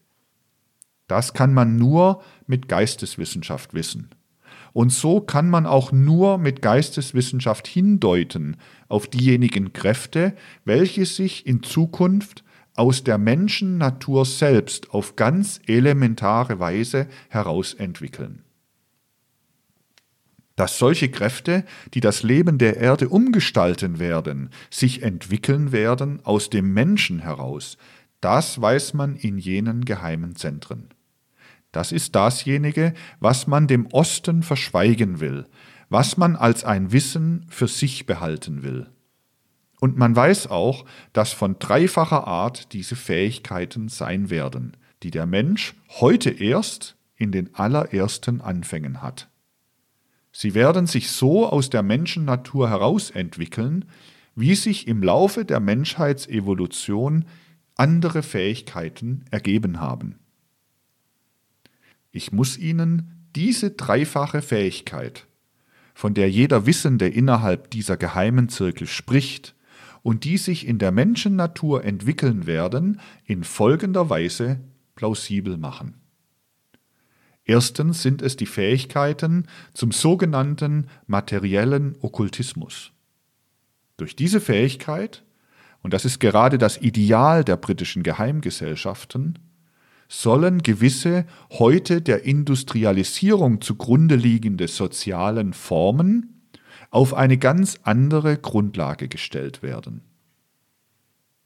Das 1.08 1.34
kann 1.34 1.54
man 1.54 1.78
nur 1.78 2.22
mit 2.46 2.68
Geisteswissenschaft 2.68 3.74
wissen. 3.74 4.10
Und 4.74 4.92
so 4.92 5.22
kann 5.22 5.50
man 5.50 5.66
auch 5.66 5.92
nur 5.92 6.38
mit 6.38 6.62
Geisteswissenschaft 6.62 7.68
hindeuten 7.68 8.58
auf 8.90 9.08
diejenigen 9.08 9.74
Kräfte, 9.74 10.36
welche 10.66 11.06
sich 11.06 11.48
in 11.48 11.64
Zukunft 11.64 12.44
aus 12.76 13.04
der 13.04 13.18
Menschennatur 13.18 14.26
selbst 14.26 14.92
auf 14.92 15.16
ganz 15.16 15.60
elementare 15.66 16.60
Weise 16.60 17.08
herausentwickeln. 17.30 18.44
Dass 20.56 20.78
solche 20.78 21.10
Kräfte, 21.10 21.66
die 21.94 22.00
das 22.00 22.24
Leben 22.24 22.58
der 22.58 22.78
Erde 22.78 23.10
umgestalten 23.10 24.00
werden, 24.00 24.50
sich 24.70 25.04
entwickeln 25.04 25.72
werden 25.72 26.20
aus 26.24 26.50
dem 26.50 26.74
Menschen 26.74 27.20
heraus, 27.20 27.78
das 28.22 28.60
weiß 28.60 28.94
man 28.94 29.16
in 29.16 29.38
jenen 29.38 29.86
geheimen 29.86 30.36
Zentren. 30.36 30.90
Das 31.72 31.92
ist 31.92 32.16
dasjenige, 32.16 32.94
was 33.20 33.48
man 33.48 33.68
dem 33.68 33.88
Osten 33.88 34.42
verschweigen 34.42 35.20
will, 35.20 35.46
was 35.90 36.18
man 36.18 36.36
als 36.36 36.64
ein 36.64 36.92
Wissen 36.92 37.46
für 37.50 37.68
sich 37.68 38.06
behalten 38.06 38.64
will. 38.64 38.90
Und 39.80 39.98
man 39.98 40.16
weiß 40.16 40.48
auch, 40.48 40.86
dass 41.14 41.34
von 41.34 41.60
dreifacher 41.60 42.26
Art 42.26 42.74
diese 42.74 42.96
Fähigkeiten 42.96 43.90
sein 43.90 44.30
werden, 44.30 44.76
die 45.04 45.12
der 45.12 45.28
Mensch 45.28 45.76
heute 46.00 46.32
erst 46.32 46.96
in 47.16 47.32
den 47.32 47.54
allerersten 47.54 48.42
Anfängen 48.42 49.02
hat. 49.02 49.30
Sie 50.32 50.54
werden 50.54 50.88
sich 50.88 51.12
so 51.12 51.48
aus 51.48 51.70
der 51.70 51.84
Menschennatur 51.84 52.70
herausentwickeln, 52.70 53.86
wie 54.36 54.56
sich 54.56 54.88
im 54.88 55.02
Laufe 55.02 55.46
der 55.46 55.60
Menschheitsevolution 55.60 57.26
andere 57.78 58.24
Fähigkeiten 58.24 59.26
ergeben 59.32 59.80
haben. 59.80 60.20
Ich 62.12 62.32
muss 62.32 62.58
Ihnen 62.58 63.30
diese 63.36 63.72
dreifache 63.72 64.42
Fähigkeit, 64.42 65.28
von 65.94 66.14
der 66.14 66.30
jeder 66.30 66.66
Wissende 66.66 67.08
innerhalb 67.08 67.70
dieser 67.70 67.98
geheimen 67.98 68.50
Zirkel 68.50 68.88
spricht 68.88 69.56
und 70.02 70.24
die 70.24 70.38
sich 70.38 70.68
in 70.68 70.80
der 70.80 70.92
Menschennatur 70.92 71.84
entwickeln 71.84 72.48
werden, 72.48 73.00
in 73.26 73.44
folgender 73.44 74.10
Weise 74.10 74.60
plausibel 74.96 75.58
machen. 75.58 75.96
Erstens 77.46 78.02
sind 78.02 78.22
es 78.22 78.36
die 78.36 78.46
Fähigkeiten 78.46 79.48
zum 79.74 79.92
sogenannten 79.92 80.88
materiellen 81.06 81.96
Okkultismus. 82.02 82.92
Durch 83.96 84.16
diese 84.16 84.42
Fähigkeit, 84.42 85.24
und 85.88 85.94
das 85.94 86.04
ist 86.04 86.20
gerade 86.20 86.58
das 86.58 86.82
Ideal 86.82 87.46
der 87.46 87.56
britischen 87.56 88.04
Geheimgesellschaften, 88.04 89.40
sollen 90.10 90.62
gewisse 90.62 91.26
heute 91.50 92.02
der 92.02 92.26
Industrialisierung 92.26 93.62
zugrunde 93.62 94.18
liegende 94.18 94.68
sozialen 94.68 95.54
Formen 95.54 96.50
auf 96.90 97.14
eine 97.14 97.38
ganz 97.38 97.80
andere 97.84 98.36
Grundlage 98.36 99.08
gestellt 99.08 99.64
werden. 99.64 100.02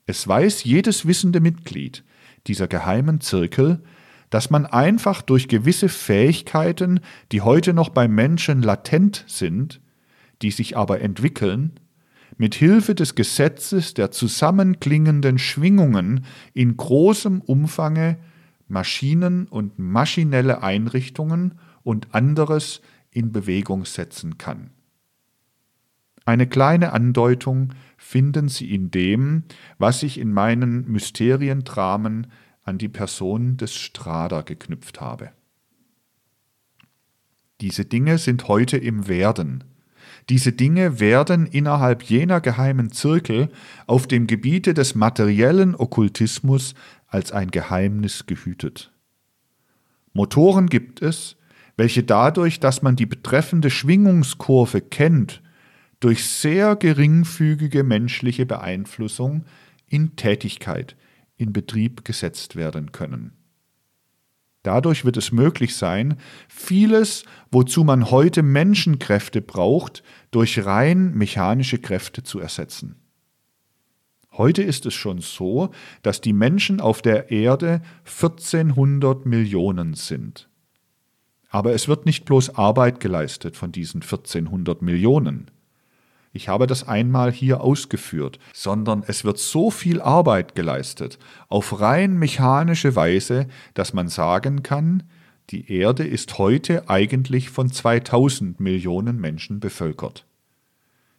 Es 0.08 0.28
weiß 0.28 0.64
jedes 0.64 1.06
wissende 1.06 1.39
Mitglied 1.39 2.04
dieser 2.48 2.68
geheimen 2.68 3.22
Zirkel, 3.22 3.84
dass 4.32 4.50
man 4.50 4.66
einfach 4.66 5.22
durch 5.22 5.50
gewisse 5.50 5.88
Fähigkeiten, 5.88 7.02
die 7.32 7.42
heute 7.42 7.76
noch 7.76 7.89
beim 7.89 8.16
Menschen 8.16 8.64
latent 8.64 9.24
sind, 9.28 9.82
die 10.42 10.50
sich 10.50 10.76
aber 10.76 11.00
entwickeln, 11.00 11.80
mit 12.42 12.56
Hilfe 12.56 12.96
des 12.96 13.14
Gesetzes 13.14 13.94
der 13.94 14.10
zusammenklingenden 14.10 15.38
Schwingungen 15.38 16.26
in 16.56 16.76
großem 16.76 17.39
Umfange 17.39 18.18
Maschinen 18.68 19.46
und 19.46 19.78
maschinelle 19.78 20.64
Einrichtungen 20.64 21.60
und 21.84 22.16
anderes 22.16 22.82
in 23.12 23.32
Bewegung 23.32 23.86
setzen 23.86 24.39
kann. 24.39 24.72
Eine 26.26 26.48
kleine 26.48 26.94
Andeutung 26.94 27.76
finden 27.96 28.50
Sie 28.50 28.74
in 28.74 28.89
dem, 28.89 29.44
was 29.78 30.02
ich 30.02 30.18
in 30.18 30.34
meinen 30.34 30.92
Mysteriendramen 30.92 32.26
an 32.64 32.80
die 32.80 32.89
Person 32.89 33.58
des 33.58 33.76
Strader 33.76 34.42
geknüpft 34.42 35.00
habe. 35.00 35.30
Diese 37.62 37.86
Dinge 37.86 38.18
sind 38.18 38.48
heute 38.48 38.78
im 38.78 39.08
Werden. 39.08 39.64
Diese 40.30 40.51
Dinge 40.51 40.99
werden 40.99 41.45
innerhalb 41.45 42.03
jener 42.03 42.41
geheimen 42.41 42.91
Zirkel 42.91 43.49
auf 43.88 44.07
dem 44.07 44.28
Gebiete 44.28 44.74
des 44.74 44.95
materiellen 44.95 45.76
Okkultismus 45.76 46.76
als 47.07 47.32
ein 47.32 47.51
Geheimnis 47.51 48.26
gehütet. 48.26 48.91
Motoren 50.13 50.67
gibt 50.67 51.01
es, 51.01 51.38
welche 51.78 52.03
dadurch, 52.03 52.59
dass 52.59 52.82
man 52.82 52.95
die 52.95 53.05
betreffende 53.05 53.69
Schwingungskurve 53.69 54.82
kennt, 54.82 55.41
durch 55.99 56.26
sehr 56.26 56.76
geringfügige 56.76 57.84
menschliche 57.84 58.45
Beeinflussung 58.45 59.45
in 59.88 60.15
Tätigkeit, 60.15 60.95
in 61.38 61.53
Betrieb 61.53 62.05
gesetzt 62.05 62.55
werden 62.55 62.91
können. 62.91 63.34
Dadurch 64.64 65.05
wird 65.05 65.18
es 65.18 65.32
möglich 65.32 65.76
sein, 65.76 66.18
vieles, 66.47 67.24
wozu 67.51 67.84
man 67.84 68.12
heute 68.12 68.43
Menschenkräfte 68.43 69.41
braucht, 69.41 70.03
durch 70.30 70.66
rein 70.66 71.14
mechanische 71.14 71.80
Kräfte 71.80 72.24
zu 72.24 72.39
ersetzen. 72.39 72.95
Heute 74.34 74.62
ist 74.62 74.86
es 74.86 74.93
schon 74.93 75.20
so, 75.20 75.72
dass 76.03 76.22
die 76.22 76.34
Menschen 76.34 76.80
auf 76.80 77.01
der 77.01 77.32
Erde 77.32 77.82
1400 78.05 79.26
Millionen 79.26 79.93
sind. 79.93 80.47
Aber 81.49 81.74
es 81.74 81.89
wird 81.89 82.05
nicht 82.05 82.24
bloß 82.26 82.55
Arbeit 82.55 83.01
geleistet 83.01 83.57
von 83.57 83.74
diesen 83.74 84.01
1400 84.01 84.82
Millionen 84.82 85.51
ich 86.34 86.47
habe 86.47 86.67
das 86.67 86.88
einmal 86.88 87.32
hier 87.32 87.61
ausgeführt, 87.61 88.39
sondern 88.53 89.03
es 89.05 89.25
wird 89.25 89.38
so 89.38 89.69
viel 89.69 90.01
Arbeit 90.01 90.55
geleistet, 90.55 91.19
auf 91.49 91.82
rein 91.82 92.17
mechanische 92.17 92.95
Weise, 92.95 93.47
dass 93.73 93.93
man 93.93 94.07
sagen 94.07 94.63
kann, 94.63 95.03
die 95.49 95.71
Erde 95.71 96.07
ist 96.07 96.38
heute 96.38 96.89
eigentlich 96.89 97.49
von 97.49 97.69
2000 97.69 98.59
Millionen 98.59 99.19
Menschen 99.19 99.59
bevölkert. 99.59 100.25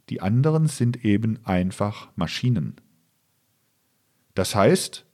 Die 0.08 0.22
anderen 0.22 0.66
sind 0.66 1.04
eben 1.04 1.38
einfach 1.44 2.08
Maschinen. 2.16 2.76
Das 4.34 4.54
heißt, 4.54 5.04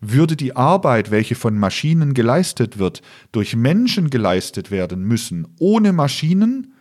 würde 0.00 0.36
die 0.36 0.54
Arbeit, 0.54 1.10
welche 1.10 1.34
von 1.34 1.58
Maschinen 1.58 2.14
geleistet 2.14 2.78
wird, 2.78 3.02
durch 3.32 3.56
Menschen 3.56 4.10
geleistet 4.10 4.70
werden 4.70 5.02
müssen, 5.02 5.48
ohne 5.58 5.92
Maschinen, 5.92 6.74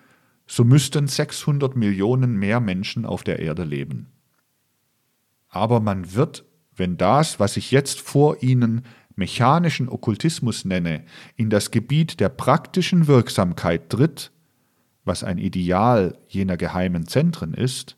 so 0.47 0.63
müssten 0.63 1.07
600 1.07 1.75
Millionen 1.75 2.37
mehr 2.37 2.59
Menschen 2.59 3.05
auf 3.05 3.23
der 3.23 3.39
Erde 3.39 3.63
leben. 3.63 4.07
Aber 5.49 5.79
man 5.79 6.13
wird, 6.13 6.45
wenn 6.75 6.97
das, 6.97 7.39
was 7.39 7.57
ich 7.57 7.71
jetzt 7.71 7.99
vor 7.99 8.41
Ihnen 8.41 8.83
mechanischen 9.15 9.89
Okkultismus 9.89 10.65
nenne, 10.65 11.03
in 11.35 11.49
das 11.49 11.71
Gebiet 11.71 12.19
der 12.19 12.29
praktischen 12.29 13.07
Wirksamkeit 13.07 13.89
tritt, 13.89 14.31
was 15.03 15.23
ein 15.23 15.37
Ideal 15.37 16.17
jener 16.27 16.57
geheimen 16.57 17.07
Zentren 17.07 17.53
ist, 17.53 17.97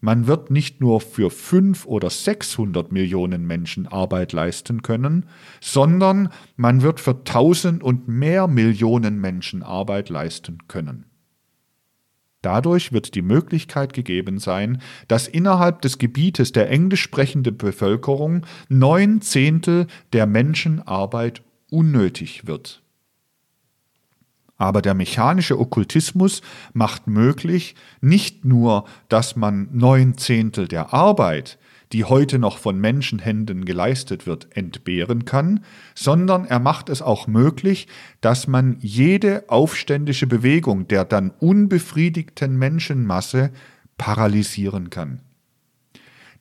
man 0.00 0.26
wird 0.26 0.50
nicht 0.50 0.82
nur 0.82 1.00
für 1.00 1.30
fünf 1.30 1.86
oder 1.86 2.10
600 2.10 2.92
Millionen 2.92 3.46
Menschen 3.46 3.86
Arbeit 3.86 4.32
leisten 4.32 4.82
können, 4.82 5.26
sondern 5.62 6.28
man 6.56 6.82
wird 6.82 7.00
für 7.00 7.24
tausend 7.24 7.82
und 7.82 8.06
mehr 8.06 8.46
Millionen 8.46 9.18
Menschen 9.18 9.62
Arbeit 9.62 10.10
leisten 10.10 10.58
können. 10.68 11.06
Dadurch 12.44 12.92
wird 12.92 13.14
die 13.14 13.22
Möglichkeit 13.22 13.94
gegeben 13.94 14.38
sein, 14.38 14.82
dass 15.08 15.28
innerhalb 15.28 15.80
des 15.80 15.96
Gebietes 15.96 16.52
der 16.52 16.68
englisch 16.68 17.00
sprechende 17.00 17.52
Bevölkerung 17.52 18.44
neun 18.68 19.22
Zehntel 19.22 19.86
der 20.12 20.26
Menschenarbeit 20.26 21.42
unnötig 21.70 22.46
wird. 22.46 22.82
Aber 24.58 24.82
der 24.82 24.92
mechanische 24.92 25.58
Okkultismus 25.58 26.42
macht 26.74 27.06
möglich, 27.06 27.76
nicht 28.02 28.44
nur, 28.44 28.84
dass 29.08 29.36
man 29.36 29.70
neun 29.72 30.18
Zehntel 30.18 30.68
der 30.68 30.92
Arbeit, 30.92 31.58
die 31.92 32.04
heute 32.04 32.38
noch 32.38 32.58
von 32.58 32.80
Menschenhänden 32.80 33.64
geleistet 33.64 34.26
wird, 34.26 34.48
entbehren 34.56 35.24
kann, 35.24 35.64
sondern 35.94 36.44
er 36.44 36.58
macht 36.58 36.88
es 36.88 37.02
auch 37.02 37.26
möglich, 37.26 37.86
dass 38.20 38.46
man 38.46 38.76
jede 38.80 39.44
aufständische 39.48 40.26
Bewegung 40.26 40.88
der 40.88 41.04
dann 41.04 41.30
unbefriedigten 41.30 42.56
Menschenmasse 42.56 43.50
paralysieren 43.98 44.90
kann. 44.90 45.20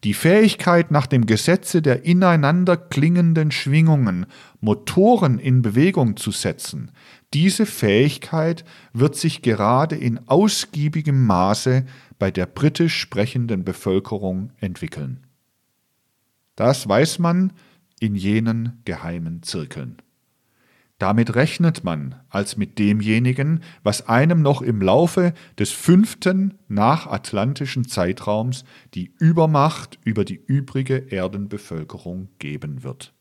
Die 0.04 0.14
Fähigkeit, 0.14 0.92
nach 0.92 1.08
dem 1.08 1.26
Gesetze 1.26 1.82
der 1.82 2.04
ineinander 2.04 2.76
klingenden 2.76 3.52
Schwingungen 3.52 4.26
Motoren 4.60 5.40
in 5.40 5.62
Bewegung 5.62 6.18
zu 6.18 6.32
setzen, 6.32 6.92
diese 7.34 7.66
Fähigkeit 7.66 8.66
wird 8.92 9.16
sich 9.16 9.42
gerade 9.42 9.96
in 9.96 10.28
ausgiebigem 10.28 11.26
Maße 11.26 11.86
bei 12.20 12.32
der 12.32 12.46
britisch 12.46 13.00
sprechenden 13.00 13.64
Bevölkerung 13.64 14.52
entwickeln. 14.60 15.23
Das 16.56 16.88
weiß 16.88 17.20
man 17.20 17.54
in 18.00 18.16
jenen 18.16 18.82
geheimen 18.86 19.44
Zirkeln. 19.44 19.98
Damit 21.00 21.36
rechnet 21.36 21.84
man 21.84 22.16
als 22.30 22.56
mit 22.56 22.80
demjenigen, 22.80 23.62
was 23.82 24.08
einem 24.08 24.42
noch 24.42 24.62
im 24.62 24.82
Laufe 24.82 25.34
des 25.58 25.72
fünften 25.72 26.60
nachatlantischen 26.68 27.88
Zeitraums 27.88 28.64
die 28.94 29.14
Übermacht 29.20 30.00
über 30.06 30.24
die 30.24 30.42
übrige 30.46 31.12
Erdenbevölkerung 31.12 32.30
geben 32.40 32.84
wird. 32.84 33.14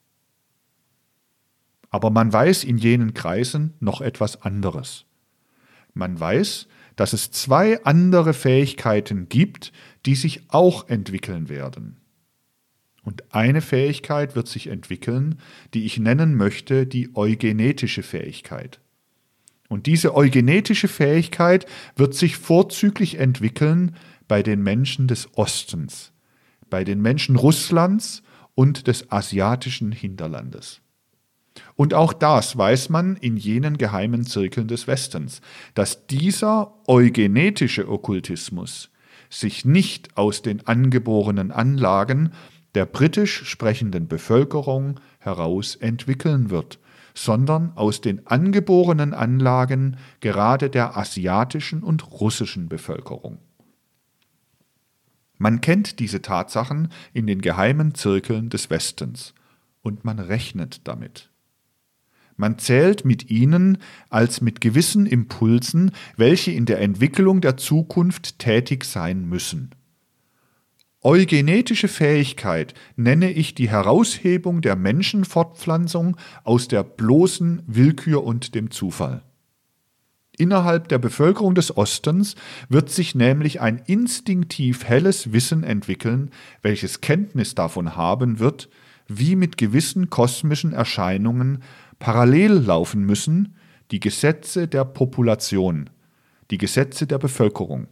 Aber 1.90 2.10
man 2.10 2.32
weiß 2.32 2.64
in 2.64 2.78
jenen 2.78 3.14
Kreisen 3.14 3.74
noch 3.80 4.00
etwas 4.00 4.42
anderes. 4.42 5.04
Man 5.94 6.20
weiß, 6.20 6.68
dass 6.96 7.12
es 7.12 7.30
zwei 7.30 7.82
andere 7.84 8.32
Fähigkeiten 8.32 9.28
gibt, 9.28 9.72
die 10.06 10.14
sich 10.14 10.42
auch 10.48 10.88
entwickeln 10.88 11.48
werden. 11.48 12.01
Und 13.02 13.34
eine 13.34 13.60
Fähigkeit 13.60 14.36
wird 14.36 14.48
sich 14.48 14.68
entwickeln, 14.68 15.40
die 15.74 15.84
ich 15.84 15.98
nennen 15.98 16.36
möchte 16.36 16.86
die 16.86 17.14
eugenetische 17.14 18.02
Fähigkeit. 18.02 18.80
Und 19.68 19.86
diese 19.86 20.14
eugenetische 20.14 20.88
Fähigkeit 20.88 21.66
wird 21.96 22.14
sich 22.14 22.36
vorzüglich 22.36 23.18
entwickeln 23.18 23.96
bei 24.28 24.42
den 24.42 24.62
Menschen 24.62 25.08
des 25.08 25.28
Ostens, 25.36 26.12
bei 26.70 26.84
den 26.84 27.00
Menschen 27.00 27.36
Russlands 27.36 28.22
und 28.54 28.86
des 28.86 29.10
asiatischen 29.10 29.90
Hinterlandes. 29.90 30.80
Und 31.74 31.94
auch 31.94 32.12
das 32.12 32.56
weiß 32.56 32.88
man 32.88 33.16
in 33.16 33.36
jenen 33.36 33.78
geheimen 33.78 34.24
Zirkeln 34.24 34.68
des 34.68 34.86
Westens, 34.86 35.40
dass 35.74 36.06
dieser 36.06 36.74
eugenetische 36.86 37.88
Okkultismus 37.88 38.90
sich 39.28 39.64
nicht 39.64 40.16
aus 40.16 40.42
den 40.42 40.66
angeborenen 40.66 41.50
Anlagen 41.50 42.32
der 42.74 42.86
britisch 42.86 43.44
sprechenden 43.44 44.08
Bevölkerung 44.08 45.00
heraus 45.18 45.76
entwickeln 45.76 46.50
wird, 46.50 46.78
sondern 47.14 47.72
aus 47.76 48.00
den 48.00 48.26
angeborenen 48.26 49.14
Anlagen 49.14 49.96
gerade 50.20 50.70
der 50.70 50.96
asiatischen 50.96 51.82
und 51.82 52.10
russischen 52.20 52.68
Bevölkerung. 52.68 53.38
Man 55.38 55.60
kennt 55.60 55.98
diese 55.98 56.22
Tatsachen 56.22 56.88
in 57.12 57.26
den 57.26 57.40
geheimen 57.40 57.94
Zirkeln 57.94 58.48
des 58.48 58.70
Westens 58.70 59.34
und 59.82 60.04
man 60.04 60.18
rechnet 60.18 60.82
damit. 60.84 61.30
Man 62.36 62.58
zählt 62.58 63.04
mit 63.04 63.30
ihnen 63.30 63.78
als 64.08 64.40
mit 64.40 64.60
gewissen 64.60 65.04
Impulsen, 65.04 65.90
welche 66.16 66.52
in 66.52 66.64
der 66.64 66.80
Entwicklung 66.80 67.40
der 67.40 67.56
Zukunft 67.56 68.38
tätig 68.38 68.84
sein 68.84 69.28
müssen. 69.28 69.70
Eugenetische 71.04 71.88
Fähigkeit 71.88 72.74
nenne 72.94 73.32
ich 73.32 73.56
die 73.56 73.68
Heraushebung 73.68 74.60
der 74.60 74.76
Menschenfortpflanzung 74.76 76.16
aus 76.44 76.68
der 76.68 76.84
bloßen 76.84 77.62
Willkür 77.66 78.22
und 78.22 78.54
dem 78.54 78.70
Zufall. 78.70 79.22
Innerhalb 80.38 80.88
der 80.88 80.98
Bevölkerung 80.98 81.56
des 81.56 81.76
Ostens 81.76 82.36
wird 82.68 82.88
sich 82.88 83.16
nämlich 83.16 83.60
ein 83.60 83.82
instinktiv 83.84 84.84
helles 84.84 85.32
Wissen 85.32 85.64
entwickeln, 85.64 86.30
welches 86.62 87.00
Kenntnis 87.00 87.56
davon 87.56 87.96
haben 87.96 88.38
wird, 88.38 88.68
wie 89.08 89.34
mit 89.34 89.58
gewissen 89.58 90.08
kosmischen 90.08 90.72
Erscheinungen 90.72 91.64
parallel 91.98 92.52
laufen 92.52 93.04
müssen 93.04 93.56
die 93.90 94.00
Gesetze 94.00 94.68
der 94.68 94.84
Population, 94.84 95.90
die 96.50 96.58
Gesetze 96.58 97.06
der 97.06 97.18
Bevölkerung. 97.18 97.88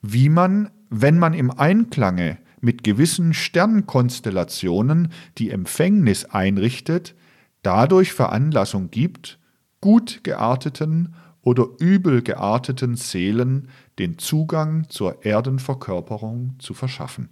Wie 0.00 0.28
man 0.28 0.70
wenn 0.92 1.18
man 1.18 1.32
im 1.32 1.50
Einklange 1.50 2.36
mit 2.60 2.84
gewissen 2.84 3.32
Sternkonstellationen 3.32 5.10
die 5.38 5.50
Empfängnis 5.50 6.26
einrichtet, 6.26 7.14
dadurch 7.62 8.12
Veranlassung 8.12 8.90
gibt, 8.90 9.38
gut 9.80 10.22
gearteten 10.22 11.14
oder 11.40 11.66
übel 11.78 12.22
gearteten 12.22 12.96
Seelen 12.96 13.68
den 13.98 14.18
Zugang 14.18 14.88
zur 14.90 15.24
Erdenverkörperung 15.24 16.56
zu 16.58 16.74
verschaffen. 16.74 17.30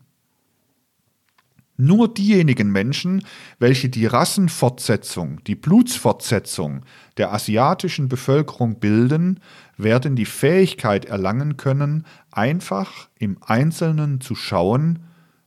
Nur 1.80 2.12
diejenigen 2.12 2.70
Menschen, 2.70 3.24
welche 3.58 3.88
die 3.88 4.04
Rassenfortsetzung, 4.04 5.42
die 5.44 5.54
Blutsfortsetzung 5.54 6.84
der 7.16 7.32
asiatischen 7.32 8.06
Bevölkerung 8.06 8.78
bilden, 8.78 9.40
werden 9.78 10.14
die 10.14 10.26
Fähigkeit 10.26 11.06
erlangen 11.06 11.56
können, 11.56 12.04
einfach 12.30 13.08
im 13.18 13.38
Einzelnen 13.40 14.20
zu 14.20 14.34
schauen, 14.34 14.98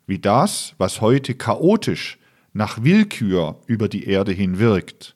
wie 0.07 0.17
das, 0.17 0.73
was 0.79 1.01
heute 1.01 1.36
chaotisch 1.36 2.17
nach 2.51 2.84
Willkür 2.84 3.61
über 3.67 3.88
die 3.88 4.07
Erde 4.07 4.31
hin 4.31 4.57
wirkt, 4.57 5.15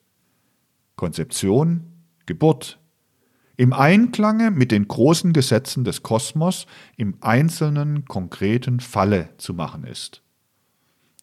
Konzeption, 0.98 1.94
Geburt, 2.28 2.78
im 3.56 3.74
Einklange 3.74 4.52
mit 4.52 4.72
den 4.72 4.88
großen 4.88 5.34
Gesetzen 5.34 5.84
des 5.84 6.04
Kosmos 6.04 6.68
im 6.96 7.18
einzelnen 7.22 8.06
konkreten 8.06 8.80
Falle 8.80 9.30
zu 9.38 9.56
machen 9.56 9.84
ist. 9.84 10.22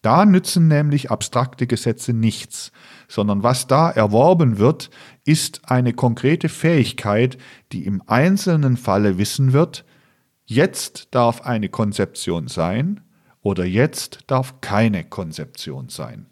Da 0.05 0.23
nützen 0.23 0.67
nämlich 0.67 1.09
abstrakte 1.09 1.65
Gesetze 1.65 2.13
nichts, 2.13 2.71
sondern 3.07 3.41
was 3.41 3.65
da 3.65 3.89
erworben 3.89 4.59
wird, 4.59 4.91
ist 5.25 5.71
eine 5.71 5.93
konkrete 5.93 6.47
Fähigkeit, 6.47 7.39
die 7.71 7.87
im 7.87 8.03
einzelnen 8.05 8.77
Falle 8.77 9.17
wissen 9.17 9.51
wird, 9.51 9.83
jetzt 10.45 11.07
darf 11.09 11.41
eine 11.41 11.69
Konzeption 11.69 12.47
sein 12.47 13.01
oder 13.41 13.65
jetzt 13.65 14.19
darf 14.27 14.61
keine 14.61 15.05
Konzeption 15.05 15.89
sein. 15.89 16.27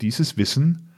Dieses 0.00 0.38
Wissen 0.38 0.88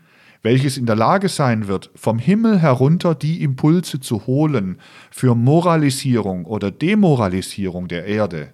welches 0.43 0.77
in 0.77 0.85
der 0.85 0.95
Lage 0.95 1.31
sein 1.31 1.69
wird, 1.69 1.91
vom 1.95 2.19
Himmel 2.19 2.61
herunter 2.61 3.15
die 3.15 3.43
Impulse 3.43 3.99
zu 3.99 4.27
holen 4.27 4.79
für 5.11 5.35
Moralisierung 5.35 6.45
oder 6.45 6.71
Demoralisierung 6.71 7.89
der 7.89 8.05
Erde 8.05 8.53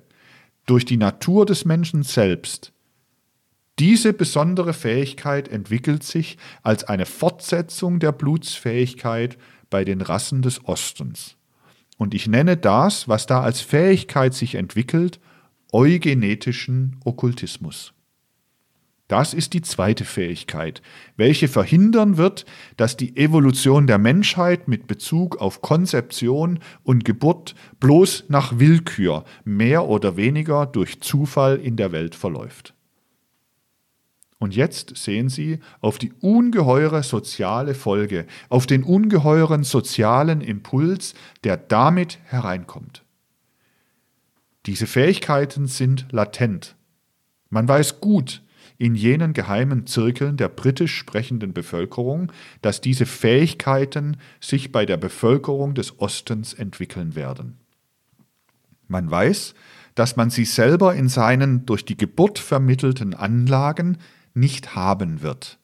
durch 0.67 0.85
die 0.85 0.97
Natur 0.97 1.47
des 1.47 1.65
Menschen 1.65 2.03
selbst. 2.03 2.73
Diese 3.79 4.13
besondere 4.13 4.75
Fähigkeit 4.75 5.49
entwickelt 5.49 6.03
sich 6.03 6.37
als 6.63 6.85
eine 6.85 7.07
Fortsetzung 7.07 7.99
der 7.99 8.13
Blutsfähigkeit 8.13 9.39
bei 9.71 9.85
den 9.85 10.03
Rassen 10.03 10.43
des 10.43 10.65
Ostens. 10.67 11.37
Und 11.97 12.15
ich 12.15 12.27
nenne 12.27 12.57
das, 12.57 13.09
was 13.09 13.27
da 13.27 13.41
als 13.41 13.61
Fähigkeit 13.61 14.35
sich 14.35 14.55
entwickelt, 14.55 15.21
eugenetischen 15.73 16.97
Okkultismus. 17.05 17.93
Das 19.11 19.35
ist 19.35 19.55
die 19.55 19.63
zweite 19.63 20.05
Fähigkeit, 20.05 20.83
welche 21.17 21.49
verhindern 21.49 22.17
wird, 22.17 22.47
dass 22.77 22.97
die 22.97 23.17
Evolution 23.17 23.89
der 23.89 23.99
Menschheit 23.99 24.69
mit 24.69 24.87
Bezug 24.87 25.39
auf 25.39 25.63
Konzeption 25.63 26.61
und 26.85 27.05
Geburt 27.05 27.57
bloß 27.81 28.27
nach 28.29 28.61
Willkür 28.61 29.25
mehr 29.45 29.89
oder 29.89 30.17
weniger 30.17 30.65
durch 30.65 31.01
Zufall 31.01 31.57
in 31.57 31.75
der 31.75 31.91
Welt 31.91 32.15
verläuft. 32.15 32.73
Und 34.39 34.55
jetzt 34.55 34.97
sehen 34.97 35.29
Sie 35.29 35.59
auf 35.81 35.99
die 35.99 36.13
ungeheure 36.21 37.03
soziale 37.03 37.75
Folge, 37.75 38.27
auf 38.49 38.65
den 38.65 38.85
ungeheuren 38.85 39.65
sozialen 39.65 40.41
Impuls, 40.41 41.15
der 41.43 41.57
damit 41.57 42.21
hereinkommt. 42.27 43.03
Diese 44.67 44.87
Fähigkeiten 44.87 45.67
sind 45.67 46.07
latent. 46.13 46.77
Man 47.49 47.67
weiß 47.67 48.01
gut, 48.01 48.43
in 48.81 48.95
jenen 48.95 49.35
geheimen 49.35 49.87
Zirkeln 49.87 50.39
der 50.39 50.49
britisch 50.49 50.97
sprechenden 50.97 51.53
Bevölkerung, 51.53 52.33
dass 52.63 52.81
diese 52.81 53.05
Fähigkeiten 53.05 54.17
sich 54.41 54.73
bei 54.73 54.87
der 54.87 54.97
Bevölkerung 54.97 55.75
des 55.75 56.01
Ostens 56.01 56.55
entwickeln 56.55 57.15
werden. 57.15 57.59
Man 58.89 59.11
weiß, 59.11 59.55
dass 59.95 60.17
man 60.17 60.31
sie 60.31 60.47
selber 60.47 60.95
in 60.95 61.11
seinen 61.11 61.67
durch 61.67 61.85
die 61.85 61.99
Geburt 61.99 62.39
vermittelten 62.39 63.13
Anlagen 63.13 63.99
nicht 64.33 64.75
haben 64.75 65.21
wird. 65.21 65.59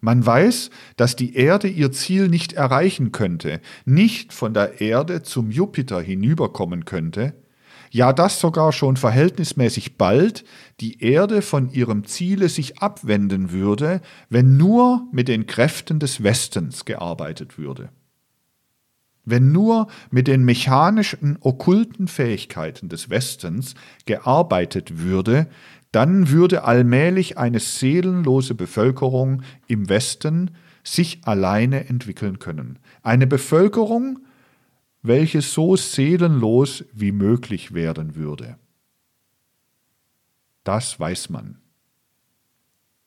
Man 0.00 0.24
weiß, 0.24 0.70
dass 0.96 1.16
die 1.16 1.34
Erde 1.34 1.66
ihr 1.66 1.90
Ziel 1.90 2.28
nicht 2.28 2.52
erreichen 2.52 3.10
könnte, 3.10 3.60
nicht 3.84 4.32
von 4.32 4.54
der 4.54 4.80
Erde 4.80 5.22
zum 5.24 5.50
Jupiter 5.50 6.00
hinüberkommen 6.00 6.84
könnte, 6.84 7.34
ja 7.90 8.12
dass 8.12 8.40
sogar 8.40 8.72
schon 8.72 8.96
verhältnismäßig 8.96 9.96
bald 9.96 10.44
die 10.80 11.02
Erde 11.02 11.42
von 11.42 11.70
ihrem 11.70 12.04
Ziele 12.04 12.48
sich 12.48 12.78
abwenden 12.80 13.52
würde, 13.52 14.00
wenn 14.28 14.56
nur 14.56 15.06
mit 15.12 15.28
den 15.28 15.46
Kräften 15.46 15.98
des 15.98 16.22
Westens 16.22 16.84
gearbeitet 16.84 17.58
würde. 17.58 17.90
Wenn 19.24 19.52
nur 19.52 19.88
mit 20.10 20.26
den 20.26 20.44
mechanischen, 20.44 21.36
okkulten 21.40 22.08
Fähigkeiten 22.08 22.88
des 22.88 23.10
Westens 23.10 23.74
gearbeitet 24.06 25.00
würde, 25.00 25.48
dann 25.92 26.30
würde 26.30 26.64
allmählich 26.64 27.36
eine 27.36 27.60
seelenlose 27.60 28.54
Bevölkerung 28.54 29.42
im 29.66 29.88
Westen 29.88 30.52
sich 30.82 31.20
alleine 31.24 31.88
entwickeln 31.88 32.38
können. 32.38 32.78
Eine 33.02 33.26
Bevölkerung, 33.26 34.20
welche 35.02 35.42
so 35.42 35.76
seelenlos 35.76 36.84
wie 36.92 37.12
möglich 37.12 37.72
werden 37.74 38.16
würde. 38.16 38.58
Das 40.64 40.98
weiß 40.98 41.30
man. 41.30 41.58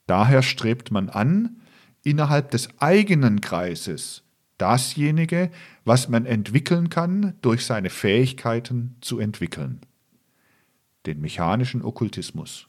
Daher 0.07 0.41
strebt 0.41 0.91
man 0.91 1.09
an, 1.09 1.61
innerhalb 2.03 2.51
des 2.51 2.69
eigenen 2.79 3.41
Kreises 3.41 4.23
dasjenige, 4.57 5.51
was 5.85 6.07
man 6.07 6.25
entwickeln 6.25 6.89
kann, 6.89 7.33
durch 7.41 7.65
seine 7.65 7.89
Fähigkeiten 7.89 8.95
zu 9.01 9.19
entwickeln. 9.19 9.81
Den 11.05 11.19
mechanischen 11.19 11.81
Okkultismus. 11.81 12.67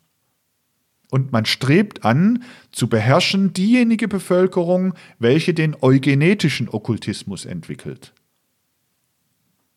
Und 1.10 1.32
man 1.32 1.44
strebt 1.44 2.06
an, 2.06 2.44
zu 2.70 2.88
beherrschen 2.88 3.52
diejenige 3.52 4.08
Bevölkerung, 4.08 4.94
welche 5.18 5.52
den 5.52 5.76
eugenetischen 5.82 6.70
Okkultismus 6.70 7.44
entwickelt. 7.44 8.14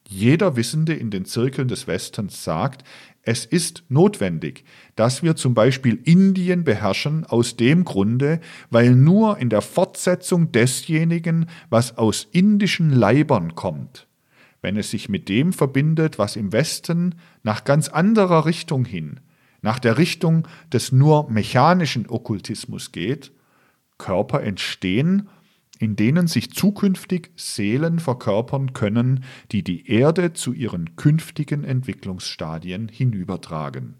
Jeder 0.08 0.56
Wissende 0.56 0.94
in 0.94 1.10
den 1.10 1.26
Zirkeln 1.26 1.68
des 1.68 1.88
Westens 1.88 2.44
sagt, 2.44 2.84
es 3.24 3.44
ist 3.44 3.84
notwendig, 3.90 4.64
dass 4.96 5.24
wir 5.24 5.36
zum 5.36 5.56
Beispiel 5.56 6.00
Indien 6.04 6.64
beherrschen 6.64 7.26
aus 7.26 7.58
dem 7.58 7.84
Grunde, 7.84 8.40
weil 8.70 8.96
nur 8.96 9.40
in 9.40 9.50
der 9.50 9.62
Fortsetzung 9.62 10.52
desjenigen, 10.52 11.48
was 11.72 11.98
aus 11.98 12.28
indischen 12.32 12.92
Leibern 12.92 13.56
kommt, 13.56 14.08
wenn 14.62 14.78
es 14.78 14.92
sich 14.92 15.10
mit 15.10 15.28
dem 15.28 15.54
verbindet, 15.54 16.20
was 16.20 16.36
im 16.36 16.54
Westen 16.54 17.16
nach 17.42 17.64
ganz 17.64 17.90
anderer 17.90 18.46
Richtung 18.46 18.86
hin, 18.86 19.20
nach 19.64 19.80
der 19.80 19.98
Richtung 19.98 20.48
des 20.72 20.92
nur 20.92 21.28
mechanischen 21.32 22.08
Okkultismus 22.08 22.92
geht, 22.92 23.32
Körper 23.98 24.44
entstehen 24.44 25.30
in 25.80 25.96
denen 25.96 26.28
sich 26.28 26.52
zukünftig 26.52 27.32
Seelen 27.36 28.00
verkörpern 28.00 28.74
können, 28.74 29.24
die 29.52 29.64
die 29.64 29.90
Erde 29.90 30.34
zu 30.34 30.54
ihren 30.54 30.96
künftigen 30.96 31.64
Entwicklungsstadien 31.64 32.88
hinübertragen. 32.88 33.96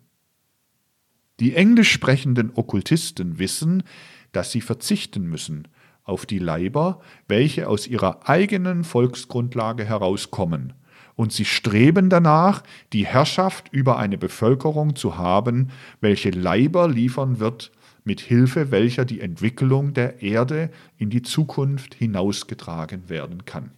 Die 1.40 1.56
englisch 1.56 1.92
sprechenden 1.92 2.52
Okkultisten 2.56 3.40
wissen, 3.40 3.84
dass 4.32 4.52
sie 4.52 4.62
verzichten 4.62 5.28
müssen 5.28 5.68
auf 6.04 6.26
die 6.26 6.40
Leiber, 6.40 7.02
welche 7.28 7.68
aus 7.68 7.88
ihrer 7.88 8.30
eigenen 8.30 8.84
Volksgrundlage 8.84 9.86
herauskommen, 9.86 10.74
und 11.16 11.32
sie 11.32 11.46
streben 11.46 12.10
danach, 12.10 12.62
die 12.94 13.06
Herrschaft 13.06 13.70
über 13.72 13.98
eine 13.98 14.18
Bevölkerung 14.18 14.96
zu 14.96 15.18
haben, 15.18 15.70
welche 16.02 16.30
Leiber 16.30 16.90
liefern 16.90 17.40
wird, 17.40 17.72
mit 18.06 18.22
Hilfe 18.22 18.72
welcher 18.72 19.04
die 19.04 19.20
Entwicklung 19.20 19.94
der 19.94 20.22
Erde 20.22 20.70
in 20.98 21.10
die 21.10 21.24
Zukunft 21.24 21.94
hinausgetragen 21.94 23.10
werden 23.10 23.44
kann. 23.46 23.72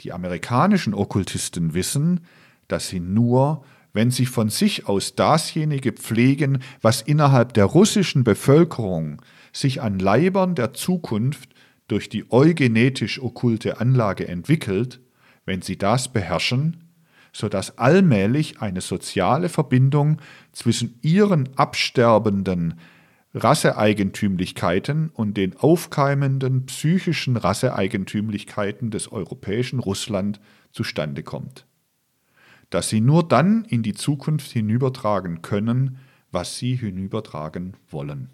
Die 0.00 0.12
amerikanischen 0.12 0.94
Okkultisten 0.94 1.74
wissen, 1.74 2.26
dass 2.66 2.88
sie 2.88 2.98
nur, 2.98 3.64
wenn 3.92 4.10
sie 4.10 4.26
von 4.26 4.48
sich 4.48 4.88
aus 4.88 5.14
dasjenige 5.14 5.92
pflegen, 5.92 6.62
was 6.80 7.02
innerhalb 7.02 7.54
der 7.54 7.66
russischen 7.66 8.24
Bevölkerung 8.24 9.22
sich 9.52 9.82
an 9.82 9.98
Leibern 9.98 10.54
der 10.54 10.72
Zukunft 10.72 11.50
durch 11.88 12.08
die 12.08 12.32
eugenetisch 12.32 13.20
okkulte 13.20 13.80
Anlage 13.80 14.26
entwickelt, 14.26 15.00
wenn 15.44 15.60
sie 15.60 15.76
das 15.76 16.12
beherrschen, 16.12 16.88
sodass 17.32 17.78
allmählich 17.78 18.60
eine 18.60 18.80
soziale 18.80 19.48
Verbindung 19.48 20.18
zwischen 20.52 20.98
ihren 21.02 21.48
absterbenden 21.56 22.78
Rasseeigentümlichkeiten 23.34 25.08
und 25.08 25.36
den 25.36 25.56
aufkeimenden 25.56 26.66
psychischen 26.66 27.36
Rasseeigentümlichkeiten 27.36 28.90
des 28.90 29.10
europäischen 29.10 29.78
Russland 29.78 30.40
zustande 30.70 31.22
kommt. 31.22 31.66
Dass 32.68 32.88
sie 32.88 33.00
nur 33.00 33.26
dann 33.26 33.64
in 33.64 33.82
die 33.82 33.94
Zukunft 33.94 34.50
hinübertragen 34.50 35.42
können, 35.42 35.98
was 36.30 36.58
sie 36.58 36.76
hinübertragen 36.76 37.76
wollen. 37.88 38.30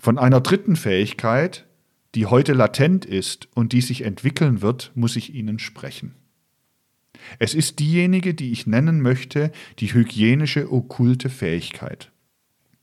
Von 0.00 0.18
einer 0.18 0.40
dritten 0.40 0.76
Fähigkeit, 0.76 1.66
die 2.14 2.26
heute 2.26 2.52
latent 2.52 3.04
ist 3.04 3.48
und 3.54 3.72
die 3.72 3.80
sich 3.80 4.02
entwickeln 4.02 4.62
wird, 4.62 4.92
muss 4.94 5.16
ich 5.16 5.34
Ihnen 5.34 5.58
sprechen. 5.58 6.14
Es 7.38 7.54
ist 7.54 7.78
diejenige, 7.78 8.34
die 8.34 8.52
ich 8.52 8.66
nennen 8.66 9.00
möchte, 9.00 9.52
die 9.78 9.92
hygienische 9.92 10.72
okkulte 10.72 11.28
Fähigkeit. 11.30 12.10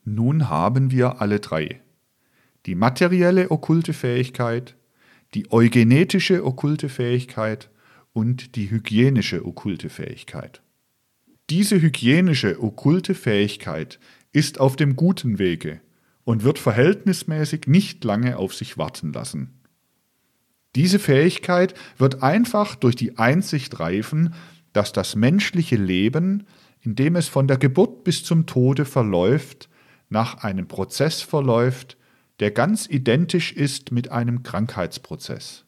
Nun 0.03 0.49
haben 0.49 0.91
wir 0.91 1.21
alle 1.21 1.39
drei. 1.39 1.81
Die 2.65 2.75
materielle 2.75 3.51
okkulte 3.51 3.93
Fähigkeit, 3.93 4.75
die 5.33 5.51
eugenetische 5.51 6.45
okkulte 6.45 6.89
Fähigkeit 6.89 7.69
und 8.13 8.55
die 8.55 8.69
hygienische 8.69 9.45
okkulte 9.45 9.89
Fähigkeit. 9.89 10.61
Diese 11.49 11.79
hygienische 11.79 12.61
okkulte 12.61 13.13
Fähigkeit 13.13 13.99
ist 14.31 14.59
auf 14.59 14.75
dem 14.75 14.95
guten 14.95 15.37
Wege 15.37 15.81
und 16.23 16.43
wird 16.43 16.57
verhältnismäßig 16.57 17.67
nicht 17.67 18.03
lange 18.03 18.37
auf 18.37 18.53
sich 18.53 18.77
warten 18.77 19.13
lassen. 19.13 19.53
Diese 20.76 20.99
Fähigkeit 20.99 21.73
wird 21.97 22.21
einfach 22.21 22.76
durch 22.76 22.95
die 22.95 23.17
Einsicht 23.17 23.80
reifen, 23.80 24.34
dass 24.73 24.91
das 24.91 25.15
menschliche 25.15 25.78
Leben, 25.78 26.45
in 26.82 26.95
dem 26.95 27.15
es 27.15 27.30
von 27.30 27.47
der 27.47 27.57
Geburt 27.57 28.03
bis 28.03 28.23
zum 28.23 28.45
Tode 28.45 28.86
verläuft, 28.86 29.69
nach 30.09 30.43
einem 30.43 30.67
Prozess 30.67 31.21
verläuft, 31.21 31.97
der 32.39 32.51
ganz 32.51 32.88
identisch 32.88 33.53
ist 33.53 33.91
mit 33.91 34.11
einem 34.11 34.43
Krankheitsprozess. 34.43 35.63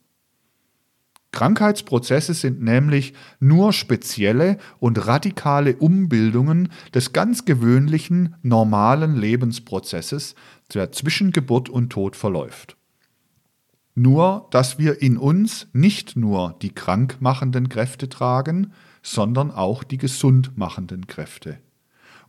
Krankheitsprozesse 1.32 2.34
sind 2.34 2.62
nämlich 2.62 3.14
nur 3.40 3.72
spezielle 3.72 4.58
und 4.80 5.08
radikale 5.08 5.76
Umbildungen 5.76 6.72
des 6.94 7.14
ganz 7.14 7.46
gewöhnlichen, 7.46 8.36
normalen 8.42 9.16
Lebensprozesses, 9.16 10.36
der 10.74 10.92
zwischen 10.92 11.32
Geburt 11.32 11.70
und 11.70 11.90
Tod 11.92 12.16
verläuft. 12.16 12.78
Nur, 14.00 14.46
dass 14.52 14.78
wir 14.78 15.02
in 15.02 15.18
uns 15.18 15.70
nicht 15.74 16.16
nur 16.16 16.56
die 16.62 16.70
krankmachenden 16.70 17.68
Kräfte 17.68 18.08
tragen, 18.10 18.74
sondern 19.02 19.50
auch 19.50 19.84
die 19.84 19.98
gesundmachenden 19.98 21.08
Kräfte. 21.08 21.58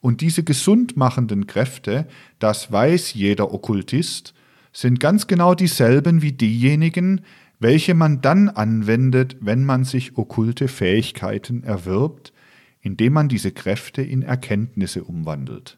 Und 0.01 0.23
diese 0.23 0.45
gesundmachenden 0.45 1.47
Kräfte, 1.47 2.09
das 2.39 2.73
weiß 2.73 3.13
jeder 3.13 3.53
Okkultist, 3.53 4.33
sind 4.73 4.99
ganz 4.99 5.27
genau 5.27 5.55
dieselben 5.55 6.23
wie 6.23 6.33
diejenigen, 6.33 7.21
welche 7.61 7.93
man 7.93 8.23
dann 8.23 8.49
anwendet, 8.49 9.37
wenn 9.41 9.67
man 9.67 9.85
sich 9.85 10.17
okkulte 10.17 10.69
Fähigkeiten 10.69 11.65
erwirbt, 11.65 12.33
indem 12.81 13.13
man 13.13 13.29
diese 13.29 13.53
Kräfte 13.53 14.01
in 14.01 14.23
Erkenntnisse 14.23 15.05
umwandelt. 15.05 15.77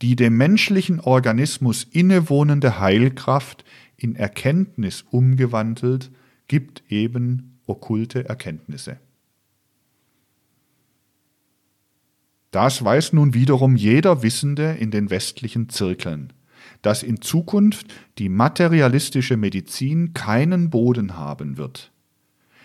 Die 0.00 0.16
dem 0.16 0.36
menschlichen 0.36 0.98
Organismus 0.98 1.84
innewohnende 1.84 2.80
Heilkraft 2.80 3.64
in 4.02 4.16
Erkenntnis 4.16 5.04
umgewandelt, 5.10 6.10
gibt 6.48 6.82
eben 6.88 7.58
okkulte 7.66 8.28
Erkenntnisse. 8.28 8.98
Das 12.50 12.84
weiß 12.84 13.14
nun 13.14 13.32
wiederum 13.32 13.76
jeder 13.76 14.22
Wissende 14.22 14.72
in 14.72 14.90
den 14.90 15.10
westlichen 15.10 15.68
Zirkeln 15.68 16.32
dass 16.82 17.02
in 17.02 17.20
Zukunft 17.20 17.86
die 18.18 18.28
materialistische 18.28 19.36
Medizin 19.36 20.14
keinen 20.14 20.68
Boden 20.68 21.16
haben 21.16 21.56
wird. 21.56 21.91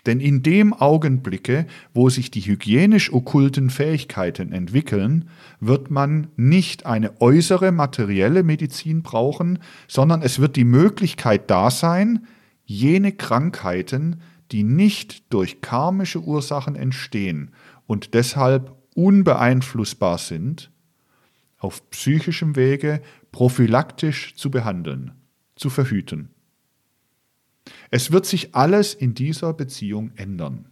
Denn 0.08 0.20
in 0.20 0.42
dem 0.42 0.72
Augenblicke, 0.72 1.66
wo 1.92 2.08
sich 2.08 2.30
die 2.30 2.40
hygienisch 2.40 3.12
okkulten 3.12 3.68
Fähigkeiten 3.68 4.52
entwickeln, 4.52 5.28
wird 5.60 5.90
man 5.90 6.28
nicht 6.34 6.86
eine 6.86 7.20
äußere 7.20 7.72
materielle 7.72 8.42
Medizin 8.42 9.02
brauchen, 9.02 9.58
sondern 9.86 10.22
es 10.22 10.38
wird 10.38 10.56
die 10.56 10.64
Möglichkeit 10.64 11.50
da 11.50 11.70
sein, 11.70 12.26
jene 12.64 13.12
Krankheiten, 13.12 14.22
die 14.50 14.62
nicht 14.62 15.30
durch 15.30 15.60
karmische 15.60 16.22
Ursachen 16.22 16.74
entstehen 16.74 17.50
und 17.86 18.14
deshalb 18.14 18.74
unbeeinflussbar 18.94 20.16
sind, 20.16 20.70
auf 21.58 21.90
psychischem 21.90 22.56
Wege 22.56 23.02
prophylaktisch 23.30 24.36
zu 24.36 24.50
behandeln, 24.50 25.12
zu 25.54 25.68
verhüten. 25.68 26.30
Es 27.90 28.12
wird 28.12 28.26
sich 28.26 28.54
alles 28.54 28.94
in 28.94 29.14
dieser 29.14 29.52
Beziehung 29.52 30.12
ändern. 30.16 30.66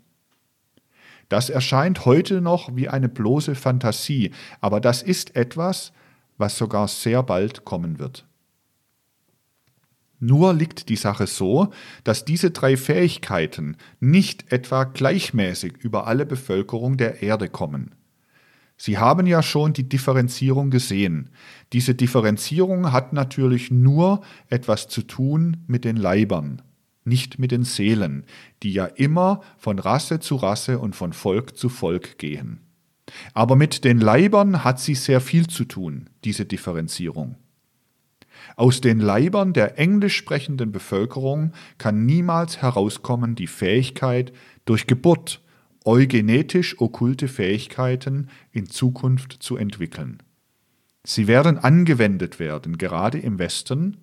Das 1.28 1.50
erscheint 1.50 2.04
heute 2.04 2.40
noch 2.40 2.76
wie 2.76 2.88
eine 2.88 3.08
bloße 3.08 3.54
Fantasie, 3.54 4.32
aber 4.60 4.80
das 4.80 5.02
ist 5.02 5.34
etwas, 5.34 5.92
was 6.38 6.56
sogar 6.56 6.86
sehr 6.88 7.22
bald 7.22 7.64
kommen 7.64 7.98
wird. 7.98 8.26
Nur 10.18 10.54
liegt 10.54 10.88
die 10.88 10.96
Sache 10.96 11.26
so, 11.26 11.68
dass 12.04 12.24
diese 12.24 12.50
drei 12.50 12.76
Fähigkeiten 12.76 13.76
nicht 14.00 14.50
etwa 14.50 14.84
gleichmäßig 14.84 15.76
über 15.78 16.06
alle 16.06 16.24
Bevölkerung 16.24 16.96
der 16.96 17.22
Erde 17.22 17.48
kommen. 17.48 17.94
Sie 18.78 18.98
haben 18.98 19.26
ja 19.26 19.42
schon 19.42 19.72
die 19.72 19.88
Differenzierung 19.88 20.70
gesehen. 20.70 21.30
Diese 21.72 21.94
Differenzierung 21.94 22.92
hat 22.92 23.12
natürlich 23.12 23.70
nur 23.70 24.22
etwas 24.48 24.88
zu 24.88 25.02
tun 25.02 25.58
mit 25.66 25.84
den 25.84 25.96
Leibern, 25.96 26.62
nicht 27.06 27.38
mit 27.38 27.50
den 27.50 27.64
Seelen, 27.64 28.24
die 28.62 28.72
ja 28.72 28.86
immer 28.86 29.42
von 29.58 29.78
Rasse 29.78 30.20
zu 30.20 30.36
Rasse 30.36 30.78
und 30.78 30.96
von 30.96 31.12
Volk 31.12 31.56
zu 31.56 31.68
Volk 31.68 32.18
gehen. 32.18 32.60
Aber 33.34 33.56
mit 33.56 33.84
den 33.84 34.00
Leibern 34.00 34.64
hat 34.64 34.80
sie 34.80 34.94
sehr 34.94 35.20
viel 35.20 35.46
zu 35.46 35.64
tun, 35.64 36.10
diese 36.24 36.44
Differenzierung. 36.44 37.36
Aus 38.56 38.80
den 38.80 39.00
Leibern 39.00 39.52
der 39.52 39.78
englisch 39.78 40.16
sprechenden 40.16 40.72
Bevölkerung 40.72 41.52
kann 41.78 42.06
niemals 42.06 42.62
herauskommen 42.62 43.34
die 43.34 43.46
Fähigkeit, 43.46 44.32
durch 44.64 44.86
Geburt 44.86 45.42
eugenetisch 45.84 46.80
okkulte 46.80 47.28
Fähigkeiten 47.28 48.28
in 48.52 48.66
Zukunft 48.66 49.32
zu 49.32 49.56
entwickeln. 49.56 50.22
Sie 51.04 51.28
werden 51.28 51.58
angewendet 51.58 52.40
werden, 52.40 52.78
gerade 52.78 53.18
im 53.18 53.38
Westen, 53.38 53.98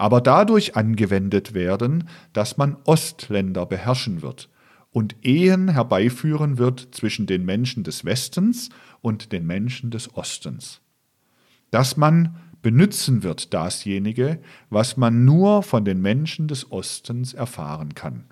aber 0.00 0.22
dadurch 0.22 0.76
angewendet 0.76 1.52
werden, 1.52 2.08
dass 2.32 2.56
man 2.56 2.78
Ostländer 2.84 3.66
beherrschen 3.66 4.22
wird 4.22 4.48
und 4.92 5.14
Ehen 5.20 5.68
herbeiführen 5.68 6.56
wird 6.56 6.88
zwischen 6.92 7.26
den 7.26 7.44
Menschen 7.44 7.84
des 7.84 8.06
Westens 8.06 8.70
und 9.02 9.30
den 9.30 9.46
Menschen 9.46 9.90
des 9.90 10.16
Ostens. 10.16 10.80
Dass 11.70 11.98
man 11.98 12.36
benützen 12.62 13.22
wird 13.22 13.52
dasjenige, 13.52 14.40
was 14.70 14.96
man 14.96 15.26
nur 15.26 15.62
von 15.62 15.84
den 15.84 16.00
Menschen 16.00 16.48
des 16.48 16.72
Ostens 16.72 17.34
erfahren 17.34 17.94
kann. 17.94 18.24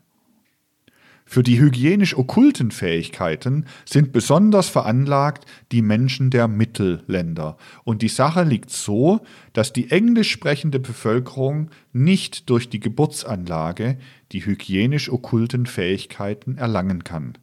Für 1.31 1.43
die 1.43 1.61
hygienisch 1.61 2.16
okkulten 2.16 2.70
Fähigkeiten 2.70 3.66
sind 3.85 4.12
besonders 4.12 4.70
veranlagt 4.70 5.45
die 5.72 5.83
Menschen 5.83 6.31
der 6.31 6.49
Mittelländer. 6.49 7.59
Und 7.85 8.01
die 8.01 8.09
Sache 8.09 8.45
liegt 8.45 8.70
so, 8.70 9.20
dass 9.53 9.74
die 9.74 9.91
englisch 9.91 10.31
sprechende 10.31 10.81
Bevölkerung 10.81 11.68
nicht 11.93 12.49
durch 12.49 12.70
die 12.70 12.81
Geburtsanlage 12.81 13.99
die 14.33 14.47
hygienisch 14.47 15.12
okkulten 15.12 15.66
Fähigkeiten 15.66 16.57
erlangen 16.57 17.05
kann. 17.05 17.37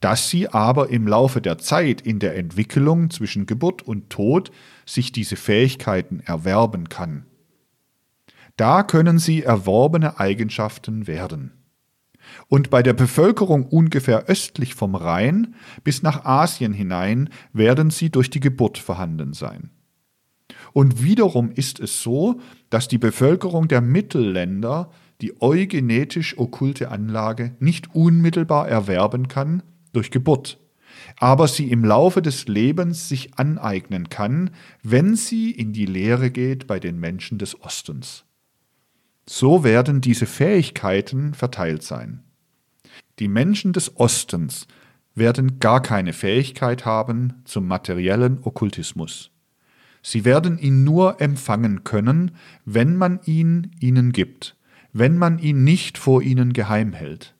Dass 0.00 0.28
sie 0.28 0.48
aber 0.48 0.90
im 0.90 1.08
Laufe 1.08 1.40
der 1.40 1.56
Zeit 1.56 2.02
in 2.02 2.18
der 2.18 2.36
Entwicklung 2.36 3.08
zwischen 3.08 3.46
Geburt 3.46 3.80
und 3.80 4.10
Tod 4.10 4.52
sich 4.84 5.10
diese 5.10 5.36
Fähigkeiten 5.36 6.20
erwerben 6.20 6.90
kann. 6.90 7.24
Da 8.58 8.82
können 8.82 9.18
sie 9.18 9.42
erworbene 9.42 10.20
Eigenschaften 10.20 11.06
werden 11.06 11.61
und 12.48 12.70
bei 12.70 12.82
der 12.82 12.92
Bevölkerung 12.92 13.66
ungefähr 13.66 14.26
östlich 14.26 14.74
vom 14.74 14.94
Rhein 14.94 15.54
bis 15.84 16.02
nach 16.02 16.24
Asien 16.24 16.72
hinein 16.72 17.30
werden 17.52 17.90
sie 17.90 18.10
durch 18.10 18.30
die 18.30 18.40
Geburt 18.40 18.78
vorhanden 18.78 19.32
sein. 19.32 19.70
Und 20.72 21.02
wiederum 21.02 21.50
ist 21.50 21.80
es 21.80 22.02
so, 22.02 22.40
dass 22.70 22.88
die 22.88 22.98
Bevölkerung 22.98 23.68
der 23.68 23.80
Mittelländer 23.80 24.90
die 25.20 25.40
eugenetisch 25.40 26.36
okkulte 26.36 26.90
Anlage 26.90 27.54
nicht 27.60 27.94
unmittelbar 27.94 28.68
erwerben 28.68 29.28
kann 29.28 29.62
durch 29.92 30.10
Geburt, 30.10 30.58
aber 31.18 31.46
sie 31.46 31.70
im 31.70 31.84
Laufe 31.84 32.22
des 32.22 32.48
Lebens 32.48 33.08
sich 33.08 33.38
aneignen 33.38 34.08
kann, 34.08 34.50
wenn 34.82 35.14
sie 35.14 35.50
in 35.50 35.72
die 35.72 35.86
Lehre 35.86 36.30
geht 36.30 36.66
bei 36.66 36.80
den 36.80 36.98
Menschen 36.98 37.38
des 37.38 37.60
Ostens. 37.60 38.24
So 39.26 39.64
werden 39.64 40.00
diese 40.00 40.26
Fähigkeiten 40.26 41.34
verteilt 41.34 41.82
sein. 41.82 42.22
Die 43.18 43.28
Menschen 43.28 43.72
des 43.72 43.96
Ostens 43.96 44.66
werden 45.14 45.60
gar 45.60 45.82
keine 45.82 46.12
Fähigkeit 46.12 46.84
haben 46.84 47.42
zum 47.44 47.66
materiellen 47.66 48.38
Okkultismus. 48.42 49.30
Sie 50.02 50.24
werden 50.24 50.58
ihn 50.58 50.82
nur 50.82 51.20
empfangen 51.20 51.84
können, 51.84 52.32
wenn 52.64 52.96
man 52.96 53.20
ihn 53.24 53.70
ihnen 53.78 54.12
gibt, 54.12 54.56
wenn 54.92 55.16
man 55.16 55.38
ihn 55.38 55.62
nicht 55.62 55.98
vor 55.98 56.22
ihnen 56.22 56.52
geheim 56.52 56.92
hält. 56.92 57.34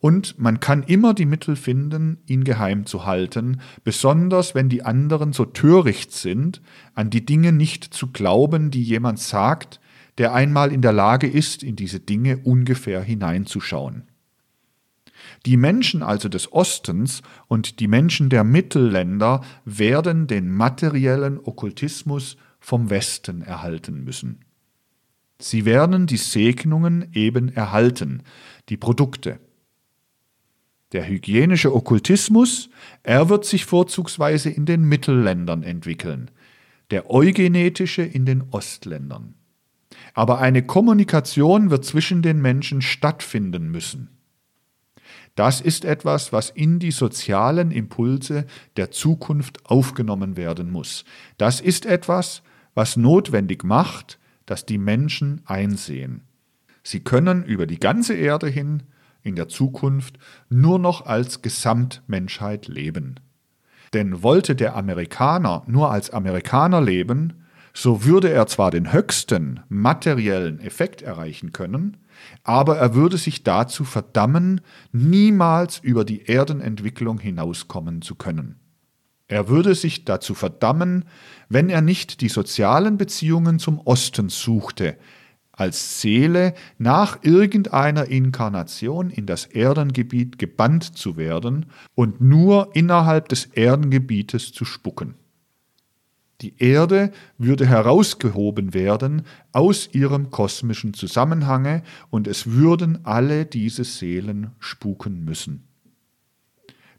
Und 0.00 0.38
man 0.38 0.60
kann 0.60 0.82
immer 0.82 1.14
die 1.14 1.24
Mittel 1.24 1.56
finden, 1.56 2.18
ihn 2.26 2.44
geheim 2.44 2.84
zu 2.84 3.06
halten, 3.06 3.60
besonders 3.84 4.54
wenn 4.54 4.68
die 4.68 4.82
anderen 4.82 5.32
so 5.32 5.46
töricht 5.46 6.12
sind, 6.12 6.60
an 6.94 7.08
die 7.08 7.24
Dinge 7.24 7.52
nicht 7.52 7.84
zu 7.94 8.08
glauben, 8.08 8.70
die 8.70 8.82
jemand 8.82 9.18
sagt, 9.18 9.80
der 10.18 10.32
einmal 10.32 10.72
in 10.72 10.82
der 10.82 10.92
Lage 10.92 11.26
ist, 11.26 11.62
in 11.62 11.76
diese 11.76 12.00
Dinge 12.00 12.38
ungefähr 12.38 13.02
hineinzuschauen. 13.02 14.04
Die 15.46 15.56
Menschen 15.56 16.02
also 16.02 16.28
des 16.28 16.52
Ostens 16.52 17.22
und 17.48 17.80
die 17.80 17.88
Menschen 17.88 18.28
der 18.28 18.44
Mittelländer 18.44 19.42
werden 19.64 20.26
den 20.26 20.50
materiellen 20.50 21.38
Okkultismus 21.38 22.36
vom 22.60 22.90
Westen 22.90 23.42
erhalten 23.42 24.04
müssen. 24.04 24.40
Sie 25.40 25.64
werden 25.64 26.06
die 26.06 26.16
Segnungen 26.16 27.10
eben 27.12 27.48
erhalten, 27.48 28.22
die 28.68 28.76
Produkte. 28.76 29.40
Der 30.92 31.08
hygienische 31.08 31.74
Okkultismus, 31.74 32.70
er 33.02 33.28
wird 33.28 33.44
sich 33.44 33.64
vorzugsweise 33.64 34.48
in 34.50 34.64
den 34.64 34.84
Mittelländern 34.84 35.62
entwickeln. 35.62 36.30
der 36.90 37.10
eugenetische 37.10 38.02
in 38.02 38.26
den 38.26 38.42
Ostländern. 38.50 39.34
Aber 40.14 40.38
eine 40.38 40.62
Kommunikation 40.62 41.70
wird 41.70 41.84
zwischen 41.84 42.22
den 42.22 42.40
Menschen 42.40 42.80
stattfinden 42.80 43.70
müssen. 43.70 44.08
Das 45.34 45.60
ist 45.60 45.84
etwas, 45.84 46.32
was 46.32 46.50
in 46.50 46.78
die 46.78 46.92
sozialen 46.92 47.72
Impulse 47.72 48.46
der 48.76 48.92
Zukunft 48.92 49.66
aufgenommen 49.66 50.36
werden 50.36 50.70
muss. 50.70 51.04
Das 51.38 51.60
ist 51.60 51.86
etwas, 51.86 52.42
was 52.74 52.96
notwendig 52.96 53.64
macht, 53.64 54.18
dass 54.46 54.64
die 54.64 54.78
Menschen 54.78 55.42
einsehen. 55.46 56.22
Sie 56.84 57.00
können 57.00 57.44
über 57.44 57.66
die 57.66 57.80
ganze 57.80 58.14
Erde 58.14 58.48
hin 58.48 58.84
in 59.22 59.34
der 59.34 59.48
Zukunft 59.48 60.18
nur 60.50 60.78
noch 60.78 61.06
als 61.06 61.42
Gesamtmenschheit 61.42 62.68
leben. 62.68 63.18
Denn 63.94 64.22
wollte 64.22 64.54
der 64.54 64.76
Amerikaner 64.76 65.64
nur 65.66 65.90
als 65.90 66.10
Amerikaner 66.10 66.80
leben, 66.80 67.43
so 67.76 68.04
würde 68.04 68.30
er 68.30 68.46
zwar 68.46 68.70
den 68.70 68.92
höchsten 68.92 69.60
materiellen 69.68 70.60
Effekt 70.60 71.02
erreichen 71.02 71.52
können, 71.52 71.96
aber 72.44 72.78
er 72.78 72.94
würde 72.94 73.18
sich 73.18 73.42
dazu 73.42 73.84
verdammen, 73.84 74.60
niemals 74.92 75.80
über 75.80 76.04
die 76.04 76.26
Erdenentwicklung 76.26 77.18
hinauskommen 77.18 78.00
zu 78.00 78.14
können. 78.14 78.60
Er 79.26 79.48
würde 79.48 79.74
sich 79.74 80.04
dazu 80.04 80.34
verdammen, 80.34 81.06
wenn 81.48 81.68
er 81.68 81.80
nicht 81.80 82.20
die 82.20 82.28
sozialen 82.28 82.96
Beziehungen 82.96 83.58
zum 83.58 83.80
Osten 83.80 84.28
suchte, 84.28 84.96
als 85.50 86.00
Seele 86.00 86.54
nach 86.78 87.18
irgendeiner 87.22 88.06
Inkarnation 88.06 89.10
in 89.10 89.26
das 89.26 89.46
Erdengebiet 89.46 90.38
gebannt 90.38 90.96
zu 90.96 91.16
werden 91.16 91.66
und 91.94 92.20
nur 92.20 92.70
innerhalb 92.74 93.28
des 93.28 93.46
Erdengebietes 93.46 94.52
zu 94.52 94.64
spucken. 94.64 95.14
Die 96.40 96.54
Erde 96.58 97.12
würde 97.38 97.66
herausgehoben 97.66 98.74
werden 98.74 99.22
aus 99.52 99.88
ihrem 99.92 100.30
kosmischen 100.30 100.92
Zusammenhange 100.92 101.82
und 102.10 102.26
es 102.26 102.50
würden 102.50 103.04
alle 103.04 103.46
diese 103.46 103.84
Seelen 103.84 104.50
spuken 104.58 105.24
müssen. 105.24 105.68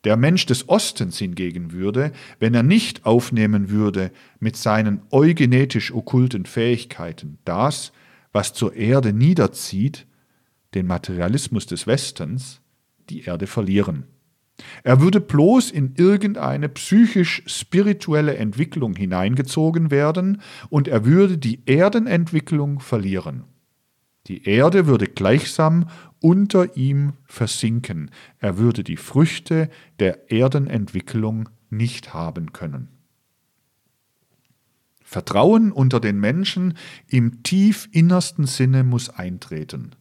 Der 0.06 0.18
Mensch 0.18 0.46
des 0.46 0.70
Ostens 0.70 1.18
hingegen 1.18 1.72
würde, 1.72 2.12
wenn 2.40 2.54
er 2.54 2.64
nicht 2.64 3.06
aufnehmen 3.06 3.72
würde 3.72 4.12
mit 4.40 4.56
seinen 4.56 5.02
eugenetisch 5.10 5.92
okkulten 5.92 6.46
Fähigkeiten 6.46 7.40
das, 7.44 7.92
was 8.32 8.54
zur 8.54 8.76
Erde 8.76 9.14
niederzieht, 9.14 10.06
den 10.76 10.86
Materialismus 10.86 11.66
des 11.66 11.88
Westens, 11.88 12.62
die 13.10 13.24
Erde 13.24 13.48
verlieren. 13.48 14.06
Er 14.84 15.02
würde 15.02 15.20
bloß 15.20 15.72
in 15.72 15.96
irgendeine 15.96 16.70
psychisch-spirituelle 16.70 18.38
Entwicklung 18.38 18.96
hineingezogen 18.96 19.92
werden 19.92 20.42
und 20.70 20.88
er 20.88 21.06
würde 21.06 21.38
die 21.38 21.62
Erdenentwicklung 21.66 22.80
verlieren. 22.80 23.44
Die 24.28 24.46
Erde 24.48 24.88
würde 24.88 25.08
gleichsam 25.08 25.88
unter 26.20 26.76
ihm 26.78 27.14
versinken. 27.26 28.10
Er 28.40 28.58
würde 28.58 28.84
die 28.84 28.98
Früchte 28.98 29.70
der 30.00 30.32
Erdenentwicklung 30.32 31.50
nicht 31.70 32.14
haben 32.14 32.54
können. 32.54 32.90
Vertrauen 35.04 35.72
unter 35.72 36.00
den 36.00 36.20
Menschen 36.20 36.76
im 37.08 37.44
tief 37.44 37.88
innersten 37.92 38.48
Sinne 38.48 38.84
muss 38.84 39.10
eintreten. 39.10 39.92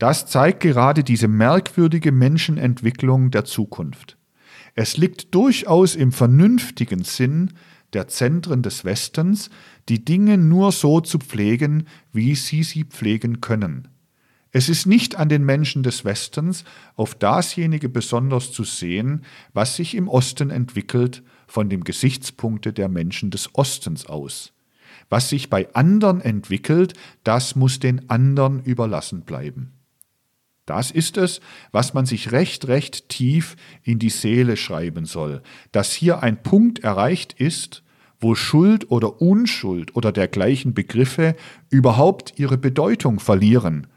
Das 0.00 0.24
zeigt 0.24 0.60
gerade 0.60 1.04
diese 1.04 1.28
merkwürdige 1.28 2.10
Menschenentwicklung 2.10 3.30
der 3.30 3.44
Zukunft. 3.44 4.16
Es 4.74 4.96
liegt 4.96 5.34
durchaus 5.34 5.94
im 5.94 6.10
vernünftigen 6.10 7.04
Sinn 7.04 7.52
der 7.92 8.08
Zentren 8.08 8.62
des 8.62 8.86
Westens, 8.86 9.50
die 9.90 10.02
Dinge 10.02 10.38
nur 10.38 10.72
so 10.72 11.02
zu 11.02 11.18
pflegen, 11.18 11.86
wie 12.14 12.34
sie 12.34 12.62
sie 12.62 12.84
pflegen 12.84 13.42
können. 13.42 13.88
Es 14.52 14.70
ist 14.70 14.86
nicht 14.86 15.16
an 15.16 15.28
den 15.28 15.44
Menschen 15.44 15.82
des 15.82 16.02
Westens, 16.06 16.64
auf 16.96 17.14
dasjenige 17.14 17.90
besonders 17.90 18.52
zu 18.52 18.64
sehen, 18.64 19.26
was 19.52 19.76
sich 19.76 19.94
im 19.94 20.08
Osten 20.08 20.48
entwickelt, 20.48 21.22
von 21.46 21.68
dem 21.68 21.84
Gesichtspunkte 21.84 22.72
der 22.72 22.88
Menschen 22.88 23.30
des 23.30 23.54
Ostens 23.54 24.06
aus. 24.06 24.54
Was 25.10 25.28
sich 25.28 25.50
bei 25.50 25.70
anderen 25.74 26.22
entwickelt, 26.22 26.94
das 27.22 27.54
muss 27.54 27.80
den 27.80 28.08
anderen 28.08 28.64
überlassen 28.64 29.26
bleiben. 29.26 29.74
Das 30.70 30.92
ist 30.92 31.16
es, 31.16 31.40
was 31.72 31.94
man 31.94 32.06
sich 32.06 32.30
recht, 32.30 32.68
recht 32.68 33.08
tief 33.08 33.56
in 33.82 33.98
die 33.98 34.08
Seele 34.08 34.56
schreiben 34.56 35.04
soll, 35.04 35.42
dass 35.72 35.92
hier 35.92 36.22
ein 36.22 36.44
Punkt 36.44 36.78
erreicht 36.78 37.32
ist, 37.32 37.82
wo 38.20 38.36
Schuld 38.36 38.88
oder 38.88 39.20
Unschuld 39.20 39.96
oder 39.96 40.12
dergleichen 40.12 40.72
Begriffe 40.72 41.34
überhaupt 41.70 42.34
ihre 42.38 42.56
Bedeutung 42.56 43.18
verlieren. 43.18 43.88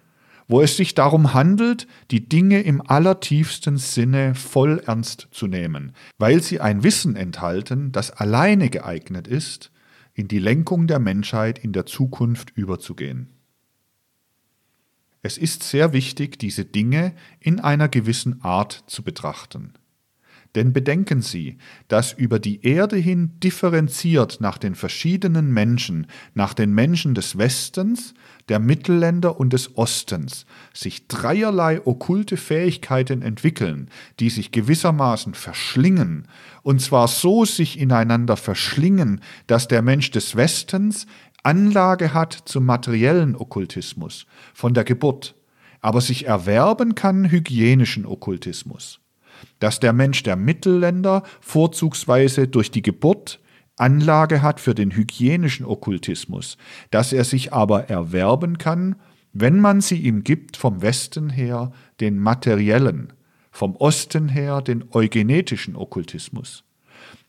Wo 0.47 0.61
es 0.61 0.76
sich 0.76 0.95
darum 0.95 1.36
handelt, 1.36 1.86
die 2.09 2.28
Dinge 2.28 2.63
im 2.63 2.82
allertiefsten 2.82 3.78
Sinne 3.78 4.34
voll 4.34 4.82
ernst 4.84 5.28
zu 5.30 5.45
nehmen, 5.45 5.91
weil 6.17 6.41
sie 6.41 6.59
ein 6.59 6.82
Wissen 6.82 7.15
enthalten, 7.15 7.91
das 7.91 8.09
alleine 8.09 8.71
geeignet 8.71 9.28
ist, 9.28 9.71
in 10.15 10.28
die 10.28 10.39
Lenkung 10.39 10.88
der 10.88 10.97
Menschheit 10.97 11.59
in 11.59 11.71
der 11.71 11.86
Zukunft 11.86 12.49
überzugehen. 12.57 13.32
Es 15.26 15.38
ist 15.38 15.63
sehr 15.63 15.93
wichtig, 15.93 16.38
diese 16.38 16.65
Dinge 16.65 17.13
in 17.39 17.61
einer 17.61 17.88
gewissen 17.88 18.43
Art 18.43 18.84
zu 18.88 19.03
betrachten. 19.03 19.74
Denn 20.53 20.71
bedenken 20.71 21.21
Sie, 21.21 21.57
dass 21.88 22.13
über 22.13 22.38
die 22.38 22.63
Erde 22.63 22.97
hin 22.97 23.39
differenziert 23.39 24.39
nach 24.39 24.59
den 24.59 24.76
verschiedenen 24.76 25.51
Menschen, 25.51 26.05
nach 26.36 26.53
den 26.53 26.74
Menschen 26.74 27.15
des 27.15 27.38
Westens, 27.38 28.13
der 28.49 28.59
Mittelländer 28.59 29.39
und 29.39 29.53
des 29.53 29.78
Ostens, 29.78 30.45
sich 30.74 31.07
dreierlei 31.07 31.82
okkulte 31.84 32.38
Fähigkeiten 32.38 33.21
entwickeln, 33.24 33.89
die 34.19 34.30
sich 34.30 34.51
gewissermaßen 34.51 35.34
verschlingen, 35.34 36.28
und 36.61 36.82
zwar 36.82 37.07
so 37.07 37.45
sich 37.45 37.80
ineinander 37.80 38.38
verschlingen, 38.38 39.21
dass 39.47 39.67
der 39.67 39.82
Mensch 39.82 40.11
des 40.11 40.36
Westens 40.36 41.07
Anlage 41.44 42.14
hat 42.14 42.34
zum 42.46 42.66
materiellen 42.66 43.36
Okkultismus 43.36 44.26
von 44.54 44.74
der 44.74 44.84
Geburt, 44.84 45.36
aber 45.82 46.02
sich 46.02 46.26
erwerben 46.26 46.96
kann 46.96 47.30
hygienischen 47.30 48.06
Okkultismus 48.06 49.00
dass 49.60 49.80
der 49.80 49.94
Mensch 49.94 50.24
der 50.24 50.36
Mittelländer 50.36 51.24
vorzugsweise 51.41 52.48
durch 52.48 52.72
die 52.72 52.82
Geburt 52.82 53.40
Anlage 53.76 54.41
hat 54.41 54.60
für 54.60 54.76
den 54.76 54.91
hygienischen 54.91 55.65
Okkultismus, 55.65 56.57
dass 56.91 57.11
er 57.11 57.24
sich 57.24 57.53
aber 57.53 57.90
erwerben 57.90 58.60
kann, 58.60 58.98
wenn 59.34 59.60
man 59.60 59.82
sie 59.82 59.98
ihm 59.98 60.24
gibt 60.24 60.57
vom 60.57 60.84
Westen 60.84 61.32
her 61.32 61.72
den 61.99 62.20
materiellen, 62.20 63.14
vom 63.52 63.76
Osten 63.76 64.30
her 64.30 64.61
den 64.61 64.86
eugenetischen 64.91 65.76
Okkultismus. 65.76 66.64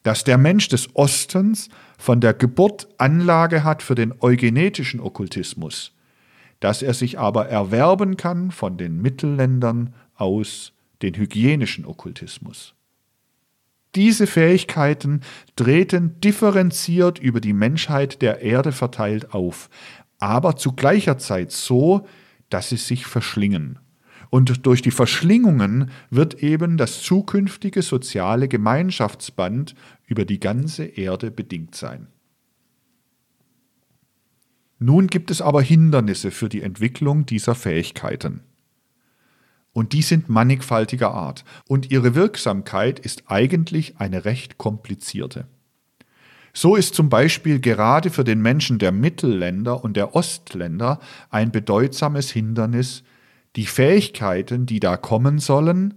Dass 0.03 0.23
der 0.23 0.36
Mensch 0.36 0.69
des 0.69 0.95
Ostens 0.95 1.70
von 1.99 2.21
der 2.21 2.35
Geburt 2.35 2.89
Anlage 2.99 3.65
hat 3.65 3.83
für 3.83 3.95
den 3.95 4.15
eugenetischen 4.21 5.01
Okkultismus, 5.01 5.93
dass 6.61 6.83
er 6.83 6.95
sich 6.95 7.19
aber 7.19 7.49
erwerben 7.49 8.16
kann 8.16 8.51
von 8.51 8.77
den 8.77 9.01
Mittelländern 9.01 9.95
aus 10.15 10.73
den 11.03 11.15
hygienischen 11.15 11.85
Okkultismus. 11.85 12.75
Diese 13.95 14.27
Fähigkeiten 14.27 15.21
treten 15.55 16.21
differenziert 16.21 17.19
über 17.19 17.41
die 17.41 17.53
Menschheit 17.53 18.23
der 18.23 18.41
Erde 18.41 18.73
verteilt 18.73 19.33
auf, 19.33 19.71
aber 20.19 20.57
zu 20.57 20.73
gleicher 20.73 21.19
Zeit 21.19 21.53
so, 21.53 22.07
dass 22.51 22.71
sie 22.71 22.77
sich 22.77 23.07
verschlingen. 23.07 23.79
Und 24.31 24.66
durch 24.66 24.83
die 24.83 24.91
Verschlingungen 24.91 25.91
wird 26.11 26.43
eben 26.43 26.77
das 26.77 27.03
zukünftige 27.03 27.83
soziale 27.83 28.49
Gemeinschaftsband 28.49 29.77
über 30.06 30.24
die 30.24 30.40
ganze 30.40 30.85
Erde 30.85 31.31
bedingt 31.31 31.74
sein. 31.74 32.09
Nun 34.78 35.06
gibt 35.06 35.31
es 35.31 35.40
aber 35.40 35.62
Hindernisse 35.62 36.31
für 36.31 36.48
die 36.48 36.62
Entwicklung 36.62 37.26
dieser 37.26 37.55
Fähigkeiten. 37.55 38.40
Und 39.72 39.93
die 39.93 40.02
sind 40.02 40.28
mannigfaltiger 40.28 41.12
Art. 41.12 41.44
Und 41.66 41.90
ihre 41.90 42.14
Wirksamkeit 42.14 42.98
ist 42.98 43.24
eigentlich 43.26 43.98
eine 43.98 44.24
recht 44.24 44.59
komplizierte. 44.59 45.47
So 46.52 46.76
ist 46.76 46.94
zum 46.94 47.09
Beispiel 47.09 47.60
gerade 47.60 48.10
für 48.10 48.22
den 48.22 48.40
Menschen 48.40 48.78
der 48.78 48.93
Mittelländer 48.93 49.82
und 49.82 49.97
der 49.97 50.14
Ostländer 50.14 51.01
ein 51.28 51.51
bedeutsames 51.51 52.31
Hindernis, 52.31 53.02
die 53.56 53.66
Fähigkeiten, 53.66 54.64
die 54.64 54.78
da 54.78 54.97
kommen 54.97 55.40
sollen, 55.40 55.94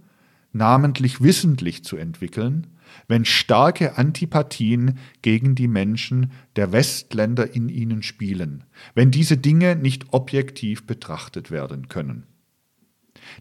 namentlich 0.52 1.22
wissentlich 1.22 1.84
zu 1.84 1.96
entwickeln, 1.96 2.66
wenn 3.08 3.24
starke 3.24 3.96
Antipathien 3.96 4.98
gegen 5.22 5.54
die 5.54 5.68
Menschen 5.68 6.32
der 6.56 6.72
Westländer 6.72 7.54
in 7.54 7.68
ihnen 7.68 8.02
spielen, 8.02 8.64
wenn 8.94 9.10
diese 9.10 9.38
Dinge 9.38 9.74
nicht 9.74 10.12
objektiv 10.12 10.86
betrachtet 10.86 11.50
werden 11.50 11.88
können. 11.88 12.26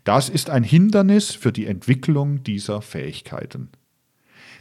Das 0.04 0.30
ist 0.30 0.50
ein 0.50 0.64
Hindernis 0.64 1.32
für 1.32 1.52
die 1.52 1.66
Entwicklung 1.66 2.44
dieser 2.44 2.82
Fähigkeiten. 2.82 3.70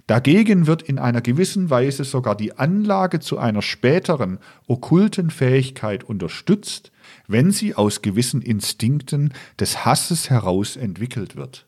Dagegen 0.06 0.66
wird 0.66 0.82
in 0.82 0.98
einer 0.98 1.20
gewissen 1.20 1.70
Weise 1.70 2.04
sogar 2.04 2.36
die 2.36 2.56
Anlage 2.58 3.18
zu 3.18 3.38
einer 3.38 3.62
späteren 3.62 4.38
okkulten 4.66 5.30
Fähigkeit 5.30 6.04
unterstützt, 6.04 6.92
wenn 7.26 7.50
sie 7.50 7.74
aus 7.74 8.02
gewissen 8.02 8.42
Instinkten 8.42 9.32
des 9.58 9.84
Hasses 9.84 10.30
heraus 10.30 10.76
entwickelt 10.76 11.34
wird. 11.34 11.66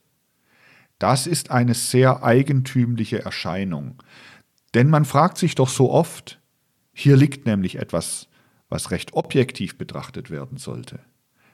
Das 0.98 1.26
ist 1.26 1.50
eine 1.50 1.74
sehr 1.74 2.22
eigentümliche 2.22 3.24
Erscheinung, 3.24 4.02
denn 4.74 4.90
man 4.90 5.04
fragt 5.04 5.38
sich 5.38 5.54
doch 5.54 5.68
so 5.68 5.90
oft, 5.90 6.40
hier 6.92 7.16
liegt 7.16 7.46
nämlich 7.46 7.76
etwas, 7.76 8.28
was 8.68 8.90
recht 8.90 9.14
objektiv 9.14 9.78
betrachtet 9.78 10.30
werden 10.30 10.58
sollte. 10.58 11.00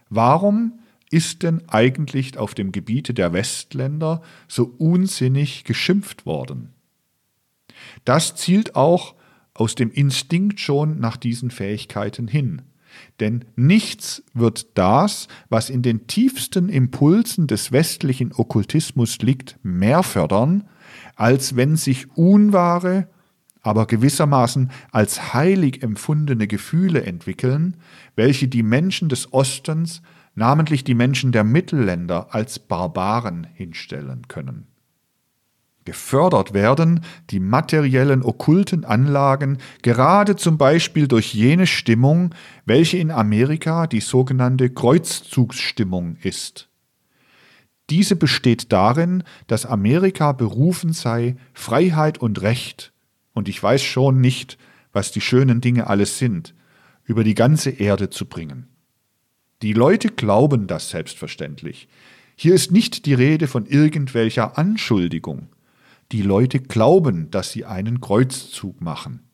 Warum 0.08 0.80
ist 1.10 1.42
denn 1.42 1.68
eigentlich 1.68 2.38
auf 2.38 2.54
dem 2.54 2.72
Gebiete 2.72 3.14
der 3.14 3.32
Westländer 3.32 4.22
so 4.48 4.74
unsinnig 4.78 5.64
geschimpft 5.64 6.26
worden? 6.26 6.72
Das 8.04 8.34
zielt 8.34 8.74
auch 8.74 9.14
aus 9.52 9.74
dem 9.74 9.90
Instinkt 9.90 10.58
schon 10.58 10.98
nach 10.98 11.16
diesen 11.16 11.50
Fähigkeiten 11.50 12.26
hin. 12.26 12.62
Denn 13.20 13.44
nichts 13.56 14.22
wird 14.34 14.76
das, 14.78 15.28
was 15.48 15.70
in 15.70 15.82
den 15.82 16.06
tiefsten 16.06 16.68
Impulsen 16.68 17.46
des 17.46 17.72
westlichen 17.72 18.32
Okkultismus 18.32 19.18
liegt, 19.18 19.58
mehr 19.62 20.02
fördern, 20.02 20.64
als 21.16 21.56
wenn 21.56 21.76
sich 21.76 22.10
unwahre, 22.16 23.08
aber 23.62 23.86
gewissermaßen 23.86 24.70
als 24.92 25.32
heilig 25.32 25.82
empfundene 25.82 26.46
Gefühle 26.46 27.04
entwickeln, 27.04 27.76
welche 28.14 28.46
die 28.46 28.62
Menschen 28.62 29.08
des 29.08 29.32
Ostens, 29.32 30.02
namentlich 30.34 30.84
die 30.84 30.94
Menschen 30.94 31.32
der 31.32 31.44
Mittelländer, 31.44 32.34
als 32.34 32.58
Barbaren 32.58 33.46
hinstellen 33.54 34.28
können. 34.28 34.66
Gefördert 35.84 36.54
werden 36.54 37.04
die 37.30 37.40
materiellen 37.40 38.22
okkulten 38.22 38.84
Anlagen 38.84 39.58
gerade 39.82 40.34
zum 40.36 40.56
Beispiel 40.56 41.08
durch 41.08 41.34
jene 41.34 41.66
Stimmung, 41.66 42.34
welche 42.64 42.96
in 42.96 43.10
Amerika 43.10 43.86
die 43.86 44.00
sogenannte 44.00 44.70
Kreuzzugsstimmung 44.70 46.16
ist. 46.22 46.70
Diese 47.90 48.16
besteht 48.16 48.72
darin, 48.72 49.24
dass 49.46 49.66
Amerika 49.66 50.32
berufen 50.32 50.94
sei, 50.94 51.36
Freiheit 51.52 52.16
und 52.16 52.40
Recht, 52.40 52.92
und 53.34 53.48
ich 53.48 53.62
weiß 53.62 53.82
schon 53.82 54.20
nicht, 54.20 54.56
was 54.92 55.12
die 55.12 55.20
schönen 55.20 55.60
Dinge 55.60 55.88
alles 55.88 56.18
sind, 56.18 56.54
über 57.04 57.24
die 57.24 57.34
ganze 57.34 57.70
Erde 57.70 58.08
zu 58.08 58.24
bringen. 58.26 58.68
Die 59.60 59.74
Leute 59.74 60.08
glauben 60.08 60.66
das 60.66 60.88
selbstverständlich. 60.88 61.88
Hier 62.36 62.54
ist 62.54 62.70
nicht 62.70 63.06
die 63.06 63.14
Rede 63.14 63.48
von 63.48 63.66
irgendwelcher 63.66 64.56
Anschuldigung. 64.56 65.48
Die 66.14 66.22
Leute 66.22 66.60
glauben, 66.60 67.28
dass 67.32 67.50
sie 67.50 67.64
einen 67.64 68.00
Kreuzzug 68.00 68.80
machen. 68.80 69.24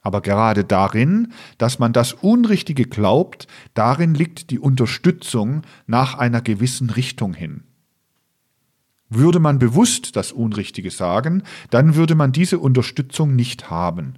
Aber 0.00 0.22
gerade 0.22 0.64
darin, 0.64 1.34
dass 1.58 1.78
man 1.78 1.92
das 1.92 2.14
Unrichtige 2.14 2.86
glaubt, 2.86 3.46
darin 3.74 4.14
liegt 4.14 4.48
die 4.50 4.58
Unterstützung 4.58 5.60
nach 5.86 6.14
einer 6.14 6.40
gewissen 6.40 6.88
Richtung 6.88 7.34
hin. 7.34 7.64
Würde 9.10 9.40
man 9.40 9.58
bewusst 9.58 10.16
das 10.16 10.32
Unrichtige 10.32 10.90
sagen, 10.90 11.42
dann 11.68 11.96
würde 11.96 12.14
man 12.14 12.32
diese 12.32 12.60
Unterstützung 12.60 13.36
nicht 13.36 13.68
haben. 13.68 14.14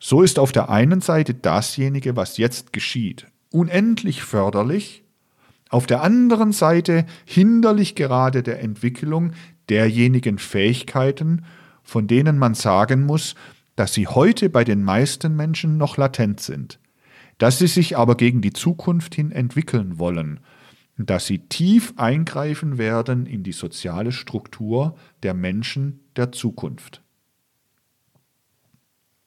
So 0.00 0.22
ist 0.22 0.40
auf 0.40 0.50
der 0.50 0.70
einen 0.70 1.02
Seite 1.02 1.34
dasjenige, 1.34 2.16
was 2.16 2.36
jetzt 2.36 2.72
geschieht, 2.72 3.28
unendlich 3.52 4.24
förderlich, 4.24 5.04
auf 5.68 5.86
der 5.86 6.02
anderen 6.02 6.50
Seite 6.50 7.06
hinderlich 7.24 7.94
gerade 7.94 8.42
der 8.42 8.60
Entwicklung 8.60 9.32
derjenigen 9.68 10.38
Fähigkeiten, 10.38 11.44
von 11.82 12.06
denen 12.06 12.38
man 12.38 12.54
sagen 12.54 13.04
muss, 13.04 13.34
dass 13.76 13.94
sie 13.94 14.06
heute 14.06 14.48
bei 14.48 14.64
den 14.64 14.82
meisten 14.82 15.36
Menschen 15.36 15.76
noch 15.76 15.96
latent 15.96 16.40
sind, 16.40 16.80
dass 17.38 17.58
sie 17.58 17.66
sich 17.66 17.96
aber 17.96 18.16
gegen 18.16 18.40
die 18.40 18.52
Zukunft 18.52 19.14
hin 19.14 19.30
entwickeln 19.30 19.98
wollen, 19.98 20.40
dass 20.96 21.26
sie 21.26 21.40
tief 21.40 21.92
eingreifen 21.96 22.78
werden 22.78 23.26
in 23.26 23.42
die 23.42 23.52
soziale 23.52 24.12
Struktur 24.12 24.96
der 25.22 25.34
Menschen 25.34 26.00
der 26.16 26.32
Zukunft. 26.32 27.02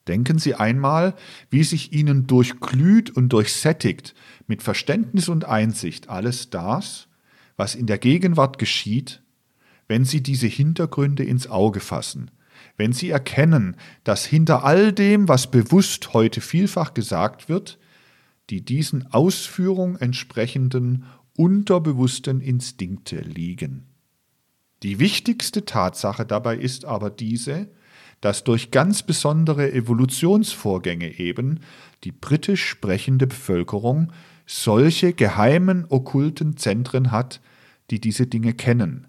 Denken 0.08 0.38
Sie 0.38 0.56
einmal, 0.56 1.14
wie 1.50 1.62
sich 1.62 1.92
Ihnen 1.92 2.26
durchglüht 2.26 3.10
und 3.10 3.28
durchsättigt 3.28 4.14
mit 4.48 4.60
Verständnis 4.60 5.28
und 5.28 5.44
Einsicht 5.44 6.08
alles 6.08 6.50
das, 6.50 7.06
was 7.56 7.76
in 7.76 7.86
der 7.86 7.98
Gegenwart 7.98 8.58
geschieht, 8.58 9.22
wenn 9.90 10.04
Sie 10.04 10.22
diese 10.22 10.46
Hintergründe 10.46 11.24
ins 11.24 11.48
Auge 11.48 11.80
fassen, 11.80 12.30
wenn 12.76 12.92
Sie 12.92 13.10
erkennen, 13.10 13.74
dass 14.04 14.24
hinter 14.24 14.62
all 14.62 14.92
dem, 14.92 15.26
was 15.26 15.50
bewusst 15.50 16.14
heute 16.14 16.40
vielfach 16.40 16.94
gesagt 16.94 17.48
wird, 17.48 17.76
die 18.50 18.64
diesen 18.64 19.10
Ausführung 19.10 19.96
entsprechenden 19.96 21.06
unterbewussten 21.36 22.40
Instinkte 22.40 23.16
liegen. 23.16 23.88
Die 24.84 25.00
wichtigste 25.00 25.64
Tatsache 25.64 26.24
dabei 26.24 26.56
ist 26.56 26.84
aber 26.84 27.10
diese, 27.10 27.68
dass 28.20 28.44
durch 28.44 28.70
ganz 28.70 29.02
besondere 29.02 29.72
Evolutionsvorgänge 29.72 31.18
eben 31.18 31.58
die 32.04 32.12
britisch 32.12 32.64
sprechende 32.64 33.26
Bevölkerung 33.26 34.12
solche 34.46 35.14
geheimen 35.14 35.84
okkulten 35.88 36.56
Zentren 36.56 37.10
hat, 37.10 37.40
die 37.90 38.00
diese 38.00 38.28
Dinge 38.28 38.54
kennen, 38.54 39.08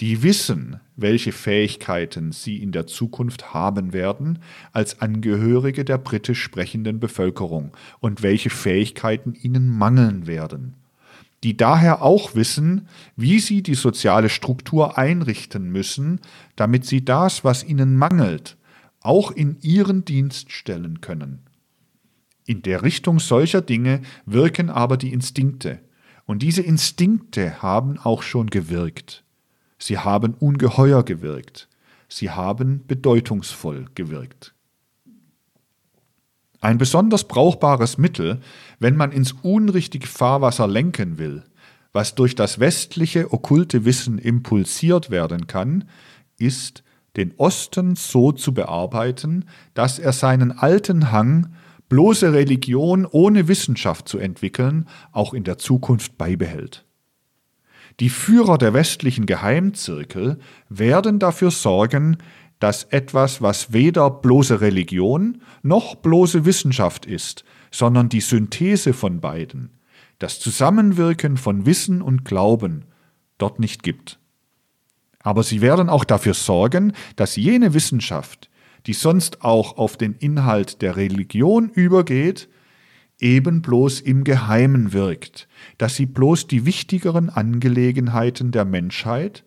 die 0.00 0.22
wissen, 0.22 0.78
welche 0.96 1.32
Fähigkeiten 1.32 2.30
sie 2.30 2.62
in 2.62 2.70
der 2.70 2.86
Zukunft 2.86 3.52
haben 3.52 3.92
werden 3.92 4.38
als 4.72 5.00
Angehörige 5.00 5.84
der 5.84 5.98
britisch 5.98 6.40
sprechenden 6.40 7.00
Bevölkerung 7.00 7.76
und 7.98 8.22
welche 8.22 8.50
Fähigkeiten 8.50 9.34
ihnen 9.34 9.68
mangeln 9.68 10.26
werden, 10.28 10.74
die 11.42 11.56
daher 11.56 12.02
auch 12.02 12.36
wissen, 12.36 12.86
wie 13.16 13.40
sie 13.40 13.62
die 13.62 13.74
soziale 13.74 14.28
Struktur 14.28 14.98
einrichten 14.98 15.70
müssen, 15.70 16.20
damit 16.54 16.84
sie 16.84 17.04
das, 17.04 17.42
was 17.42 17.64
ihnen 17.64 17.96
mangelt, 17.96 18.56
auch 19.00 19.32
in 19.32 19.58
ihren 19.62 20.04
Dienst 20.04 20.52
stellen 20.52 21.00
können. 21.00 21.40
In 22.46 22.62
der 22.62 22.82
Richtung 22.82 23.18
solcher 23.18 23.62
Dinge 23.62 24.00
wirken 24.26 24.70
aber 24.70 24.96
die 24.96 25.12
Instinkte, 25.12 25.80
und 26.24 26.42
diese 26.42 26.62
Instinkte 26.62 27.62
haben 27.62 27.98
auch 27.98 28.22
schon 28.22 28.48
gewirkt. 28.48 29.24
Sie 29.78 29.98
haben 29.98 30.34
ungeheuer 30.34 31.04
gewirkt. 31.04 31.68
Sie 32.08 32.30
haben 32.30 32.86
bedeutungsvoll 32.86 33.86
gewirkt. 33.94 34.54
Ein 36.60 36.78
besonders 36.78 37.28
brauchbares 37.28 37.98
Mittel, 37.98 38.40
wenn 38.80 38.96
man 38.96 39.12
ins 39.12 39.32
unrichtige 39.32 40.08
Fahrwasser 40.08 40.66
lenken 40.66 41.18
will, 41.18 41.44
was 41.92 42.14
durch 42.14 42.34
das 42.34 42.58
westliche 42.58 43.32
okkulte 43.32 43.84
Wissen 43.84 44.18
impulsiert 44.18 45.10
werden 45.10 45.46
kann, 45.46 45.88
ist, 46.36 46.82
den 47.16 47.34
Osten 47.36 47.96
so 47.96 48.32
zu 48.32 48.52
bearbeiten, 48.54 49.44
dass 49.74 49.98
er 49.98 50.12
seinen 50.12 50.52
alten 50.52 51.10
Hang, 51.12 51.54
bloße 51.88 52.32
Religion 52.32 53.06
ohne 53.06 53.48
Wissenschaft 53.48 54.08
zu 54.08 54.18
entwickeln, 54.18 54.88
auch 55.12 55.34
in 55.34 55.44
der 55.44 55.58
Zukunft 55.58 56.18
beibehält. 56.18 56.84
Die 58.00 58.10
Führer 58.10 58.58
der 58.58 58.74
westlichen 58.74 59.26
Geheimzirkel 59.26 60.38
werden 60.68 61.18
dafür 61.18 61.50
sorgen, 61.50 62.18
dass 62.60 62.84
etwas, 62.84 63.42
was 63.42 63.72
weder 63.72 64.10
bloße 64.10 64.60
Religion 64.60 65.42
noch 65.62 65.96
bloße 65.96 66.44
Wissenschaft 66.44 67.06
ist, 67.06 67.44
sondern 67.70 68.08
die 68.08 68.20
Synthese 68.20 68.92
von 68.92 69.20
beiden, 69.20 69.70
das 70.18 70.40
Zusammenwirken 70.40 71.36
von 71.36 71.66
Wissen 71.66 72.02
und 72.02 72.24
Glauben, 72.24 72.84
dort 73.36 73.58
nicht 73.58 73.82
gibt. 73.82 74.18
Aber 75.20 75.42
sie 75.42 75.60
werden 75.60 75.88
auch 75.88 76.04
dafür 76.04 76.34
sorgen, 76.34 76.92
dass 77.16 77.36
jene 77.36 77.74
Wissenschaft, 77.74 78.48
die 78.86 78.92
sonst 78.92 79.42
auch 79.42 79.76
auf 79.76 79.96
den 79.96 80.14
Inhalt 80.14 80.82
der 80.82 80.96
Religion 80.96 81.68
übergeht, 81.68 82.48
eben 83.20 83.62
bloß 83.62 84.00
im 84.00 84.24
Geheimen 84.24 84.92
wirkt, 84.92 85.48
dass 85.76 85.96
sie 85.96 86.06
bloß 86.06 86.46
die 86.46 86.64
wichtigeren 86.64 87.30
Angelegenheiten 87.30 88.52
der 88.52 88.64
Menschheit 88.64 89.44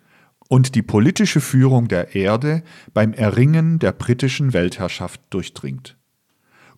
und 0.49 0.75
die 0.75 0.81
politische 0.81 1.39
Führung 1.39 1.87
der 1.87 2.13
Erde 2.13 2.63
beim 2.93 3.13
Erringen 3.13 3.79
der 3.79 3.93
britischen 3.93 4.51
Weltherrschaft 4.51 5.21
durchdringt. 5.29 5.97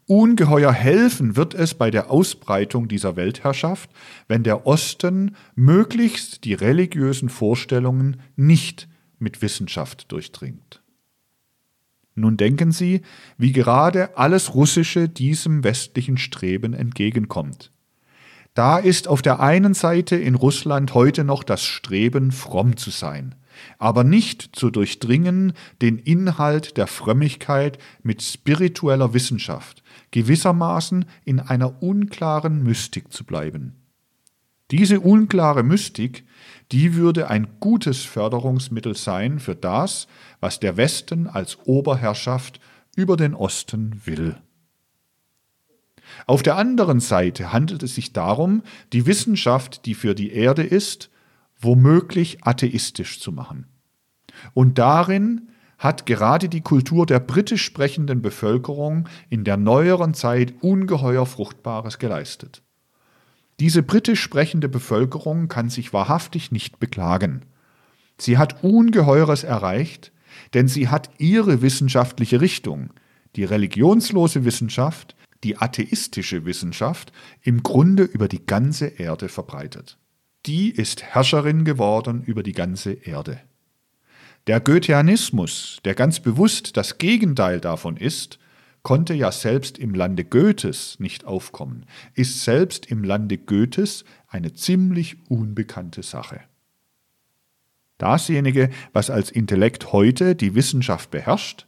Ungeheuer 0.06 0.72
helfen 0.72 1.38
wird 1.38 1.56
es 1.56 1.74
bei 1.74 1.90
der 1.90 2.12
Ausbreitung 2.12 2.88
dieser 2.88 3.16
Weltherrschaft, 3.16 3.90
wenn 4.28 4.44
der 4.44 4.68
Osten 4.68 5.36
möglichst 5.56 6.44
die 6.44 6.54
religiösen 6.54 7.30
Vorstellungen 7.30 8.22
nicht 8.36 8.90
mit 9.18 9.42
Wissenschaft 9.42 10.12
durchdringt. 10.12 10.83
Nun 12.16 12.38
denken 12.38 12.72
Sie, 12.72 13.02
wie 13.38 13.52
gerade 13.52 14.18
alles 14.18 14.54
Russische 14.54 15.10
diesem 15.10 15.64
westlichen 15.64 16.18
Streben 16.18 16.74
entgegenkommt. 16.74 17.72
Da 18.54 18.78
ist 18.78 19.08
auf 19.08 19.24
der 19.24 19.40
einen 19.40 19.74
Seite 19.74 20.16
in 20.16 20.36
Russland 20.36 20.94
heute 20.94 21.24
noch 21.24 21.44
das 21.44 21.64
Streben, 21.64 22.32
fromm 22.32 22.78
zu 22.78 22.92
sein, 22.92 23.34
aber 23.80 24.04
nicht 24.04 24.56
zu 24.56 24.70
durchdringen 24.70 25.54
den 25.82 25.98
Inhalt 25.98 26.78
der 26.78 26.86
Frömmigkeit 26.86 27.80
mit 28.04 28.22
spiritueller 28.22 29.16
Wissenschaft, 29.16 29.82
gewissermaßen 30.12 31.06
in 31.26 31.40
einer 31.40 31.82
unklaren 31.82 32.62
Mystik 32.62 33.12
zu 33.12 33.24
bleiben. 33.24 33.76
Diese 34.70 35.00
unklare 35.00 35.64
Mystik, 35.64 36.24
die 36.74 36.96
würde 36.96 37.30
ein 37.30 37.48
gutes 37.60 38.04
Förderungsmittel 38.04 38.96
sein 38.96 39.40
für 39.40 39.56
das, 39.56 40.08
was 40.40 40.60
der 40.60 40.76
Westen 40.76 41.28
als 41.28 41.60
Oberherrschaft 41.66 42.60
über 42.96 43.16
den 43.16 43.36
Osten 43.36 44.02
will. 44.06 44.36
Auf 46.26 46.42
der 46.42 46.58
anderen 46.58 47.00
Seite 47.00 47.54
handelt 47.54 47.84
es 47.84 47.94
sich 47.94 48.12
darum, 48.12 48.64
die 48.92 49.06
Wissenschaft, 49.06 49.86
die 49.86 49.94
für 49.94 50.16
die 50.16 50.32
Erde 50.34 50.64
ist, 50.64 51.12
womöglich 51.60 52.44
atheistisch 52.44 53.20
zu 53.20 53.32
machen. 53.32 53.68
Und 54.56 54.80
darin 54.80 55.50
hat 55.78 56.08
gerade 56.08 56.50
die 56.50 56.62
Kultur 56.62 57.06
der 57.06 57.20
britisch 57.20 57.64
sprechenden 57.64 58.24
Bevölkerung 58.24 59.08
in 59.30 59.44
der 59.44 59.58
neueren 59.58 60.16
Zeit 60.16 60.56
ungeheuer 60.62 61.28
Fruchtbares 61.28 62.00
geleistet. 62.00 62.64
Diese 63.60 63.84
britisch 63.84 64.22
sprechende 64.22 64.70
Bevölkerung 64.70 65.48
kann 65.48 65.70
sich 65.70 65.94
wahrhaftig 65.94 66.52
nicht 66.52 66.80
beklagen. 66.80 67.44
Sie 68.18 68.38
hat 68.38 68.64
Ungeheures 68.64 69.44
erreicht, 69.44 70.12
denn 70.54 70.68
sie 70.68 70.90
hat 70.90 71.10
ihre 71.18 71.62
wissenschaftliche 71.62 72.42
Richtung, 72.42 72.92
die 73.36 73.44
religionslose 73.44 74.46
Wissenschaft, 74.46 75.16
die 75.44 75.58
atheistische 75.58 76.46
Wissenschaft 76.46 77.12
im 77.42 77.64
Grunde 77.64 78.04
über 78.04 78.28
die 78.28 78.46
ganze 78.46 78.88
Erde 78.88 79.30
verbreitet. 79.30 79.98
Die 80.46 80.70
ist 80.72 81.04
Herrscherin 81.04 81.64
geworden 81.64 82.24
über 82.24 82.44
die 82.44 82.52
ganze 82.52 82.94
Erde. 82.94 83.40
Der 84.48 84.60
Goetheanismus, 84.60 85.80
der 85.86 85.96
ganz 85.96 86.20
bewusst 86.20 86.76
das 86.76 86.98
Gegenteil 86.98 87.62
davon 87.62 87.96
ist, 87.96 88.40
konnte 88.84 89.14
ja 89.14 89.32
selbst 89.32 89.78
im 89.78 89.94
Lande 89.94 90.26
Goethes 90.26 91.00
nicht 91.00 91.26
aufkommen, 91.26 91.86
ist 92.14 92.44
selbst 92.44 92.86
im 92.86 93.04
Lande 93.04 93.38
Goethes 93.38 94.04
eine 94.28 94.54
ziemlich 94.54 95.18
unbekannte 95.30 96.04
Sache. 96.04 96.42
Dasjenige, 97.98 98.70
was 98.92 99.10
als 99.10 99.32
Intellekt 99.32 99.94
heute 99.94 100.36
die 100.36 100.56
Wissenschaft 100.56 101.12
beherrscht, 101.12 101.66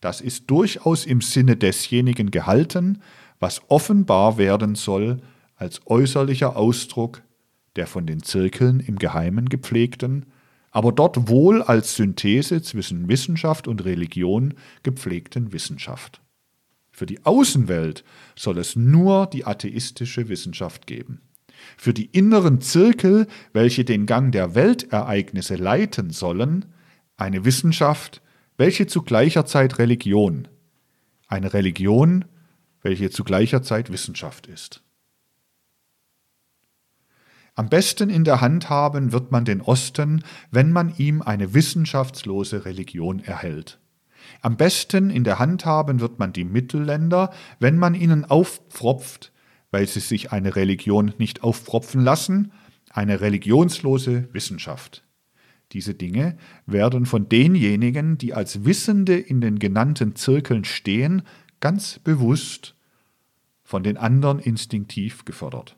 das 0.00 0.20
ist 0.20 0.50
durchaus 0.50 1.06
im 1.06 1.20
Sinne 1.20 1.56
desjenigen 1.56 2.30
gehalten, 2.30 3.00
was 3.40 3.62
offenbar 3.68 4.36
werden 4.36 4.74
soll 4.74 5.22
als 5.56 5.80
äußerlicher 5.86 6.56
Ausdruck 6.56 7.22
der 7.76 7.86
von 7.86 8.06
den 8.06 8.22
Zirkeln 8.22 8.80
im 8.80 8.98
Geheimen 8.98 9.48
gepflegten, 9.48 10.26
aber 10.70 10.92
dort 10.92 11.28
wohl 11.28 11.62
als 11.62 11.96
Synthese 11.96 12.62
zwischen 12.62 13.08
Wissenschaft 13.08 13.68
und 13.68 13.84
Religion 13.84 14.54
gepflegten 14.82 15.52
Wissenschaft. 15.52 16.21
Für 16.92 17.06
die 17.06 17.24
Außenwelt 17.24 18.04
soll 18.36 18.58
es 18.58 18.76
nur 18.76 19.26
die 19.26 19.46
atheistische 19.46 20.28
Wissenschaft 20.28 20.86
geben. 20.86 21.22
Für 21.76 21.94
die 21.94 22.06
inneren 22.06 22.60
Zirkel, 22.60 23.26
welche 23.52 23.84
den 23.84 24.06
Gang 24.06 24.30
der 24.32 24.54
Weltereignisse 24.54 25.56
leiten 25.56 26.10
sollen, 26.10 26.66
eine 27.16 27.44
Wissenschaft, 27.44 28.20
welche 28.56 28.86
zu 28.86 29.02
gleicher 29.02 29.46
Zeit 29.46 29.78
Religion, 29.78 30.48
eine 31.28 31.54
Religion, 31.54 32.26
welche 32.82 33.10
zu 33.10 33.24
gleicher 33.24 33.62
Zeit 33.62 33.90
Wissenschaft 33.90 34.46
ist. 34.46 34.82
Am 37.54 37.68
besten 37.68 38.08
in 38.08 38.24
der 38.24 38.40
Hand 38.40 38.70
haben 38.70 39.12
wird 39.12 39.30
man 39.30 39.44
den 39.44 39.60
Osten, 39.60 40.24
wenn 40.50 40.72
man 40.72 40.94
ihm 40.96 41.22
eine 41.22 41.54
wissenschaftslose 41.54 42.64
Religion 42.64 43.20
erhält. 43.20 43.78
Am 44.40 44.56
besten 44.56 45.10
in 45.10 45.24
der 45.24 45.38
Hand 45.38 45.64
haben 45.64 46.00
wird 46.00 46.18
man 46.18 46.32
die 46.32 46.44
Mittelländer, 46.44 47.32
wenn 47.58 47.76
man 47.76 47.94
ihnen 47.94 48.24
aufpfropft, 48.24 49.32
weil 49.70 49.86
sie 49.86 50.00
sich 50.00 50.32
eine 50.32 50.56
Religion 50.56 51.12
nicht 51.18 51.42
aufpropfen 51.42 52.02
lassen, 52.02 52.52
eine 52.90 53.20
religionslose 53.20 54.28
Wissenschaft. 54.32 55.04
Diese 55.72 55.94
Dinge 55.94 56.36
werden 56.66 57.06
von 57.06 57.28
denjenigen, 57.28 58.18
die 58.18 58.34
als 58.34 58.64
Wissende 58.64 59.18
in 59.18 59.40
den 59.40 59.58
genannten 59.58 60.14
Zirkeln 60.14 60.64
stehen, 60.64 61.22
ganz 61.60 61.98
bewusst 61.98 62.74
von 63.62 63.82
den 63.82 63.96
anderen 63.96 64.38
instinktiv 64.38 65.24
gefördert. 65.24 65.76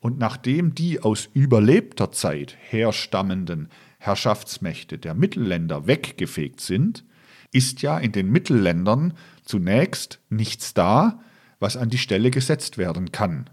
Und 0.00 0.18
nachdem 0.18 0.76
die 0.76 1.00
aus 1.00 1.28
überlebter 1.34 2.12
Zeit 2.12 2.56
herstammenden 2.60 3.68
Herrschaftsmächte 3.98 4.96
der 4.96 5.14
Mittelländer 5.14 5.88
weggefegt 5.88 6.60
sind, 6.60 7.04
ist 7.52 7.82
ja 7.82 7.98
in 7.98 8.12
den 8.12 8.30
Mittelländern 8.30 9.14
zunächst 9.44 10.20
nichts 10.28 10.74
da, 10.74 11.20
was 11.58 11.76
an 11.76 11.90
die 11.90 11.98
Stelle 11.98 12.30
gesetzt 12.30 12.78
werden 12.78 13.12
kann. 13.12 13.50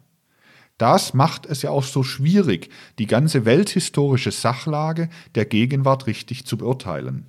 Das 0.77 1.13
macht 1.13 1.45
es 1.45 1.61
ja 1.61 1.69
auch 1.69 1.85
so 1.85 2.03
schwierig, 2.03 2.69
die 2.99 3.07
ganze 3.07 3.45
welthistorische 3.45 4.31
Sachlage 4.31 5.09
der 5.35 5.45
Gegenwart 5.45 6.05
richtig 6.07 6.45
zu 6.45 6.57
beurteilen. 6.57 7.27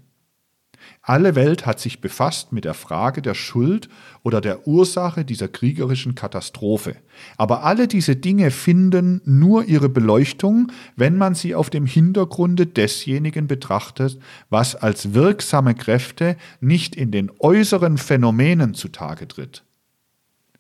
Alle 1.09 1.37
Welt 1.37 1.67
hat 1.67 1.79
sich 1.79 2.01
befasst 2.01 2.51
mit 2.53 2.65
der 2.65 2.75
Frage 2.75 3.23
der 3.23 3.35
Schuld 3.35 3.89
oder 4.25 4.41
der 4.41 4.67
Ursache 4.67 5.25
dieser 5.25 5.47
kriegerischen 5.47 6.17
Katastrophe. 6.17 6.97
Aber 7.37 7.63
alle 7.63 7.87
diese 7.87 8.17
Dinge 8.17 8.51
finden 8.51 9.21
nur 9.25 9.67
ihre 9.67 9.89
Beleuchtung, 9.89 10.73
wenn 10.97 11.17
man 11.17 11.37
sie 11.37 11.55
auf 11.55 11.71
dem 11.71 11.87
Hintergrunde 11.87 12.67
desjenigen 12.67 13.47
betrachtet, 13.47 14.19
was 14.51 14.75
als 14.75 15.15
wirksame 15.15 15.77
Kräfte 15.77 16.37
nicht 16.61 16.97
in 16.97 17.13
den 17.13 17.31
äußeren 17.39 17.99
Phänomenen 17.99 18.75
zutage 18.75 19.29
tritt. 19.29 19.63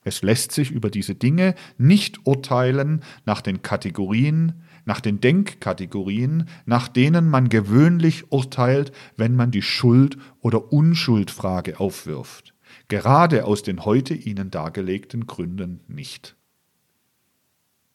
Es 0.05 0.23
lässt 0.23 0.53
sich 0.53 0.71
über 0.71 0.91
diese 0.91 1.17
Dinge 1.17 1.57
nicht 1.77 2.25
urteilen 2.25 3.03
nach 3.25 3.41
den 3.41 3.63
Kategorien, 3.63 4.63
nach 4.87 5.01
den 5.01 5.21
Denkkategorien, 5.21 6.49
nach 6.65 6.89
denen 6.89 7.29
man 7.29 7.51
gewöhnlich 7.51 8.33
urteilt, 8.33 8.93
wenn 9.17 9.37
man 9.37 9.51
die 9.51 9.63
Schuld- 9.63 10.17
oder 10.41 10.73
Unschuldfrage 10.73 11.79
aufwirft, 11.79 12.55
gerade 12.89 13.45
aus 13.45 13.63
den 13.63 13.85
heute 13.85 14.15
Ihnen 14.15 14.51
dargelegten 14.51 15.27
Gründen 15.27 15.81
nicht. 15.89 16.37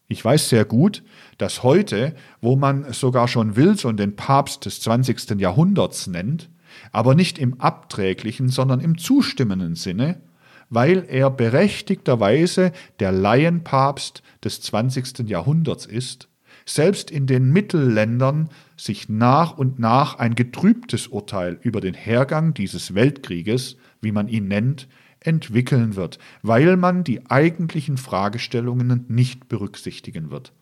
Ich 0.07 0.23
weiß 0.23 0.49
sehr 0.49 0.65
gut, 0.65 1.03
dass 1.37 1.63
heute, 1.63 2.13
wo 2.41 2.57
man 2.57 2.91
sogar 2.91 3.29
schon 3.29 3.55
Wilson 3.55 3.95
den 3.95 4.17
Papst 4.17 4.65
des 4.65 4.81
20. 4.81 5.39
Jahrhunderts 5.39 6.07
nennt, 6.07 6.49
aber 6.91 7.15
nicht 7.15 7.39
im 7.39 7.61
abträglichen, 7.61 8.49
sondern 8.49 8.81
im 8.81 8.97
zustimmenden 8.97 9.75
Sinne, 9.75 10.21
weil 10.69 11.05
er 11.07 11.29
berechtigterweise 11.29 12.73
der 12.99 13.13
Laienpapst 13.13 14.21
des 14.43 14.59
20. 14.61 15.29
Jahrhunderts 15.29 15.85
ist, 15.85 16.27
selbst 16.73 17.11
in 17.11 17.27
den 17.27 17.51
Mittelländern 17.51 18.49
sich 18.77 19.09
nach 19.09 19.57
und 19.57 19.79
nach 19.79 20.19
ein 20.19 20.35
getrübtes 20.35 21.07
Urteil 21.07 21.59
über 21.61 21.81
den 21.81 21.93
Hergang 21.93 22.53
dieses 22.53 22.93
Weltkrieges, 22.93 23.77
wie 24.01 24.11
man 24.11 24.27
ihn 24.27 24.47
nennt, 24.47 24.87
entwickeln 25.19 25.95
wird, 25.95 26.17
weil 26.41 26.77
man 26.77 27.03
die 27.03 27.29
eigentlichen 27.29 27.97
Fragestellungen 27.97 29.05
nicht 29.07 29.47
berücksichtigen 29.47 30.31
wird. 30.31 30.53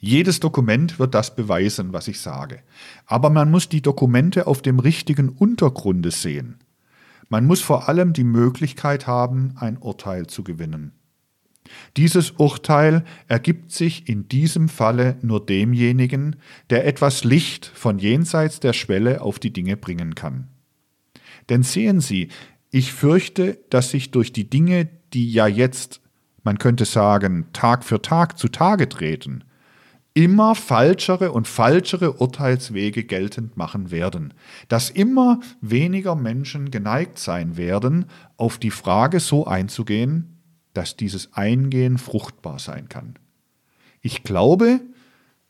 Jedes 0.00 0.38
Dokument 0.38 0.98
wird 0.98 1.14
das 1.14 1.34
beweisen, 1.34 1.92
was 1.92 2.06
ich 2.06 2.20
sage. 2.20 2.60
Aber 3.06 3.30
man 3.30 3.50
muss 3.50 3.68
die 3.68 3.82
Dokumente 3.82 4.46
auf 4.46 4.62
dem 4.62 4.78
richtigen 4.78 5.28
Untergrunde 5.28 6.12
sehen. 6.12 6.58
Man 7.28 7.46
muss 7.46 7.60
vor 7.60 7.88
allem 7.88 8.12
die 8.12 8.24
Möglichkeit 8.24 9.06
haben, 9.06 9.54
ein 9.56 9.76
Urteil 9.76 10.28
zu 10.28 10.44
gewinnen. 10.44 10.97
Dieses 11.96 12.32
Urteil 12.32 13.04
ergibt 13.26 13.72
sich 13.72 14.08
in 14.08 14.28
diesem 14.28 14.68
Falle 14.68 15.16
nur 15.22 15.44
demjenigen, 15.44 16.36
der 16.70 16.86
etwas 16.86 17.24
Licht 17.24 17.66
von 17.66 17.98
jenseits 17.98 18.60
der 18.60 18.72
Schwelle 18.72 19.22
auf 19.22 19.38
die 19.38 19.52
Dinge 19.52 19.76
bringen 19.76 20.14
kann. 20.14 20.48
Denn 21.48 21.62
sehen 21.62 22.00
Sie, 22.00 22.28
ich 22.70 22.92
fürchte, 22.92 23.58
dass 23.70 23.90
sich 23.90 24.10
durch 24.10 24.32
die 24.32 24.48
Dinge, 24.48 24.88
die 25.14 25.32
ja 25.32 25.46
jetzt, 25.46 26.00
man 26.42 26.58
könnte 26.58 26.84
sagen, 26.84 27.46
Tag 27.52 27.84
für 27.84 28.02
Tag 28.02 28.38
zutage 28.38 28.88
treten, 28.88 29.44
immer 30.14 30.54
falschere 30.54 31.32
und 31.32 31.46
falschere 31.46 32.14
Urteilswege 32.14 33.04
geltend 33.04 33.56
machen 33.56 33.90
werden, 33.90 34.34
dass 34.68 34.90
immer 34.90 35.40
weniger 35.60 36.16
Menschen 36.16 36.70
geneigt 36.70 37.18
sein 37.18 37.56
werden, 37.56 38.06
auf 38.36 38.58
die 38.58 38.72
Frage 38.72 39.20
so 39.20 39.46
einzugehen, 39.46 40.37
dass 40.74 40.96
dieses 40.96 41.32
Eingehen 41.34 41.98
fruchtbar 41.98 42.58
sein 42.58 42.88
kann. 42.88 43.14
Ich 44.00 44.22
glaube, 44.22 44.80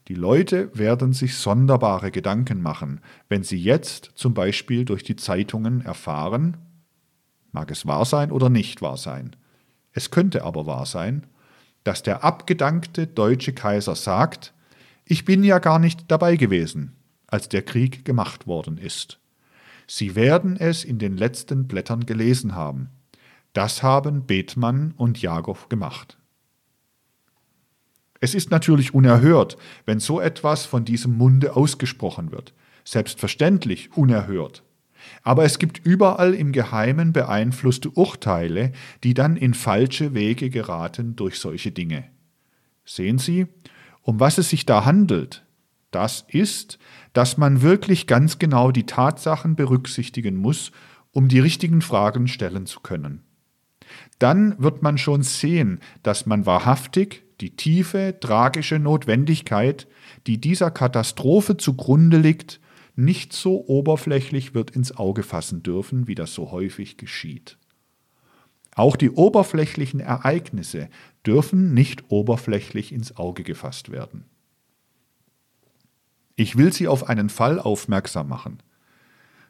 die 0.09 0.15
Leute 0.15 0.71
werden 0.77 1.13
sich 1.13 1.37
sonderbare 1.37 2.11
Gedanken 2.11 2.63
machen, 2.63 3.01
wenn 3.29 3.43
sie 3.43 3.59
jetzt 3.59 4.13
zum 4.15 4.33
Beispiel 4.33 4.85
durch 4.87 5.03
die 5.03 5.17
Zeitungen 5.17 5.83
erfahren, 5.83 6.57
mag 7.53 7.71
es 7.71 7.87
wahr 7.87 8.05
sein 8.05 8.33
oder 8.33 8.49
nicht 8.49 8.81
wahr 8.81 8.97
sein, 8.97 9.37
es 9.93 10.11
könnte 10.11 10.45
aber 10.45 10.65
wahr 10.65 10.87
sein, 10.87 11.27
dass 11.85 12.03
der 12.03 12.25
abgedankte 12.25 13.07
deutsche 13.07 13.53
Kaiser 13.53 13.95
sagt, 13.95 14.55
ich 15.05 15.25
bin 15.25 15.43
ja 15.45 15.59
gar 15.59 15.79
nicht 15.79 16.11
dabei 16.11 16.37
gewesen, 16.37 16.97
als 17.27 17.49
der 17.49 17.63
Krieg 17.63 18.05
gemacht 18.05 18.47
worden 18.47 18.79
ist. 18.79 19.19
Sie 19.87 20.15
werden 20.15 20.57
es 20.59 20.85
in 20.85 20.99
den 20.99 21.17
letzten 21.17 21.67
Blättern 21.67 22.05
gelesen 22.05 22.55
haben. 22.55 22.91
Das 23.53 23.83
haben 23.83 24.27
Bethmann 24.27 24.93
und 24.97 25.21
Jagow 25.21 25.69
gemacht. 25.69 26.19
Es 28.21 28.35
ist 28.35 28.51
natürlich 28.51 28.95
unerhört, 28.95 29.57
wenn 29.87 30.01
so 30.01 30.21
etwas 30.21 30.67
von 30.67 30.85
diesem 30.85 31.17
Munde 31.17 31.55
ausgesprochen 31.57 32.33
wird. 32.33 32.53
Selbstverständlich 32.85 33.97
unerhört. 33.97 34.65
Aber 35.23 35.45
es 35.45 35.59
gibt 35.59 35.85
überall 35.85 36.35
im 36.35 36.53
Geheimen 36.53 37.13
beeinflusste 37.13 37.91
Urteile, 37.91 38.73
die 39.05 39.15
dann 39.15 39.37
in 39.37 39.55
falsche 39.55 40.15
Wege 40.15 40.51
geraten 40.51 41.15
durch 41.17 41.39
solche 41.39 41.71
Dinge. 41.71 42.05
Sehen 42.85 43.19
Sie, 43.19 43.47
um 44.03 44.21
was 44.21 44.39
es 44.39 44.51
sich 44.51 44.67
da 44.67 44.85
handelt? 44.85 45.45
Das 45.91 46.25
ist, 46.29 46.79
dass 47.13 47.39
man 47.39 47.63
wirklich 47.63 48.07
ganz 48.07 48.39
genau 48.39 48.73
die 48.73 48.87
Tatsachen 48.87 49.57
berücksichtigen 49.57 50.37
muss, 50.37 50.73
um 51.13 51.29
die 51.29 51.41
richtigen 51.41 51.83
Fragen 51.83 52.29
stellen 52.29 52.67
zu 52.67 52.81
können. 52.81 53.23
Dann 54.19 54.57
wird 54.59 54.83
man 54.83 54.99
schon 54.99 55.23
sehen, 55.23 55.81
dass 56.03 56.27
man 56.27 56.47
wahrhaftig 56.47 57.25
die 57.41 57.55
tiefe, 57.55 58.17
tragische 58.21 58.79
Notwendigkeit, 58.79 59.87
die 60.27 60.41
dieser 60.41 60.71
Katastrophe 60.71 61.57
zugrunde 61.57 62.19
liegt, 62.19 62.61
nicht 62.97 63.33
so 63.33 63.65
oberflächlich 63.69 64.55
wird 64.55 64.73
ins 64.73 64.97
Auge 64.97 65.23
fassen 65.23 65.63
dürfen, 65.63 66.09
wie 66.09 66.17
das 66.17 66.35
so 66.35 66.51
häufig 66.51 66.97
geschieht. 66.97 67.59
Auch 68.75 68.97
die 68.97 69.11
oberflächlichen 69.11 70.01
Ereignisse 70.01 70.89
dürfen 71.25 71.75
nicht 71.75 72.11
oberflächlich 72.11 72.93
ins 72.93 73.17
Auge 73.17 73.45
gefasst 73.45 73.91
werden. 73.93 74.25
Ich 76.35 76.57
will 76.57 76.73
Sie 76.73 76.87
auf 76.87 77.09
einen 77.09 77.29
Fall 77.29 77.59
aufmerksam 77.59 78.29
machen. 78.29 78.63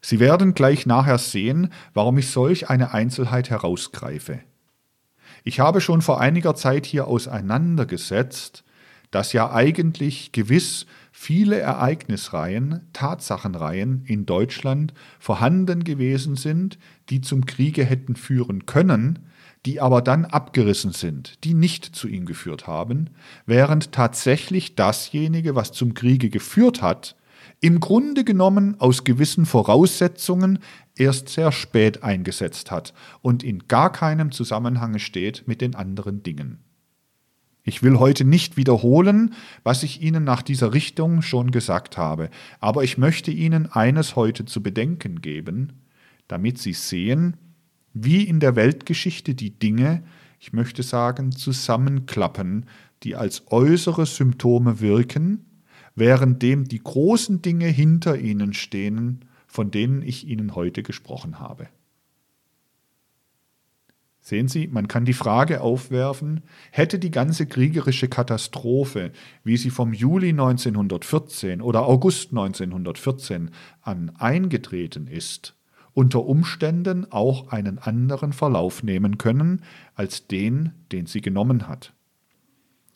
Sie 0.00 0.20
werden 0.20 0.54
gleich 0.54 0.86
nachher 0.86 1.18
sehen, 1.18 1.72
warum 1.92 2.18
ich 2.18 2.30
solch 2.30 2.70
eine 2.70 2.94
Einzelheit 2.94 3.50
herausgreife. 3.50 4.40
Ich 5.44 5.60
habe 5.60 5.80
schon 5.80 6.02
vor 6.02 6.20
einiger 6.20 6.54
Zeit 6.54 6.86
hier 6.86 7.06
auseinandergesetzt, 7.06 8.64
dass 9.10 9.32
ja 9.32 9.50
eigentlich 9.52 10.32
gewiss 10.32 10.86
viele 11.12 11.58
Ereignisreihen, 11.58 12.82
Tatsachenreihen 12.92 14.04
in 14.06 14.26
Deutschland 14.26 14.92
vorhanden 15.18 15.82
gewesen 15.82 16.36
sind, 16.36 16.78
die 17.08 17.20
zum 17.20 17.46
Kriege 17.46 17.84
hätten 17.84 18.16
führen 18.16 18.66
können, 18.66 19.18
die 19.66 19.80
aber 19.80 20.02
dann 20.02 20.24
abgerissen 20.24 20.92
sind, 20.92 21.42
die 21.44 21.54
nicht 21.54 21.84
zu 21.84 22.06
ihm 22.08 22.26
geführt 22.26 22.66
haben, 22.66 23.10
während 23.46 23.92
tatsächlich 23.92 24.76
dasjenige, 24.76 25.54
was 25.54 25.72
zum 25.72 25.94
Kriege 25.94 26.30
geführt 26.30 26.82
hat, 26.82 27.16
im 27.60 27.80
Grunde 27.80 28.24
genommen 28.24 28.76
aus 28.78 29.02
gewissen 29.02 29.44
Voraussetzungen 29.44 30.60
erst 30.98 31.28
sehr 31.28 31.52
spät 31.52 32.02
eingesetzt 32.02 32.70
hat 32.70 32.94
und 33.22 33.42
in 33.42 33.66
gar 33.68 33.92
keinem 33.92 34.32
Zusammenhang 34.32 34.98
steht 34.98 35.46
mit 35.46 35.60
den 35.60 35.74
anderen 35.74 36.22
Dingen. 36.22 36.58
Ich 37.62 37.82
will 37.82 37.98
heute 37.98 38.24
nicht 38.24 38.56
wiederholen, 38.56 39.34
was 39.62 39.82
ich 39.82 40.00
Ihnen 40.00 40.24
nach 40.24 40.40
dieser 40.40 40.72
Richtung 40.72 41.20
schon 41.20 41.50
gesagt 41.50 41.98
habe, 41.98 42.30
aber 42.60 42.82
ich 42.82 42.96
möchte 42.96 43.30
Ihnen 43.30 43.70
eines 43.70 44.16
heute 44.16 44.46
zu 44.46 44.62
bedenken 44.62 45.20
geben, 45.20 45.74
damit 46.28 46.58
Sie 46.58 46.72
sehen, 46.72 47.36
wie 47.92 48.22
in 48.22 48.40
der 48.40 48.56
Weltgeschichte 48.56 49.34
die 49.34 49.50
Dinge, 49.50 50.02
ich 50.40 50.52
möchte 50.52 50.82
sagen, 50.82 51.32
zusammenklappen, 51.32 52.66
die 53.02 53.16
als 53.16 53.42
äußere 53.48 54.06
Symptome 54.06 54.80
wirken, 54.80 55.44
währenddem 55.94 56.64
die 56.64 56.82
großen 56.82 57.42
Dinge 57.42 57.66
hinter 57.66 58.18
ihnen 58.18 58.54
stehen, 58.54 59.24
von 59.58 59.72
denen 59.72 60.02
ich 60.02 60.28
Ihnen 60.28 60.54
heute 60.54 60.84
gesprochen 60.84 61.40
habe. 61.40 61.66
Sehen 64.20 64.46
Sie, 64.46 64.68
man 64.68 64.86
kann 64.86 65.04
die 65.04 65.12
Frage 65.12 65.62
aufwerfen, 65.62 66.44
hätte 66.70 67.00
die 67.00 67.10
ganze 67.10 67.44
kriegerische 67.44 68.06
Katastrophe, 68.06 69.10
wie 69.42 69.56
sie 69.56 69.70
vom 69.70 69.92
Juli 69.92 70.28
1914 70.28 71.60
oder 71.60 71.86
August 71.86 72.30
1914 72.30 73.50
an 73.80 74.12
eingetreten 74.16 75.08
ist, 75.08 75.56
unter 75.92 76.24
Umständen 76.24 77.10
auch 77.10 77.48
einen 77.48 77.78
anderen 77.78 78.32
Verlauf 78.32 78.84
nehmen 78.84 79.18
können 79.18 79.64
als 79.96 80.28
den, 80.28 80.70
den 80.92 81.06
sie 81.06 81.20
genommen 81.20 81.66
hat. 81.66 81.94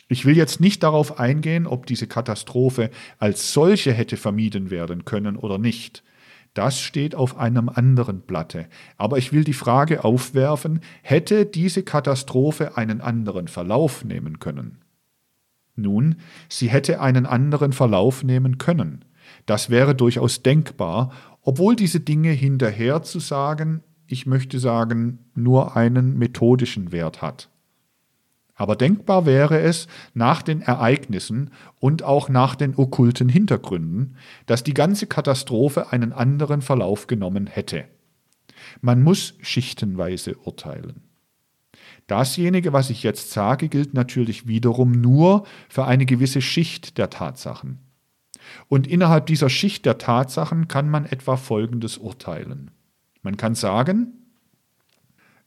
Ich 0.06 0.24
will 0.26 0.36
jetzt 0.36 0.60
nicht 0.60 0.84
darauf 0.84 1.18
eingehen, 1.18 1.66
ob 1.66 1.86
diese 1.86 2.06
Katastrophe 2.06 2.90
als 3.18 3.52
solche 3.52 3.92
hätte 3.92 4.16
vermieden 4.16 4.70
werden 4.70 5.04
können 5.04 5.34
oder 5.34 5.58
nicht. 5.58 6.04
Das 6.54 6.80
steht 6.80 7.14
auf 7.14 7.38
einem 7.38 7.68
anderen 7.68 8.20
Blatte. 8.20 8.66
Aber 8.98 9.16
ich 9.18 9.32
will 9.32 9.44
die 9.44 9.54
Frage 9.54 10.04
aufwerfen, 10.04 10.80
hätte 11.02 11.46
diese 11.46 11.82
Katastrophe 11.82 12.76
einen 12.76 13.00
anderen 13.00 13.48
Verlauf 13.48 14.04
nehmen 14.04 14.38
können? 14.38 14.78
Nun, 15.74 16.16
sie 16.48 16.68
hätte 16.68 17.00
einen 17.00 17.24
anderen 17.24 17.72
Verlauf 17.72 18.22
nehmen 18.22 18.58
können. 18.58 19.04
Das 19.46 19.70
wäre 19.70 19.94
durchaus 19.94 20.42
denkbar, 20.42 21.12
obwohl 21.40 21.74
diese 21.74 22.00
Dinge 22.00 22.30
hinterher 22.30 23.02
zu 23.02 23.18
sagen, 23.18 23.82
ich 24.06 24.26
möchte 24.26 24.58
sagen, 24.58 25.20
nur 25.34 25.76
einen 25.76 26.18
methodischen 26.18 26.92
Wert 26.92 27.22
hat. 27.22 27.48
Aber 28.62 28.76
denkbar 28.76 29.26
wäre 29.26 29.58
es 29.58 29.88
nach 30.14 30.40
den 30.40 30.62
Ereignissen 30.62 31.50
und 31.80 32.04
auch 32.04 32.28
nach 32.28 32.54
den 32.54 32.76
okkulten 32.76 33.28
Hintergründen, 33.28 34.14
dass 34.46 34.62
die 34.62 34.72
ganze 34.72 35.08
Katastrophe 35.08 35.90
einen 35.90 36.12
anderen 36.12 36.62
Verlauf 36.62 37.08
genommen 37.08 37.48
hätte. 37.48 37.86
Man 38.80 39.02
muss 39.02 39.34
schichtenweise 39.40 40.36
urteilen. 40.36 41.02
Dasjenige, 42.06 42.72
was 42.72 42.90
ich 42.90 43.02
jetzt 43.02 43.32
sage, 43.32 43.68
gilt 43.68 43.94
natürlich 43.94 44.46
wiederum 44.46 44.92
nur 44.92 45.44
für 45.68 45.86
eine 45.86 46.06
gewisse 46.06 46.40
Schicht 46.40 46.98
der 46.98 47.10
Tatsachen. 47.10 47.80
Und 48.68 48.86
innerhalb 48.86 49.26
dieser 49.26 49.50
Schicht 49.50 49.86
der 49.86 49.98
Tatsachen 49.98 50.68
kann 50.68 50.88
man 50.88 51.04
etwa 51.04 51.36
Folgendes 51.36 51.98
urteilen. 51.98 52.70
Man 53.22 53.36
kann 53.36 53.56
sagen, 53.56 54.21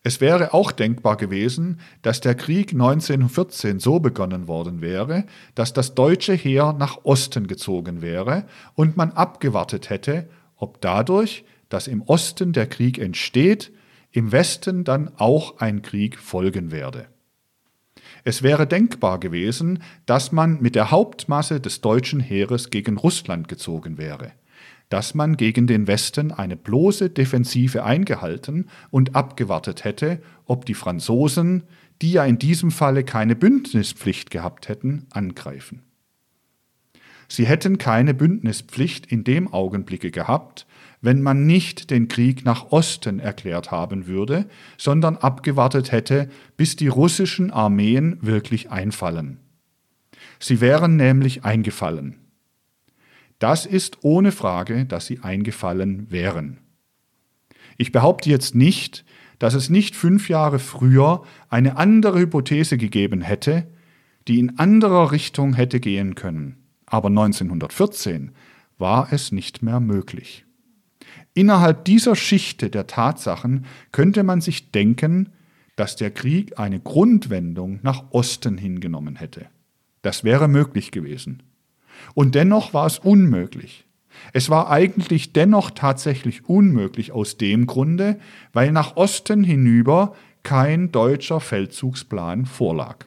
es 0.06 0.22
wäre 0.22 0.54
auch 0.54 0.72
denkbar 0.72 1.18
gewesen, 1.18 1.80
dass 2.04 2.22
der 2.22 2.36
Krieg 2.36 2.74
1914 2.74 3.80
so 3.80 4.00
begonnen 4.00 4.48
worden 4.48 4.80
wäre, 4.80 5.26
dass 5.56 5.74
das 5.74 5.96
deutsche 5.96 6.34
Heer 6.34 6.76
nach 6.78 7.06
Osten 7.06 7.48
gezogen 7.48 8.04
wäre 8.04 8.46
und 8.76 8.98
man 8.98 9.14
abgewartet 9.14 9.90
hätte, 9.90 10.30
ob 10.58 10.80
dadurch, 10.80 11.44
dass 11.70 11.88
im 11.88 12.04
Osten 12.04 12.54
der 12.54 12.68
Krieg 12.68 13.00
entsteht, 13.00 13.72
im 14.12 14.32
Westen 14.32 14.84
dann 14.84 15.10
auch 15.18 15.58
ein 15.58 15.82
Krieg 15.82 16.20
folgen 16.20 16.70
werde. 16.70 17.08
Es 18.24 18.44
wäre 18.44 18.68
denkbar 18.68 19.20
gewesen, 19.20 19.82
dass 20.06 20.32
man 20.32 20.62
mit 20.62 20.76
der 20.76 20.92
Hauptmasse 20.92 21.60
des 21.60 21.82
deutschen 21.82 22.20
Heeres 22.20 22.70
gegen 22.70 22.98
Russland 22.98 23.48
gezogen 23.48 23.98
wäre 23.98 24.34
dass 24.90 25.16
man 25.16 25.38
gegen 25.38 25.68
den 25.68 25.88
Westen 25.88 26.32
eine 26.32 26.56
bloße 26.56 27.10
Defensive 27.10 27.84
eingehalten 27.84 28.68
und 28.92 29.16
abgewartet 29.16 29.84
hätte, 29.84 30.22
ob 30.46 30.66
die 30.66 30.74
Franzosen, 30.74 31.64
die 32.02 32.12
ja 32.12 32.26
in 32.26 32.38
diesem 32.38 32.72
Falle 32.72 33.04
keine 33.04 33.36
Bündnispflicht 33.36 34.30
gehabt 34.30 34.68
hätten, 34.68 35.08
angreifen. 35.10 35.82
Sie 37.28 37.46
hätten 37.46 37.78
keine 37.78 38.14
Bündnispflicht 38.14 39.08
in 39.08 39.24
dem 39.24 39.52
Augenblicke 39.52 40.12
gehabt, 40.12 40.68
wenn 41.02 41.22
man 41.22 41.46
nicht 41.46 41.90
den 41.90 42.08
Krieg 42.08 42.46
nach 42.46 42.72
Osten 42.72 43.20
erklärt 43.20 43.72
haben 43.72 44.08
würde, 44.08 44.48
sondern 44.78 45.18
abgewartet 45.18 45.92
hätte, 45.92 46.30
bis 46.58 46.76
die 46.76 46.88
russischen 46.88 47.52
Armeen 47.52 48.18
wirklich 48.22 48.72
einfallen. 48.72 49.40
Sie 50.40 50.62
wären 50.62 50.96
nämlich 50.96 51.44
eingefallen. 51.44 52.25
Das 53.40 53.66
ist 53.66 54.00
ohne 54.02 54.32
Frage, 54.32 54.86
dass 54.86 55.06
sie 55.06 55.20
eingefallen 55.20 56.10
wären. 56.10 56.60
Ich 57.78 57.92
behaupte 57.92 58.30
jetzt 58.30 58.56
nicht, 58.56 59.04
dass 59.40 59.54
es 59.54 59.70
nicht 59.70 59.96
fünf 59.96 60.30
Jahre 60.30 60.60
früher 60.60 61.24
eine 61.50 61.78
andere 61.78 62.20
Hypothese 62.20 62.78
gegeben 62.78 63.22
hätte, 63.22 63.68
die 64.28 64.40
in 64.40 64.58
anderer 64.58 65.12
Richtung 65.12 65.54
hätte 65.54 65.80
gehen 65.80 66.16
können. 66.16 66.58
Aber 66.86 67.10
1914 67.10 68.32
war 68.78 69.12
es 69.12 69.32
nicht 69.32 69.62
mehr 69.62 69.80
möglich. 69.80 70.46
Innerhalb 71.34 71.86
dieser 71.86 72.16
Schichte 72.16 72.70
der 72.70 72.88
Tatsachen 72.88 73.66
könnte 73.92 74.24
man 74.24 74.42
sich 74.42 74.72
denken, 74.72 75.30
dass 75.76 75.98
der 75.98 76.12
Krieg 76.12 76.58
eine 76.58 76.80
Grundwendung 76.80 77.80
nach 77.84 78.12
Osten 78.12 78.58
hingenommen 78.58 79.18
hätte. 79.18 79.48
Das 80.02 80.24
wäre 80.24 80.48
möglich 80.48 80.92
gewesen. 80.92 81.44
Und 82.14 82.36
dennoch 82.36 82.74
war 82.74 82.86
es 82.86 83.00
unmöglich. 83.00 83.86
Es 84.34 84.50
war 84.50 84.70
eigentlich 84.70 85.34
dennoch 85.34 85.72
tatsächlich 85.72 86.48
unmöglich 86.48 87.12
aus 87.12 87.38
dem 87.38 87.68
Grunde, 87.68 88.20
weil 88.54 88.72
nach 88.72 88.96
Osten 88.96 89.44
hinüber 89.44 90.14
kein 90.44 90.92
deutscher 90.92 91.40
Feldzugsplan 91.40 92.46
vorlag. 92.46 93.06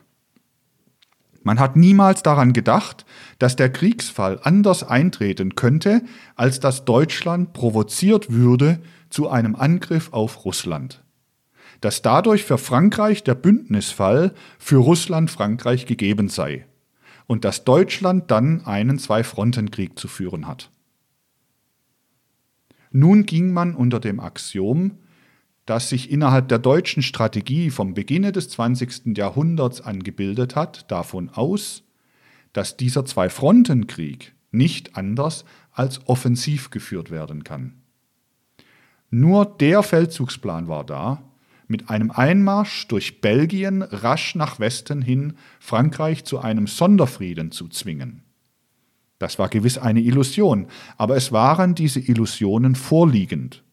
Man 1.42 1.60
hat 1.60 1.76
niemals 1.76 2.22
daran 2.22 2.52
gedacht, 2.52 3.06
dass 3.38 3.56
der 3.56 3.70
Kriegsfall 3.70 4.40
anders 4.42 4.82
eintreten 4.82 5.54
könnte, 5.54 6.02
als 6.34 6.60
dass 6.60 6.84
Deutschland 6.84 7.52
provoziert 7.52 8.30
würde 8.32 8.80
zu 9.08 9.30
einem 9.30 9.54
Angriff 9.54 10.12
auf 10.12 10.44
Russland. 10.44 11.02
Dass 11.80 12.02
dadurch 12.02 12.44
für 12.44 12.58
Frankreich 12.58 13.22
der 13.22 13.36
Bündnisfall 13.36 14.34
für 14.58 14.76
Russland-Frankreich 14.76 15.86
gegeben 15.86 16.28
sei 16.28 16.66
und 17.28 17.44
dass 17.44 17.62
Deutschland 17.62 18.30
dann 18.32 18.64
einen 18.64 18.98
Zwei-Fronten-Krieg 18.98 19.96
zu 19.98 20.08
führen 20.08 20.48
hat. 20.48 20.70
Nun 22.90 23.26
ging 23.26 23.52
man 23.52 23.74
unter 23.74 24.00
dem 24.00 24.18
Axiom, 24.18 24.98
das 25.66 25.90
sich 25.90 26.10
innerhalb 26.10 26.48
der 26.48 26.58
deutschen 26.58 27.02
Strategie 27.02 27.70
vom 27.70 27.92
Beginne 27.92 28.32
des 28.32 28.48
20. 28.48 29.16
Jahrhunderts 29.16 29.82
angebildet 29.82 30.56
hat, 30.56 30.90
davon 30.90 31.28
aus, 31.28 31.84
dass 32.54 32.78
dieser 32.78 33.04
Zwei-Fronten-Krieg 33.04 34.34
nicht 34.50 34.96
anders 34.96 35.44
als 35.70 36.08
offensiv 36.08 36.70
geführt 36.70 37.10
werden 37.10 37.44
kann. 37.44 37.74
Nur 39.10 39.44
der 39.44 39.82
Feldzugsplan 39.82 40.66
war 40.66 40.84
da, 40.84 41.22
mit 41.68 41.90
einem 41.90 42.10
Einmarsch 42.10 42.88
durch 42.88 43.20
Belgien 43.20 43.82
rasch 43.82 44.34
nach 44.34 44.58
Westen 44.58 45.02
hin 45.02 45.34
Frankreich 45.60 46.24
zu 46.24 46.38
einem 46.40 46.66
Sonderfrieden 46.66 47.52
zu 47.52 47.68
zwingen. 47.68 48.22
Das 49.18 49.38
war 49.38 49.48
gewiss 49.48 49.78
eine 49.78 50.00
Illusion, 50.00 50.68
aber 50.96 51.16
es 51.16 51.30
waren 51.30 51.74
diese 51.74 52.00
Illusionen 52.00 52.74
vorliegend. 52.74 53.64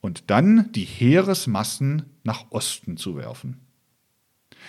Und 0.00 0.30
dann 0.30 0.72
die 0.72 0.84
Heeresmassen 0.84 2.04
nach 2.24 2.50
Osten 2.50 2.96
zu 2.96 3.16
werfen. 3.16 3.60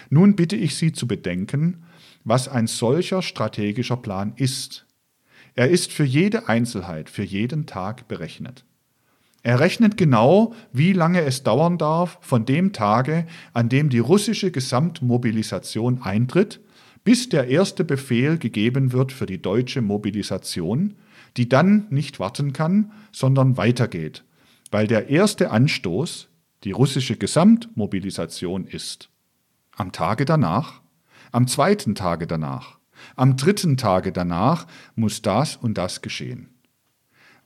Nun 0.09 0.35
bitte 0.35 0.55
ich 0.55 0.75
Sie 0.75 0.91
zu 0.91 1.07
bedenken, 1.07 1.83
was 2.23 2.47
ein 2.47 2.67
solcher 2.67 3.21
strategischer 3.21 3.97
Plan 3.97 4.33
ist. 4.35 4.85
Er 5.55 5.69
ist 5.69 5.91
für 5.91 6.03
jede 6.03 6.47
Einzelheit, 6.47 7.09
für 7.09 7.23
jeden 7.23 7.65
Tag 7.65 8.07
berechnet. 8.07 8.65
Er 9.41 9.59
rechnet 9.59 9.95
genau, 9.95 10.53
wie 10.73 10.91
lange 10.91 11.21
es 11.21 11.43
dauern 11.43 11.77
darf 11.77 12.17
von 12.21 12.45
dem 12.45 12.73
Tage, 12.73 13.25
an 13.53 13.69
dem 13.69 13.89
die 13.89 13.99
russische 13.99 14.51
Gesamtmobilisation 14.51 16.01
eintritt, 16.01 16.59
bis 17.05 17.29
der 17.29 17.47
erste 17.47 17.83
Befehl 17.83 18.37
gegeben 18.37 18.91
wird 18.91 19.13
für 19.13 19.25
die 19.25 19.41
deutsche 19.41 19.81
Mobilisation, 19.81 20.95
die 21.37 21.47
dann 21.47 21.87
nicht 21.89 22.19
warten 22.19 22.51
kann, 22.51 22.91
sondern 23.11 23.55
weitergeht, 23.55 24.25
weil 24.71 24.87
der 24.87 25.09
erste 25.09 25.51
Anstoß 25.51 26.27
die 26.65 26.71
russische 26.71 27.15
Gesamtmobilisation 27.15 28.65
ist. 28.65 29.09
Am 29.77 29.93
Tage 29.93 30.25
danach, 30.25 30.81
am 31.31 31.47
zweiten 31.47 31.95
Tage 31.95 32.27
danach, 32.27 32.77
am 33.15 33.37
dritten 33.37 33.77
Tage 33.77 34.11
danach 34.11 34.67
muss 34.95 35.21
das 35.21 35.55
und 35.55 35.77
das 35.77 36.01
geschehen. 36.01 36.49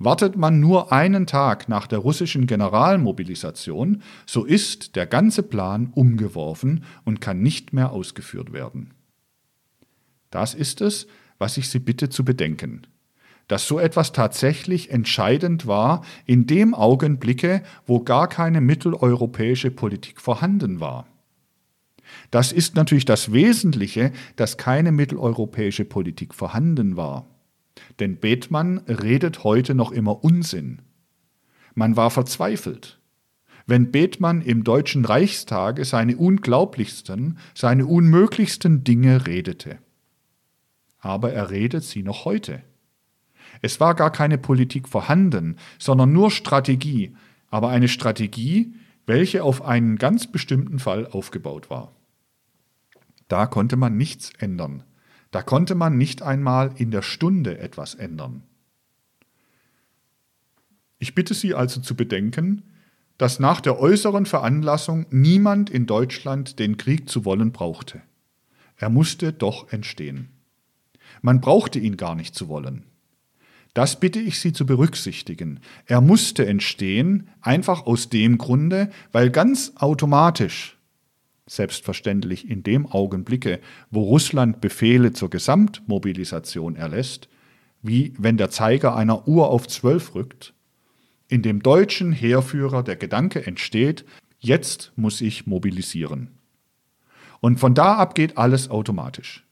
Wartet 0.03 0.35
man 0.35 0.59
nur 0.59 0.91
einen 0.91 1.27
Tag 1.27 1.69
nach 1.69 1.87
der 1.87 1.99
russischen 1.99 2.45
Generalmobilisation, 2.45 4.01
so 4.25 4.43
ist 4.43 4.97
der 4.97 5.05
ganze 5.05 5.43
Plan 5.43 5.91
umgeworfen 5.95 6.83
und 7.05 7.21
kann 7.21 7.41
nicht 7.41 7.71
mehr 7.71 7.93
ausgeführt 7.93 8.51
werden. 8.51 8.93
Das 10.29 10.55
ist 10.55 10.81
es, 10.81 11.07
was 11.37 11.55
ich 11.55 11.69
Sie 11.69 11.79
bitte 11.79 12.09
zu 12.09 12.25
bedenken. 12.25 12.81
Dass 13.47 13.65
so 13.65 13.79
etwas 13.79 14.11
tatsächlich 14.11 14.89
entscheidend 14.89 15.67
war 15.67 16.03
in 16.25 16.47
dem 16.47 16.73
Augenblicke, 16.73 17.63
wo 17.85 18.01
gar 18.01 18.27
keine 18.27 18.59
mitteleuropäische 18.59 19.71
Politik 19.71 20.19
vorhanden 20.19 20.81
war. 20.81 21.07
Das 22.29 22.51
ist 22.51 22.75
natürlich 22.75 23.05
das 23.05 23.31
Wesentliche, 23.31 24.11
dass 24.35 24.57
keine 24.57 24.91
mitteleuropäische 24.91 25.85
Politik 25.85 26.33
vorhanden 26.33 26.97
war. 26.97 27.32
Denn 27.99 28.17
Bethmann 28.17 28.79
redet 28.87 29.43
heute 29.43 29.75
noch 29.75 29.91
immer 29.91 30.23
Unsinn. 30.23 30.81
Man 31.75 31.95
war 31.95 32.09
verzweifelt. 32.09 32.99
Wenn 33.65 33.91
Bethmann 33.91 34.41
im 34.41 34.63
Deutschen 34.63 35.05
Reichstage 35.05 35.85
seine 35.85 36.17
unglaublichsten, 36.17 37.37
seine 37.55 37.85
unmöglichsten 37.85 38.83
Dinge 38.83 39.25
redete. 39.25 39.77
Aber 40.99 41.31
er 41.31 41.49
redet 41.49 41.83
sie 41.83 42.03
noch 42.03 42.25
heute. 42.25 42.61
Es 43.61 43.79
war 43.79 43.95
gar 43.95 44.11
keine 44.11 44.37
Politik 44.37 44.89
vorhanden, 44.89 45.57
sondern 45.79 46.11
nur 46.11 46.31
Strategie, 46.31 47.15
aber 47.49 47.69
eine 47.69 47.87
Strategie, 47.87 48.73
welche 49.05 49.43
auf 49.43 49.61
einen 49.61 49.97
ganz 49.97 50.31
bestimmten 50.31 50.79
Fall 50.79 51.07
aufgebaut 51.07 51.69
war. 51.69 51.93
Da 53.27 53.45
konnte 53.45 53.75
man 53.75 53.95
nichts 53.95 54.31
ändern. 54.37 54.83
Da 55.33 55.41
konnte 55.41 55.73
man 55.73 55.97
nicht 55.97 56.21
einmal 56.21 56.75
in 56.77 56.91
der 56.91 57.01
Stunde 57.01 57.57
etwas 57.57 57.95
ändern. 57.95 58.43
Ich 60.99 61.15
bitte 61.15 61.33
Sie 61.33 61.55
also 61.55 61.81
zu 61.81 61.95
bedenken, 61.95 62.61
dass 63.17 63.39
nach 63.39 63.59
der 63.59 63.79
äußeren 63.79 64.27
Veranlassung 64.27 65.07
niemand 65.09 65.71
in 65.71 65.87
Deutschland 65.87 66.59
den 66.59 66.77
Krieg 66.77 67.09
zu 67.09 67.25
wollen 67.25 67.51
brauchte. 67.51 68.03
Er 68.77 68.89
musste 68.89 69.33
doch 69.33 69.71
entstehen. 69.73 70.29
Man 71.23 71.41
brauchte 71.41 71.79
ihn 71.79 71.97
gar 71.97 72.13
nicht 72.13 72.35
zu 72.35 72.47
wollen. 72.47 72.83
Das 73.73 73.99
bitte 73.99 74.19
ich 74.19 74.39
Sie 74.39 74.53
zu 74.53 74.67
berücksichtigen. 74.67 75.61
Er 75.87 76.01
musste 76.01 76.45
entstehen, 76.45 77.27
einfach 77.41 77.87
aus 77.87 78.09
dem 78.09 78.37
Grunde, 78.37 78.91
weil 79.11 79.31
ganz 79.31 79.73
automatisch 79.77 80.77
Selbstverständlich 81.45 82.49
in 82.49 82.63
dem 82.63 82.85
Augenblicke, 82.85 83.59
wo 83.91 84.03
Russland 84.03 84.61
Befehle 84.61 85.11
zur 85.11 85.29
Gesamtmobilisation 85.29 86.75
erlässt, 86.75 87.27
wie 87.81 88.13
wenn 88.17 88.37
der 88.37 88.49
Zeiger 88.49 88.95
einer 88.95 89.27
Uhr 89.27 89.49
auf 89.49 89.67
zwölf 89.67 90.15
rückt, 90.15 90.53
in 91.27 91.41
dem 91.41 91.61
deutschen 91.61 92.13
Heerführer 92.13 92.83
der 92.83 92.95
Gedanke 92.95 93.45
entsteht, 93.45 94.05
jetzt 94.39 94.93
muss 94.95 95.19
ich 95.19 95.45
mobilisieren. 95.45 96.29
Und 97.41 97.59
von 97.59 97.73
da 97.73 97.95
ab 97.95 98.15
geht 98.15 98.37
alles 98.37 98.69
automatisch. 98.69 99.45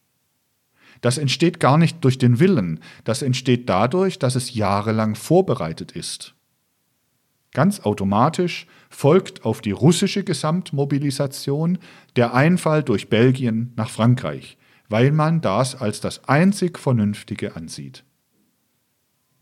Das 1.01 1.18
entsteht 1.18 1.59
gar 1.59 1.77
nicht 1.77 2.03
durch 2.05 2.18
den 2.18 2.39
Willen, 2.39 2.80
das 3.03 3.22
entsteht 3.22 3.68
dadurch, 3.68 4.19
dass 4.19 4.35
es 4.35 4.53
jahrelang 4.53 5.15
vorbereitet 5.15 5.91
ist. 5.91 6.35
Ganz 7.53 7.82
automatisch 7.82 8.68
folgt 8.90 9.44
auf 9.44 9.61
die 9.61 9.72
russische 9.72 10.23
Gesamtmobilisation 10.23 11.80
der 12.15 12.34
Einfall 12.34 12.84
durch 12.84 13.10
Belgien 13.10 13.73
nach 13.76 13.90
Frankreich, 13.90 14.57
weil 14.88 15.11
man 15.11 15.41
das 15.41 15.76
als 15.76 15.99
das 15.99 16.28
einzig 16.30 16.80
Vernünftige 16.80 17.56
ansieht. 17.56 18.06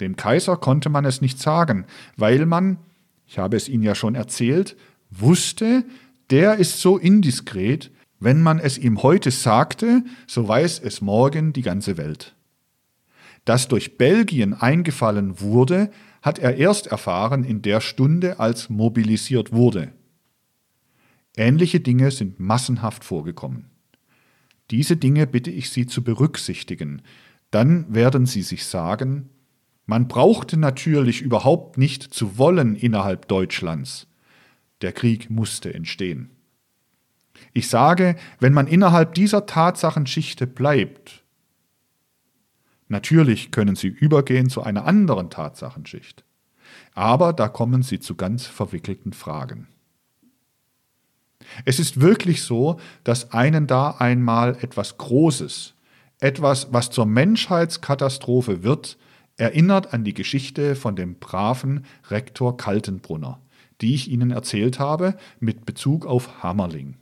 Dem 0.01 0.15
Kaiser 0.15 0.57
konnte 0.57 0.89
man 0.89 1.05
es 1.05 1.21
nicht 1.21 1.39
sagen, 1.39 1.85
weil 2.15 2.45
man, 2.45 2.77
ich 3.27 3.37
habe 3.37 3.57
es 3.57 3.69
Ihnen 3.69 3.83
ja 3.83 3.95
schon 3.95 4.15
erzählt, 4.15 4.75
wusste, 5.11 5.83
der 6.29 6.55
ist 6.55 6.79
so 6.79 6.97
indiskret, 6.97 7.91
wenn 8.19 8.41
man 8.41 8.59
es 8.59 8.77
ihm 8.77 9.01
heute 9.01 9.31
sagte, 9.31 10.03
so 10.27 10.47
weiß 10.47 10.79
es 10.79 11.01
morgen 11.01 11.53
die 11.53 11.61
ganze 11.61 11.97
Welt. 11.97 12.35
Dass 13.45 13.67
durch 13.67 13.97
Belgien 13.97 14.53
eingefallen 14.53 15.39
wurde, 15.39 15.89
hat 16.21 16.39
er 16.39 16.57
erst 16.57 16.87
erfahren 16.87 17.43
in 17.43 17.61
der 17.61 17.81
Stunde, 17.81 18.39
als 18.39 18.69
mobilisiert 18.69 19.51
wurde. 19.51 19.93
Ähnliche 21.37 21.79
Dinge 21.79 22.11
sind 22.11 22.39
massenhaft 22.39 23.03
vorgekommen. 23.03 23.69
Diese 24.71 24.97
Dinge 24.97 25.25
bitte 25.25 25.51
ich 25.51 25.69
Sie 25.69 25.85
zu 25.85 26.03
berücksichtigen, 26.03 27.01
dann 27.51 27.93
werden 27.93 28.25
Sie 28.25 28.41
sich 28.41 28.65
sagen, 28.65 29.29
man 29.85 30.07
brauchte 30.07 30.57
natürlich 30.57 31.21
überhaupt 31.21 31.77
nicht 31.77 32.03
zu 32.03 32.37
wollen 32.37 32.75
innerhalb 32.75 33.27
Deutschlands. 33.27 34.05
Der 34.81 34.91
Krieg 34.91 35.29
musste 35.31 35.73
entstehen. 35.73 36.29
Ich 37.53 37.69
sage, 37.69 38.15
wenn 38.39 38.53
man 38.53 38.67
innerhalb 38.67 39.15
dieser 39.15 39.45
Tatsachenschichte 39.45 40.45
bleibt, 40.45 41.18
Natürlich 42.89 43.51
können 43.51 43.75
sie 43.75 43.87
übergehen 43.87 44.49
zu 44.49 44.63
einer 44.63 44.85
anderen 44.85 45.29
Tatsachenschicht. 45.29 46.23
Aber 46.93 47.33
da 47.33 47.47
kommen 47.47 47.83
sie 47.83 47.99
zu 47.99 48.15
ganz 48.15 48.45
verwickelten 48.45 49.13
Fragen. 49.13 49.67
Es 51.65 51.79
ist 51.79 52.01
wirklich 52.01 52.43
so, 52.43 52.79
dass 53.03 53.31
einen 53.31 53.67
da 53.67 53.91
einmal 53.91 54.57
etwas 54.61 54.97
Großes, 54.97 55.75
etwas, 56.19 56.73
was 56.73 56.89
zur 56.89 57.05
Menschheitskatastrophe 57.05 58.63
wird, 58.63 58.97
erinnert 59.37 59.93
an 59.93 60.03
die 60.03 60.13
Geschichte 60.13 60.75
von 60.75 60.95
dem 60.95 61.15
braven 61.15 61.85
Rektor 62.09 62.57
Kaltenbrunner, 62.57 63.39
die 63.81 63.93
ich 63.93 64.09
Ihnen 64.09 64.31
erzählt 64.31 64.79
habe 64.79 65.15
mit 65.39 65.65
Bezug 65.65 66.05
auf 66.05 66.43
Hammerling. 66.43 66.98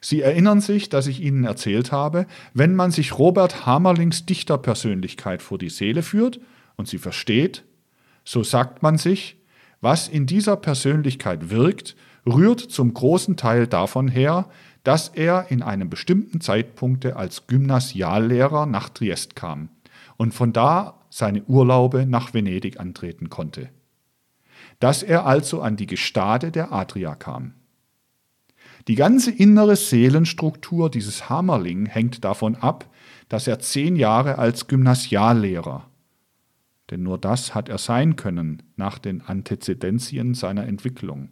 Sie 0.00 0.20
erinnern 0.22 0.60
sich, 0.60 0.88
dass 0.88 1.06
ich 1.06 1.20
Ihnen 1.20 1.44
erzählt 1.44 1.92
habe, 1.92 2.26
wenn 2.54 2.74
man 2.74 2.90
sich 2.90 3.18
Robert 3.18 3.66
Hamerlings 3.66 4.26
Dichterpersönlichkeit 4.26 5.42
vor 5.42 5.58
die 5.58 5.70
Seele 5.70 6.02
führt 6.02 6.40
und 6.76 6.88
sie 6.88 6.98
versteht, 6.98 7.64
so 8.24 8.42
sagt 8.42 8.82
man 8.82 8.98
sich, 8.98 9.36
was 9.80 10.08
in 10.08 10.26
dieser 10.26 10.56
Persönlichkeit 10.56 11.50
wirkt, 11.50 11.96
rührt 12.26 12.60
zum 12.60 12.92
großen 12.92 13.36
Teil 13.36 13.66
davon 13.66 14.08
her, 14.08 14.48
dass 14.84 15.08
er 15.08 15.50
in 15.50 15.62
einem 15.62 15.90
bestimmten 15.90 16.40
Zeitpunkt 16.40 17.04
als 17.06 17.46
Gymnasiallehrer 17.46 18.66
nach 18.66 18.88
Triest 18.88 19.36
kam 19.36 19.68
und 20.16 20.32
von 20.32 20.52
da 20.52 21.00
seine 21.10 21.42
Urlaube 21.44 22.06
nach 22.06 22.34
Venedig 22.34 22.78
antreten 22.78 23.30
konnte. 23.30 23.70
Dass 24.78 25.02
er 25.02 25.26
also 25.26 25.60
an 25.60 25.76
die 25.76 25.86
Gestade 25.86 26.50
der 26.50 26.72
Adria 26.72 27.14
kam. 27.14 27.54
Die 28.90 28.96
ganze 28.96 29.30
innere 29.30 29.76
Seelenstruktur 29.76 30.90
dieses 30.90 31.30
Hammerling 31.30 31.86
hängt 31.86 32.24
davon 32.24 32.56
ab, 32.56 32.92
dass 33.28 33.46
er 33.46 33.60
zehn 33.60 33.94
Jahre 33.94 34.38
als 34.38 34.66
Gymnasiallehrer, 34.66 35.88
denn 36.90 37.04
nur 37.04 37.16
das 37.16 37.54
hat 37.54 37.68
er 37.68 37.78
sein 37.78 38.16
können 38.16 38.64
nach 38.74 38.98
den 38.98 39.20
Antezedenzien 39.20 40.34
seiner 40.34 40.66
Entwicklung, 40.66 41.28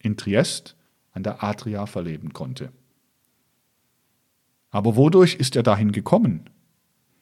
in 0.00 0.16
Triest 0.16 0.74
an 1.12 1.22
der 1.22 1.44
Adria 1.44 1.86
verleben 1.86 2.32
konnte. 2.32 2.72
Aber 4.70 4.96
wodurch 4.96 5.36
ist 5.36 5.54
er 5.54 5.62
dahin 5.62 5.92
gekommen? 5.92 6.50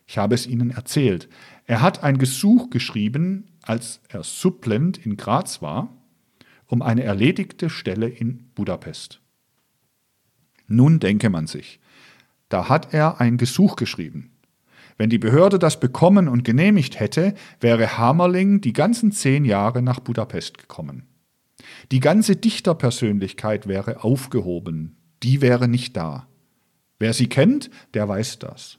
Ich 0.07 0.17
habe 0.17 0.35
es 0.35 0.47
Ihnen 0.47 0.71
erzählt. 0.71 1.29
Er 1.67 1.83
hat 1.83 2.03
ein 2.03 2.17
Gesuch 2.17 2.71
geschrieben, 2.71 3.49
als 3.61 4.01
er 4.09 4.23
Supplent 4.23 4.97
in 4.97 5.19
Graz 5.19 5.61
war, 5.61 5.91
um 6.69 6.81
eine 6.81 7.03
erledigte 7.03 7.69
Stelle 7.69 8.09
in 8.09 8.49
Budapest. 8.55 9.21
Nun 10.67 10.99
denke 11.01 11.31
man 11.31 11.47
sich, 11.47 11.81
da 12.49 12.69
hat 12.69 12.93
er 12.93 13.21
ein 13.21 13.37
Gesuch 13.37 13.77
geschrieben. 13.77 14.31
Wenn 14.99 15.11
die 15.11 15.19
Behörde 15.19 15.59
das 15.59 15.79
bekommen 15.79 16.29
und 16.29 16.45
genehmigt 16.45 16.99
hätte, 16.99 17.35
wäre 17.61 17.99
Hamerling 17.99 18.61
die 18.61 18.73
ganzen 18.73 19.13
zehn 19.13 19.45
Jahre 19.45 19.83
nach 19.83 20.01
Budapest 20.01 20.59
gekommen. 20.59 21.07
Die 21.93 22.01
ganze 22.01 22.37
Dichterpersönlichkeit 22.37 23.67
wäre 23.67 24.05
aufgehoben, 24.05 24.97
die 25.23 25.41
wäre 25.41 25.69
nicht 25.69 25.97
da. 25.97 26.29
Wer 26.99 27.13
sie 27.13 27.29
kennt, 27.29 27.71
der 27.95 28.09
weiß 28.09 28.39
das. 28.39 28.79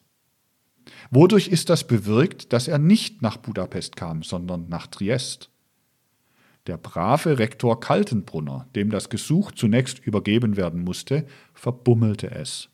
Wodurch 1.12 1.50
ist 1.50 1.70
das 1.70 1.86
bewirkt, 1.86 2.54
dass 2.54 2.68
er 2.68 2.80
nicht 2.80 3.22
nach 3.22 3.38
Budapest 3.38 3.96
kam, 3.96 4.24
sondern 4.24 4.68
nach 4.70 4.88
Triest? 4.88 5.52
Der 6.68 6.76
brave 6.76 7.39
Rektor 7.39 7.80
Kaltenbrunner, 7.80 8.68
dem 8.76 8.89
das 8.89 9.10
Gesuch 9.10 9.53
zunächst 9.53 10.06
übergeben 10.06 10.57
werden 10.57 10.84
musste, 10.84 11.26
verbummelte 11.53 12.30
es, 12.30 12.68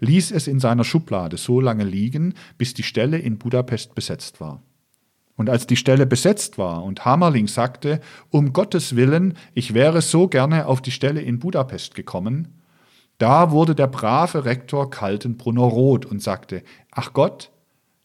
ließ 0.00 0.30
es 0.30 0.46
in 0.46 0.60
seiner 0.60 0.84
Schublade 0.84 1.38
so 1.38 1.58
lange 1.58 1.84
liegen, 1.84 2.34
bis 2.58 2.74
die 2.74 2.82
Stelle 2.82 3.16
in 3.16 3.38
Budapest 3.38 3.94
besetzt 3.94 4.42
war. 4.42 4.62
Und 5.36 5.48
als 5.48 5.66
die 5.66 5.76
Stelle 5.76 6.04
besetzt 6.04 6.58
war 6.58 6.84
und 6.84 7.06
Hamerling 7.06 7.48
sagte, 7.48 8.00
um 8.28 8.52
Gottes 8.52 8.94
willen, 8.94 9.38
ich 9.54 9.72
wäre 9.72 10.02
so 10.02 10.28
gerne 10.28 10.66
auf 10.66 10.82
die 10.82 10.92
Stelle 10.92 11.22
in 11.22 11.38
Budapest 11.38 11.94
gekommen, 11.94 12.60
da 13.16 13.50
wurde 13.50 13.74
der 13.74 13.86
brave 13.86 14.44
Rektor 14.44 14.90
Kaltenbrunner 14.90 15.62
rot 15.62 16.04
und 16.04 16.22
sagte, 16.22 16.62
ach 16.90 17.14
Gott, 17.14 17.50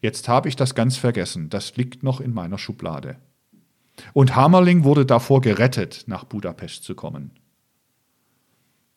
jetzt 0.01 0.29
habe 0.29 0.47
ich 0.47 0.55
das 0.55 0.75
ganz 0.75 0.95
vergessen, 0.95 1.49
das 1.49 1.75
liegt 1.75 2.03
noch 2.03 2.21
in 2.21 2.33
meiner 2.33 2.57
Schublade. 2.57 3.17
Und 4.13 4.35
Hamerling 4.35 4.83
wurde 4.83 5.05
davor 5.05 5.41
gerettet, 5.41 6.03
nach 6.07 6.23
Budapest 6.23 6.83
zu 6.83 6.95
kommen. 6.95 7.31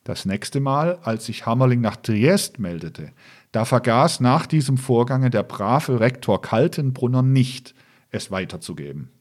Das 0.03 0.25
nächste 0.25 0.59
Mal, 0.59 0.99
als 1.03 1.25
sich 1.25 1.45
Hammerling 1.45 1.79
nach 1.79 1.95
Triest 1.95 2.59
meldete, 2.59 3.13
da 3.53 3.63
vergaß 3.63 4.19
nach 4.19 4.45
diesem 4.45 4.77
Vorgange 4.77 5.29
der 5.29 5.43
brave 5.43 5.99
Rektor 5.99 6.41
Kaltenbrunner 6.41 7.21
nicht, 7.21 7.73
es 8.09 8.29
weiterzugeben. 8.29 9.11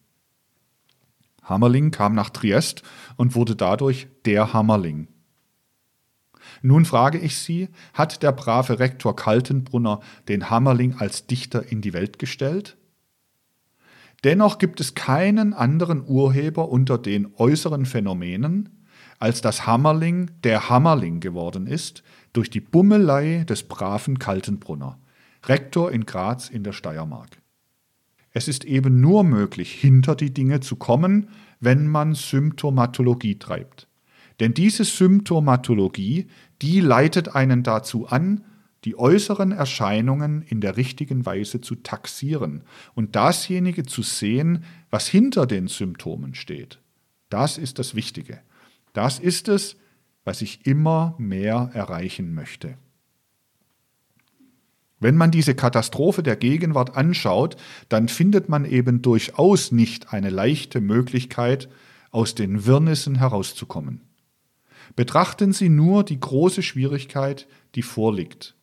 Hammerling 1.43 1.91
kam 1.93 2.15
nach 2.15 2.31
Triest 2.31 2.83
und 3.17 3.35
wurde 3.35 3.55
dadurch 3.55 4.09
der 4.25 4.53
Hammerling. 4.53 5.09
Nun 6.63 6.85
frage 6.85 7.19
ich 7.19 7.37
Sie, 7.37 7.69
hat 7.95 8.23
der 8.23 8.33
brave 8.33 8.79
Rektor 8.79 9.15
Kaltenbrunner 9.15 10.01
den 10.29 10.51
Hammerling 10.51 10.97
als 10.99 11.27
Dichter 11.27 11.71
in 11.71 11.81
die 11.81 11.93
Welt 11.93 12.19
gestellt? 12.19 12.77
Dennoch 14.25 14.59
gibt 14.59 14.81
es 14.81 14.95
keinen 14.95 15.53
anderen 15.53 16.05
Urheber 16.07 16.69
unter 16.69 16.99
den 16.99 17.35
äußeren 17.37 17.87
Phänomenen, 17.87 18.87
als 19.19 19.41
dass 19.41 19.67
Hammerling 19.67 20.31
der 20.45 20.69
Hammerling 20.69 21.21
geworden 21.21 21.67
ist 21.67 22.03
durch 22.33 22.51
die 22.51 22.61
Bummelei 22.61 23.45
des 23.49 23.65
braven 23.65 24.19
Kaltenbrunner, 24.19 24.99
Rektor 25.45 25.91
in 25.91 26.07
Graz 26.07 26.49
in 26.49 26.63
der 26.63 26.73
Steiermark. 26.73 27.43
Es 28.33 28.49
ist 28.49 28.65
eben 28.65 29.01
nur 29.01 29.25
möglich, 29.25 29.73
hinter 29.73 30.15
die 30.15 30.33
Dinge 30.33 30.61
zu 30.61 30.77
kommen, 30.77 31.29
wenn 31.61 31.87
man 31.87 32.15
Symptomatologie 32.15 33.39
treibt. 33.39 33.89
Denn 34.41 34.55
diese 34.55 34.85
Symptomatologie, 34.85 36.29
die 36.63 36.81
leitet 36.81 37.35
einen 37.35 37.63
dazu 37.63 38.07
an, 38.07 38.45
die 38.85 38.99
äußeren 38.99 39.53
Erscheinungen 39.53 40.43
in 40.43 40.61
der 40.61 40.77
richtigen 40.77 41.25
Weise 41.25 41.61
zu 41.61 41.77
taxieren 41.77 42.63
und 42.95 43.15
dasjenige 43.15 43.85
zu 43.85 44.03
sehen, 44.03 44.65
was 44.91 45.07
hinter 45.07 45.47
den 45.47 45.69
Symptomen 45.69 46.35
steht. 46.35 46.81
Das 47.29 47.59
ist 47.59 47.79
das 47.79 47.95
Wichtige. 47.95 48.41
Das 48.93 49.19
ist 49.19 49.49
es, 49.49 49.77
was 50.25 50.43
ich 50.43 50.67
immer 50.67 51.15
mehr 51.19 51.71
erreichen 51.75 52.35
möchte. 52.35 52.77
Wenn 55.01 55.17
man 55.17 55.33
diese 55.33 55.57
Katastrophe 55.57 56.23
der 56.23 56.37
Gegenwart 56.37 56.97
anschaut, 56.97 57.57
dann 57.89 58.07
findet 58.09 58.49
man 58.49 58.65
eben 58.65 59.03
durchaus 59.03 59.73
nicht 59.73 60.13
eine 60.13 60.31
leichte 60.31 60.81
Möglichkeit, 60.81 61.69
aus 62.13 62.35
den 62.35 62.67
Wirrnissen 62.67 63.17
herauszukommen. 63.17 64.03
Betrachten 64.95 65.53
Sie 65.53 65.71
nur 65.71 66.05
die 66.05 66.21
große 66.21 66.63
Schwierigkeit, 66.63 67.49
die 67.75 67.83
vorliegt. 67.83 68.55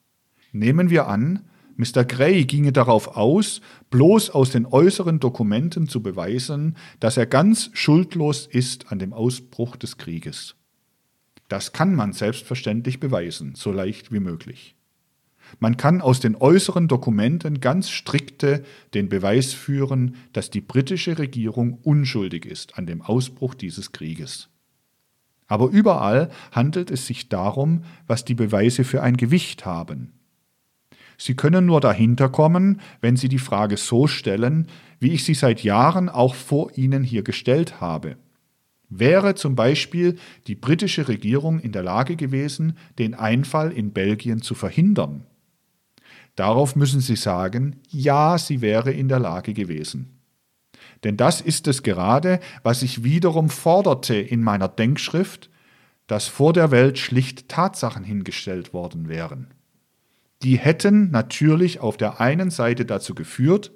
Nehmen 0.52 0.90
wir 0.90 1.08
an, 1.08 1.46
Mr. 1.80 2.04
Gray 2.04 2.44
ginge 2.44 2.74
darauf 2.74 3.16
aus, 3.16 3.62
bloß 3.90 4.32
aus 4.32 4.50
den 4.52 4.66
äußeren 4.66 5.22
Dokumenten 5.22 5.88
zu 5.88 6.04
beweisen, 6.04 6.76
dass 7.00 7.16
er 7.16 7.26
ganz 7.26 7.70
schuldlos 7.74 8.48
ist 8.48 8.92
an 8.92 9.00
dem 9.00 9.14
Ausbruch 9.14 9.78
des 9.78 9.98
Krieges. 9.98 10.56
Das 11.48 11.72
kann 11.72 11.96
man 11.96 12.12
selbstverständlich 12.12 13.00
beweisen, 13.00 13.56
so 13.56 13.72
leicht 13.72 14.12
wie 14.12 14.20
möglich. 14.20 14.76
Man 15.60 15.78
kann 15.78 16.02
aus 16.02 16.20
den 16.20 16.36
äußeren 16.36 16.88
Dokumenten 16.88 17.62
ganz 17.62 17.90
strikte 17.90 18.64
den 18.94 19.08
Beweis 19.08 19.54
führen, 19.54 20.16
dass 20.34 20.52
die 20.52 20.62
britische 20.62 21.18
Regierung 21.18 21.80
unschuldig 21.82 22.46
ist 22.46 22.78
an 22.78 22.86
dem 22.86 23.02
Ausbruch 23.02 23.56
dieses 23.56 23.94
Krieges. 23.94 24.50
Aber 25.48 25.70
überall 25.70 26.30
handelt 26.52 26.92
es 26.92 27.08
sich 27.08 27.30
darum, 27.30 27.84
was 28.06 28.26
die 28.26 28.36
Beweise 28.36 28.84
für 28.84 29.02
ein 29.02 29.18
Gewicht 29.18 29.66
haben. 29.66 30.19
Sie 31.22 31.36
können 31.36 31.66
nur 31.66 31.82
dahinter 31.82 32.30
kommen, 32.30 32.80
wenn 33.02 33.18
Sie 33.18 33.28
die 33.28 33.40
Frage 33.40 33.76
so 33.76 34.08
stellen, 34.08 34.68
wie 35.02 35.12
ich 35.12 35.26
sie 35.26 35.34
seit 35.34 35.64
Jahren 35.64 36.08
auch 36.08 36.34
vor 36.34 36.72
Ihnen 36.78 37.04
hier 37.04 37.24
gestellt 37.24 37.82
habe. 37.82 38.16
Wäre 38.88 39.36
zum 39.36 39.54
Beispiel 39.54 40.16
die 40.48 40.56
britische 40.56 41.10
Regierung 41.10 41.60
in 41.60 41.74
der 41.74 41.84
Lage 41.84 42.16
gewesen, 42.16 42.78
den 42.98 43.16
Einfall 43.16 43.74
in 43.74 43.92
Belgien 43.92 44.42
zu 44.42 44.56
verhindern? 44.56 45.26
Darauf 46.38 46.78
müssen 46.78 47.02
Sie 47.02 47.18
sagen, 47.18 47.82
ja, 47.90 48.38
sie 48.38 48.62
wäre 48.62 48.92
in 48.92 49.10
der 49.10 49.20
Lage 49.20 49.54
gewesen. 49.54 50.22
Denn 51.04 51.18
das 51.18 51.42
ist 51.42 51.68
es 51.68 51.84
gerade, 51.84 52.40
was 52.64 52.82
ich 52.82 53.04
wiederum 53.04 53.50
forderte 53.50 54.16
in 54.16 54.42
meiner 54.42 54.70
Denkschrift, 54.70 55.50
dass 56.08 56.30
vor 56.30 56.54
der 56.54 56.72
Welt 56.72 56.98
schlicht 56.98 57.50
Tatsachen 57.50 58.06
hingestellt 58.06 58.74
worden 58.74 59.10
wären 59.10 59.54
die 60.44 60.58
hätten 60.58 61.12
natürlich 61.12 61.80
auf 61.80 61.98
der 61.98 62.22
einen 62.22 62.50
Seite 62.50 62.86
dazu 62.86 63.14
geführt, 63.14 63.72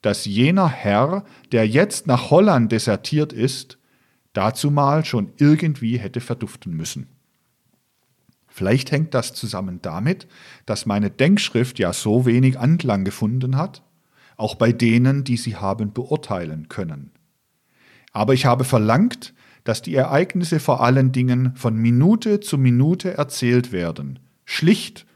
dass 0.00 0.24
jener 0.24 0.68
Herr, 0.68 1.24
der 1.52 1.66
jetzt 1.66 2.06
nach 2.06 2.30
Holland 2.30 2.72
desertiert 2.72 3.32
ist, 3.32 3.78
dazu 4.32 4.70
mal 4.70 5.04
schon 5.04 5.32
irgendwie 5.36 5.98
hätte 5.98 6.20
verduften 6.20 6.74
müssen. 6.74 7.06
Vielleicht 8.48 8.90
hängt 8.90 9.14
das 9.14 9.32
zusammen 9.32 9.80
damit, 9.80 10.26
dass 10.66 10.86
meine 10.86 11.10
Denkschrift 11.10 11.78
ja 11.78 11.92
so 11.92 12.26
wenig 12.26 12.58
Anklang 12.58 13.04
gefunden 13.04 13.56
hat, 13.56 13.82
auch 14.36 14.56
bei 14.56 14.72
denen, 14.72 15.24
die 15.24 15.36
sie 15.36 15.56
haben 15.56 15.92
beurteilen 15.92 16.68
können. 16.68 17.12
Aber 18.12 18.34
ich 18.34 18.44
habe 18.44 18.64
verlangt, 18.64 19.32
dass 19.64 19.80
die 19.80 19.94
Ereignisse 19.94 20.60
vor 20.60 20.82
allen 20.82 21.12
Dingen 21.12 21.54
von 21.54 21.76
Minute 21.76 22.40
zu 22.40 22.58
Minute 22.58 23.16
erzählt 23.16 23.72
werden, 23.72 24.18
schlicht 24.44 25.06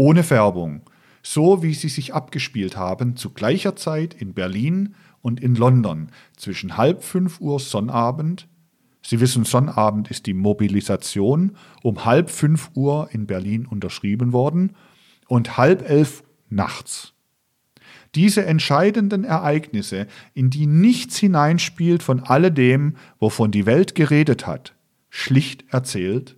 ohne 0.00 0.22
Färbung, 0.22 0.80
so 1.22 1.62
wie 1.62 1.74
sie 1.74 1.90
sich 1.90 2.14
abgespielt 2.14 2.74
haben 2.74 3.16
zu 3.16 3.34
gleicher 3.34 3.76
Zeit 3.76 4.14
in 4.14 4.32
Berlin 4.32 4.94
und 5.20 5.40
in 5.40 5.54
London 5.54 6.08
zwischen 6.38 6.78
halb 6.78 7.04
fünf 7.04 7.38
Uhr 7.42 7.60
Sonnabend, 7.60 8.48
Sie 9.02 9.20
wissen, 9.20 9.44
Sonnabend 9.44 10.10
ist 10.10 10.24
die 10.24 10.32
Mobilisation 10.32 11.56
um 11.82 12.06
halb 12.06 12.30
fünf 12.30 12.70
Uhr 12.74 13.10
in 13.12 13.26
Berlin 13.26 13.66
unterschrieben 13.66 14.32
worden 14.32 14.74
und 15.28 15.58
halb 15.58 15.86
elf 15.86 16.22
nachts. 16.48 17.12
Diese 18.14 18.46
entscheidenden 18.46 19.24
Ereignisse, 19.24 20.06
in 20.32 20.48
die 20.48 20.66
nichts 20.66 21.18
hineinspielt 21.18 22.02
von 22.02 22.20
alledem, 22.20 22.96
wovon 23.18 23.50
die 23.50 23.66
Welt 23.66 23.94
geredet 23.94 24.46
hat, 24.46 24.74
schlicht 25.10 25.64
erzählt, 25.68 26.36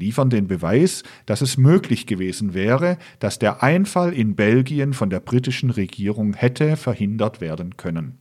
liefern 0.00 0.30
den 0.30 0.48
Beweis, 0.48 1.04
dass 1.26 1.42
es 1.42 1.56
möglich 1.56 2.06
gewesen 2.06 2.54
wäre, 2.54 2.98
dass 3.20 3.38
der 3.38 3.62
Einfall 3.62 4.12
in 4.12 4.34
Belgien 4.34 4.94
von 4.94 5.10
der 5.10 5.20
britischen 5.20 5.70
Regierung 5.70 6.34
hätte 6.34 6.76
verhindert 6.76 7.40
werden 7.40 7.76
können. 7.76 8.18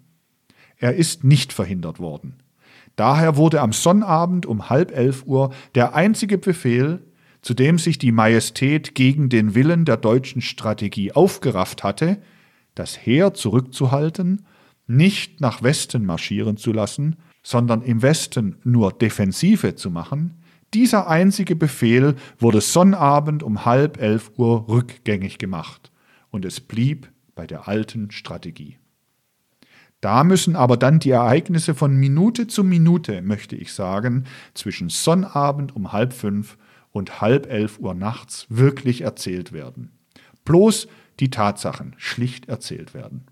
Er 0.78 0.96
ist 0.96 1.24
nicht 1.24 1.52
verhindert 1.54 2.00
worden. 2.00 2.36
Daher 2.96 3.38
wurde 3.38 3.62
am 3.62 3.72
Sonnabend 3.72 4.46
um 4.46 4.70
halb 4.70 4.96
elf 4.96 5.24
Uhr 5.26 5.52
der 5.74 5.96
einzige 5.96 6.38
Befehl, 6.38 7.02
zu 7.42 7.54
dem 7.54 7.78
sich 7.78 7.98
die 7.98 8.12
Majestät 8.12 8.94
gegen 8.96 9.30
den 9.30 9.56
Willen 9.56 9.86
der 9.86 9.98
deutschen 9.98 10.42
Strategie 10.42 11.14
aufgerafft 11.14 11.84
hatte, 11.84 12.22
das 12.76 12.98
Heer 12.98 13.34
zurückzuhalten, 13.34 14.46
nicht 14.88 15.40
nach 15.40 15.64
Westen 15.64 16.06
marschieren 16.06 16.58
zu 16.58 16.74
lassen, 16.74 17.18
sondern 17.44 17.82
im 17.82 18.02
Westen 18.02 18.58
nur 18.64 18.92
Defensive 18.92 19.76
zu 19.76 19.90
machen, 19.90 20.39
dieser 20.74 21.08
einzige 21.08 21.56
Befehl 21.56 22.16
wurde 22.38 22.62
Sonnabend 22.62 23.44
um 23.44 23.66
halb 23.66 24.02
elf 24.02 24.32
Uhr 24.38 24.68
rückgängig 24.68 25.38
gemacht 25.38 25.91
und 26.30 26.46
es 26.46 26.60
blieb 26.60 27.12
bei 27.36 27.48
der 27.48 27.68
alten 27.68 28.12
Strategie. 28.12 28.78
Da 30.02 30.24
müssen 30.24 30.56
aber 30.56 30.78
dann 30.78 31.00
die 31.00 31.10
Ereignisse 31.10 31.76
von 31.76 31.96
Minute 31.96 32.48
zu 32.48 32.64
Minute, 32.64 33.22
möchte 33.22 33.56
ich 33.56 33.74
sagen, 33.74 34.26
zwischen 34.54 34.90
Sonnabend 34.90 35.76
um 35.76 35.91
halb 35.91 36.14
fünf 36.14 36.58
und 36.91 37.20
halb 37.22 37.52
elf 37.52 37.80
Uhr 37.80 37.94
nachts 37.94 38.46
wirklich 38.50 39.02
erzählt 39.02 39.52
werden. 39.52 39.91
Bloß 40.46 40.88
die 41.20 41.30
Tatsachen 41.30 41.96
schlicht 41.98 42.48
erzählt 42.48 42.94
werden. 42.94 43.26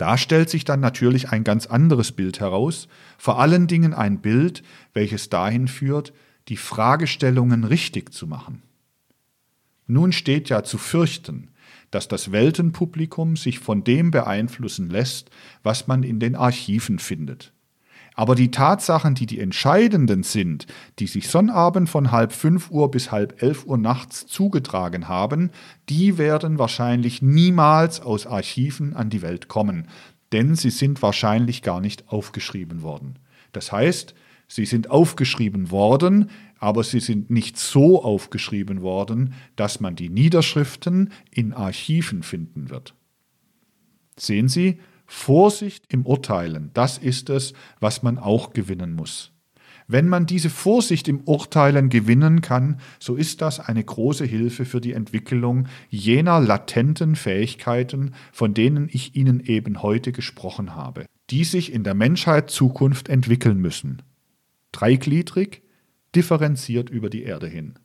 Da 0.00 0.16
stellt 0.16 0.48
sich 0.48 0.64
dann 0.64 0.80
natürlich 0.80 1.28
ein 1.28 1.44
ganz 1.44 1.66
anderes 1.66 2.12
Bild 2.12 2.40
heraus, 2.40 2.88
vor 3.18 3.38
allen 3.38 3.66
Dingen 3.66 3.92
ein 3.92 4.22
Bild, 4.22 4.62
welches 4.94 5.28
dahin 5.28 5.68
führt, 5.68 6.14
die 6.48 6.56
Fragestellungen 6.56 7.64
richtig 7.64 8.10
zu 8.14 8.26
machen. 8.26 8.62
Nun 9.86 10.12
steht 10.12 10.48
ja 10.48 10.64
zu 10.64 10.78
fürchten, 10.78 11.48
dass 11.90 12.08
das 12.08 12.32
Weltenpublikum 12.32 13.36
sich 13.36 13.58
von 13.58 13.84
dem 13.84 14.10
beeinflussen 14.10 14.88
lässt, 14.88 15.28
was 15.62 15.86
man 15.86 16.02
in 16.02 16.18
den 16.18 16.34
Archiven 16.34 16.98
findet. 16.98 17.52
Aber 18.20 18.34
die 18.34 18.50
Tatsachen, 18.50 19.14
die 19.14 19.24
die 19.24 19.40
entscheidenden 19.40 20.24
sind, 20.24 20.66
die 20.98 21.06
sich 21.06 21.28
Sonnabend 21.28 21.88
von 21.88 22.10
halb 22.12 22.32
fünf 22.32 22.70
Uhr 22.70 22.90
bis 22.90 23.10
halb 23.10 23.42
elf 23.42 23.64
Uhr 23.64 23.78
nachts 23.78 24.26
zugetragen 24.26 25.08
haben, 25.08 25.48
die 25.88 26.18
werden 26.18 26.58
wahrscheinlich 26.58 27.22
niemals 27.22 28.02
aus 28.02 28.26
Archiven 28.26 28.94
an 28.94 29.08
die 29.08 29.22
Welt 29.22 29.48
kommen, 29.48 29.88
denn 30.32 30.54
sie 30.54 30.68
sind 30.68 31.00
wahrscheinlich 31.00 31.62
gar 31.62 31.80
nicht 31.80 32.12
aufgeschrieben 32.12 32.82
worden. 32.82 33.18
Das 33.52 33.72
heißt, 33.72 34.14
sie 34.48 34.66
sind 34.66 34.90
aufgeschrieben 34.90 35.70
worden, 35.70 36.28
aber 36.58 36.84
sie 36.84 37.00
sind 37.00 37.30
nicht 37.30 37.56
so 37.56 38.04
aufgeschrieben 38.04 38.82
worden, 38.82 39.32
dass 39.56 39.80
man 39.80 39.96
die 39.96 40.10
Niederschriften 40.10 41.10
in 41.30 41.54
Archiven 41.54 42.22
finden 42.22 42.68
wird. 42.68 42.94
Sehen 44.18 44.48
Sie, 44.50 44.78
Vorsicht 45.12 45.86
im 45.88 46.06
Urteilen, 46.06 46.70
das 46.72 46.96
ist 46.96 47.30
es, 47.30 47.52
was 47.80 48.04
man 48.04 48.16
auch 48.16 48.52
gewinnen 48.52 48.94
muss. 48.94 49.32
Wenn 49.88 50.06
man 50.06 50.24
diese 50.24 50.50
Vorsicht 50.50 51.08
im 51.08 51.22
Urteilen 51.22 51.88
gewinnen 51.88 52.42
kann, 52.42 52.78
so 53.00 53.16
ist 53.16 53.40
das 53.42 53.58
eine 53.58 53.82
große 53.82 54.24
Hilfe 54.24 54.64
für 54.64 54.80
die 54.80 54.92
Entwicklung 54.92 55.66
jener 55.88 56.38
latenten 56.38 57.16
Fähigkeiten, 57.16 58.14
von 58.30 58.54
denen 58.54 58.88
ich 58.88 59.16
Ihnen 59.16 59.40
eben 59.40 59.82
heute 59.82 60.12
gesprochen 60.12 60.76
habe, 60.76 61.06
die 61.28 61.42
sich 61.42 61.72
in 61.72 61.82
der 61.82 61.94
Menschheit 61.94 62.48
Zukunft 62.48 63.08
entwickeln 63.08 63.58
müssen. 63.58 64.02
Dreigliedrig, 64.70 65.62
differenziert 66.14 66.88
über 66.88 67.10
die 67.10 67.24
Erde 67.24 67.48
hin. 67.48 67.79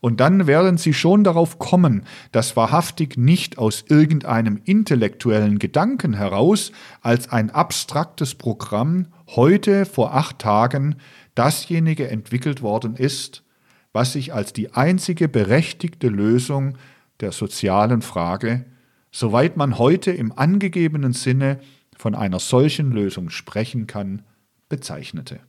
Und 0.00 0.20
dann 0.20 0.46
werden 0.46 0.78
sie 0.78 0.94
schon 0.94 1.24
darauf 1.24 1.58
kommen, 1.58 2.04
dass 2.32 2.56
wahrhaftig 2.56 3.18
nicht 3.18 3.58
aus 3.58 3.84
irgendeinem 3.88 4.60
intellektuellen 4.64 5.58
Gedanken 5.58 6.14
heraus 6.14 6.72
als 7.02 7.30
ein 7.30 7.50
abstraktes 7.50 8.34
Programm 8.34 9.08
heute 9.28 9.84
vor 9.84 10.14
acht 10.14 10.38
Tagen 10.38 10.96
dasjenige 11.34 12.08
entwickelt 12.08 12.62
worden 12.62 12.96
ist, 12.96 13.44
was 13.92 14.12
sich 14.12 14.32
als 14.32 14.52
die 14.52 14.72
einzige 14.72 15.28
berechtigte 15.28 16.08
Lösung 16.08 16.78
der 17.20 17.32
sozialen 17.32 18.00
Frage, 18.00 18.64
soweit 19.12 19.56
man 19.56 19.78
heute 19.78 20.12
im 20.12 20.32
angegebenen 20.32 21.12
Sinne 21.12 21.60
von 21.96 22.14
einer 22.14 22.38
solchen 22.38 22.92
Lösung 22.92 23.28
sprechen 23.28 23.86
kann, 23.86 24.22
bezeichnete. 24.70 25.40